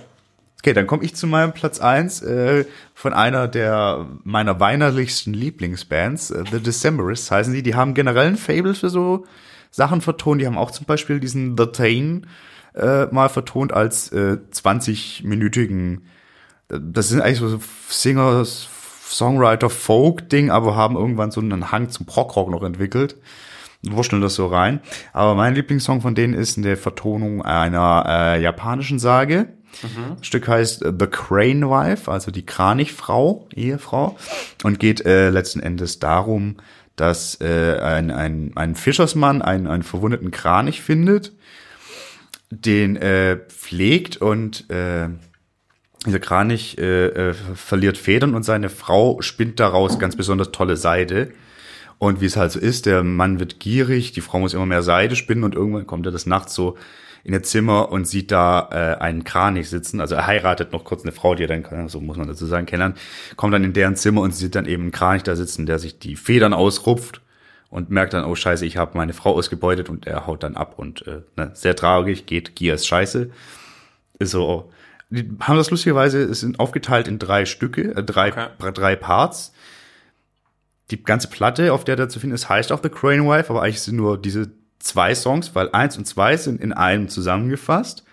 [0.61, 6.31] Okay, dann komme ich zu meinem Platz eins äh, von einer der meiner weinerlichsten Lieblingsbands,
[6.31, 7.63] äh, The Decemberists heißen die.
[7.63, 9.25] Die haben generell ein Fable für so
[9.71, 10.41] Sachen vertont.
[10.41, 12.27] Die haben auch zum Beispiel diesen The Tain
[12.75, 16.03] äh, mal vertont als äh, 20-minütigen,
[16.69, 17.59] das sind eigentlich so
[17.89, 18.69] Singers,
[19.09, 23.17] Songwriter, Folk-Ding, aber haben irgendwann so einen Hang zum Prog-Rock noch entwickelt
[23.83, 24.81] wurschteln das so rein.
[25.13, 29.49] Aber mein Lieblingssong von denen ist eine Vertonung einer äh, japanischen Sage.
[30.19, 34.17] Das Stück heißt äh, The Crane Wife, also die Kranichfrau, Ehefrau,
[34.63, 36.57] und geht äh, letzten Endes darum,
[36.97, 41.33] dass äh, ein, ein, ein Fischersmann einen, einen verwundeten Kranich findet,
[42.51, 45.09] den äh, pflegt und äh,
[46.07, 51.33] dieser Kranich äh, äh, verliert Federn und seine Frau spinnt daraus ganz besonders tolle Seide.
[51.99, 54.83] Und wie es halt so ist, der Mann wird gierig, die Frau muss immer mehr
[54.83, 56.79] Seide spinnen und irgendwann kommt er des Nachts so
[57.25, 60.01] in ihr Zimmer und sieht da äh, einen Kranich sitzen.
[60.01, 62.67] Also er heiratet noch kurz eine Frau, die er dann, so muss man dazu sagen,
[62.67, 62.99] kennenlernt,
[63.37, 65.99] kommt dann in deren Zimmer und sieht dann eben einen Kranich da sitzen, der sich
[65.99, 67.21] die Federn ausrupft
[67.71, 70.75] und merkt dann, oh scheiße, ich habe meine Frau ausgebeutet und er haut dann ab
[70.77, 73.31] und äh, ne, sehr traurig, geht, Gier ist scheiße.
[74.19, 74.71] Ist so,
[75.11, 78.73] die haben das lustigerweise, es sind aufgeteilt in drei Stücke, äh, drei, Okay.
[78.75, 79.53] drei Parts.
[80.91, 83.63] Die ganze Platte, auf der da zu finden ist, heißt auch The Crane Wife, aber
[83.63, 84.51] eigentlich sind nur diese
[84.81, 88.05] zwei Songs, weil eins und zwei sind in einem zusammengefasst.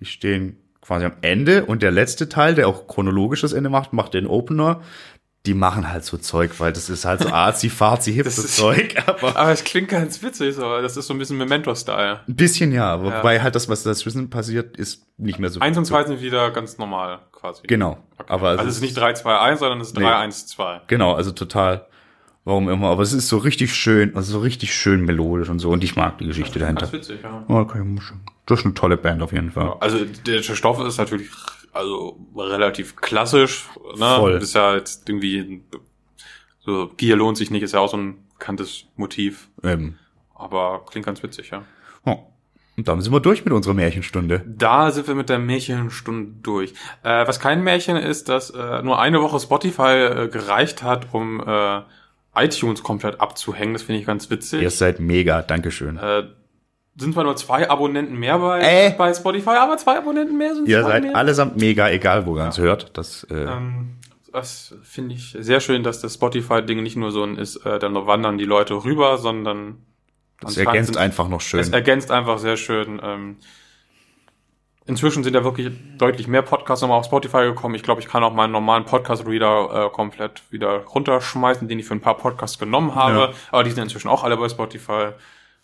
[0.00, 3.92] Die stehen quasi am Ende und der letzte Teil, der auch chronologisch das Ende macht,
[3.92, 4.80] macht den Opener.
[5.46, 8.94] Die machen halt so Zeug, weil das ist halt so arzi, farzi, hip Das Zeug,
[9.06, 10.80] aber Aber es klingt ganz witzig, so.
[10.80, 12.20] das ist so ein bisschen Memento-Style.
[12.26, 13.02] ein bisschen ja, Ja.
[13.02, 15.60] wobei halt das, was dazwischen passiert, ist nicht mehr so.
[15.60, 17.62] Eins und zwei sind wieder ganz normal, quasi.
[17.66, 18.32] Genau, Okay.
[18.32, 20.04] aber also es ist nicht 3, 2, 1, sondern es ist Nee.
[20.04, 20.80] 3, 1, 2.
[20.86, 21.86] Genau, also total.
[22.44, 25.70] Warum immer, aber es ist so richtig schön, also so richtig schön melodisch und so
[25.70, 26.82] und ich mag die Geschichte dahinter.
[26.82, 27.44] Das ist witzig, ja.
[27.48, 27.82] Okay,
[28.46, 29.76] das ist eine tolle Band auf jeden Fall.
[29.80, 31.30] Also der Stoff ist natürlich
[31.72, 33.66] also relativ klassisch.
[33.96, 34.16] Ne?
[34.16, 34.32] Voll.
[34.34, 35.62] Ist ja jetzt irgendwie
[36.64, 39.48] So, Gier lohnt sich nicht, ist ja auch so ein bekanntes Motiv.
[39.62, 39.96] Ähm,
[40.34, 41.62] Aber klingt ganz witzig, ja.
[42.04, 42.18] oh.
[42.76, 44.42] Und damit sind wir durch mit unserer Märchenstunde.
[44.46, 46.74] Da sind wir mit der Märchenstunde durch.
[47.04, 49.82] Äh, was kein Märchen ist, dass äh, nur eine Woche Spotify
[50.24, 51.82] äh, gereicht hat, um äh,
[52.36, 53.72] iTunes komplett abzuhängen.
[53.74, 54.62] Das finde ich ganz witzig.
[54.62, 55.96] Ihr seid mega, Dankeschön.
[55.96, 56.24] Äh,
[56.96, 58.90] sind zwar nur zwei Abonnenten mehr bei, Äh.
[58.96, 61.16] bei Spotify, aber zwei Abonnenten mehr sind Ihr seid mehr.
[61.16, 62.96] allesamt mega, egal wo ihr uns hört.
[62.96, 63.96] Das, äh, Ähm,
[64.32, 67.94] das finde ich sehr schön, dass das Spotify-Ding nicht nur so ein ist, äh, dann
[67.94, 69.78] wandern die Leute rüber, sondern
[70.40, 71.60] das ergänzt sind- einfach noch schön.
[71.60, 73.00] Es ergänzt einfach sehr schön.
[73.02, 73.36] Ähm,
[74.86, 77.74] inzwischen sind ja wirklich deutlich mehr Podcasts nochmal auf Spotify gekommen.
[77.74, 81.94] Ich glaube, ich kann auch meinen normalen Podcast-Reader äh, komplett wieder runterschmeißen, den ich für
[81.94, 83.18] ein paar Podcasts genommen habe.
[83.18, 83.32] Ja.
[83.50, 85.10] Aber die sind inzwischen auch alle bei Spotify.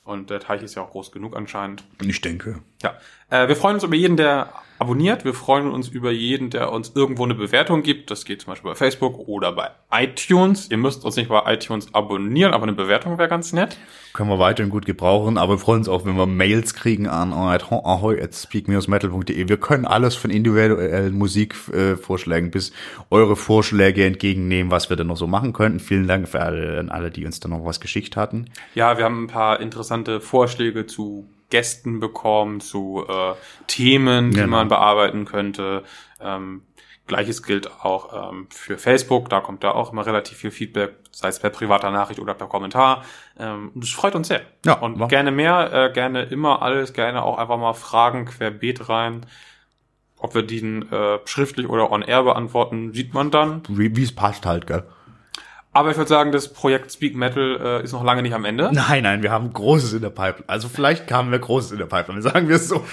[0.05, 1.85] Und der Teich ist ja auch groß genug anscheinend.
[2.03, 2.61] Ich denke.
[2.83, 2.95] Ja.
[3.29, 5.25] Äh, wir freuen uns über jeden, der abonniert.
[5.25, 8.11] Wir freuen uns über jeden, der uns irgendwo eine Bewertung gibt.
[8.11, 10.71] Das geht zum Beispiel bei Facebook oder bei iTunes.
[10.71, 13.77] Ihr müsst uns nicht bei iTunes abonnieren, aber eine Bewertung wäre ganz nett.
[14.13, 17.33] Können wir weiterhin gut gebrauchen, aber wir freuen uns auch, wenn wir Mails kriegen an
[17.33, 19.49] ahoy at speak-metal.de.
[19.49, 22.73] Wir können alles von individuellen Musikvorschlägen bis
[23.11, 25.79] eure Vorschläge entgegennehmen, was wir denn noch so machen könnten.
[25.79, 28.47] Vielen Dank für alle, an alle, die uns da noch was geschickt hatten.
[28.75, 33.35] Ja, wir haben ein paar interessante Vorschläge zu Gästen bekommen, zu äh,
[33.67, 34.57] Themen, die Genau.
[34.57, 35.83] man bearbeiten könnte.
[36.21, 36.63] Ähm,
[37.07, 39.29] Gleiches gilt auch ähm, für Facebook.
[39.31, 42.47] Da kommt da auch immer relativ viel Feedback, sei es per privater Nachricht oder per
[42.47, 43.05] Kommentar.
[43.37, 44.43] Ähm, das freut uns sehr.
[44.65, 48.89] Ja, Und mach- gerne mehr, äh, gerne immer alles, gerne auch einfach mal Fragen querbeet
[48.89, 49.27] rein.
[50.19, 53.63] Ob wir die äh, schriftlich oder on air beantworten, sieht man dann.
[53.69, 54.85] Wie es passt halt, gell?
[55.73, 58.71] Aber ich würde sagen, das Projekt Speak Metal äh, ist noch lange nicht am Ende.
[58.73, 60.49] Nein, nein, wir haben Großes in der Pipeline.
[60.49, 62.85] Also vielleicht kamen wir Großes in der Pipeline, sagen wir es so.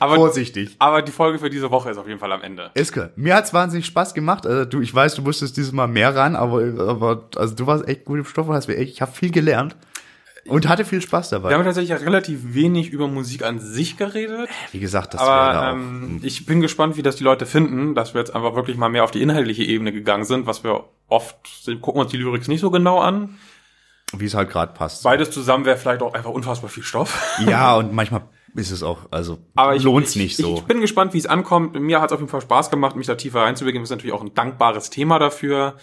[0.00, 0.74] Aber- Vorsichtig.
[0.80, 2.70] Aber die Folge für diese Woche ist auf jeden Fall am Ende.
[2.74, 4.46] Eske, mir hat's wahnsinnig Spaß gemacht.
[4.46, 7.86] Also, du, ich weiß, du musstest dieses Mal mehr ran, aber, aber also du warst
[7.86, 9.76] echt gut im Stoff und hast mir echt, ich habe viel gelernt
[10.46, 11.50] und hatte viel Spaß dabei.
[11.50, 15.68] Wir haben tatsächlich relativ wenig über Musik an sich geredet, Wie gesagt, das wäre aber
[15.70, 15.72] auch.
[15.74, 18.88] ähm, ich bin gespannt, wie das die Leute finden, dass wir jetzt einfach wirklich mal
[18.88, 22.48] mehr auf die inhaltliche Ebene gegangen sind, was wir oft sind, gucken uns die Lyrics
[22.48, 23.38] nicht so genau an.
[24.16, 25.02] wie es halt gerade passt.
[25.02, 27.38] Beides zusammen wäre vielleicht auch einfach unfassbar viel Stoff.
[27.46, 28.22] Ja, und manchmal
[28.54, 30.54] ist es auch, also Aber ich, lohnt's ich, nicht so.
[30.54, 31.74] Ich bin gespannt, wie es ankommt.
[31.80, 33.82] Mir hat es auf jeden Fall Spaß gemacht, mich da tiefer reinzubegeben.
[33.82, 35.76] Das ist natürlich auch ein dankbares Thema dafür.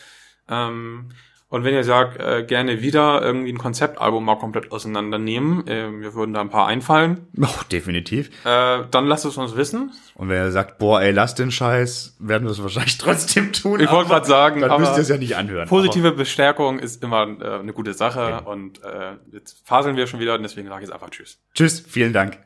[0.47, 1.09] Ähm,
[1.51, 6.13] und wenn ihr sagt, äh, gerne wieder irgendwie ein Konzeptalbum mal komplett auseinandernehmen, äh, mir
[6.13, 8.29] würden da ein paar einfallen, oh, definitiv.
[8.45, 9.91] äh, dann lasst es uns wissen.
[10.15, 13.81] Und wenn er sagt, boah, ey, lass den Scheiß, werden wir es wahrscheinlich trotzdem tun.
[13.81, 15.67] Ich wollte aber gerade sagen, dann aber müsst ihr es ja nicht anhören.
[15.67, 18.43] positive Bestärkung ist immer äh, eine gute Sache.
[18.45, 21.37] Und äh, jetzt faseln wir schon wieder und deswegen sage ich jetzt einfach Tschüss.
[21.41, 22.39] Aber, tschüss, vielen Dank.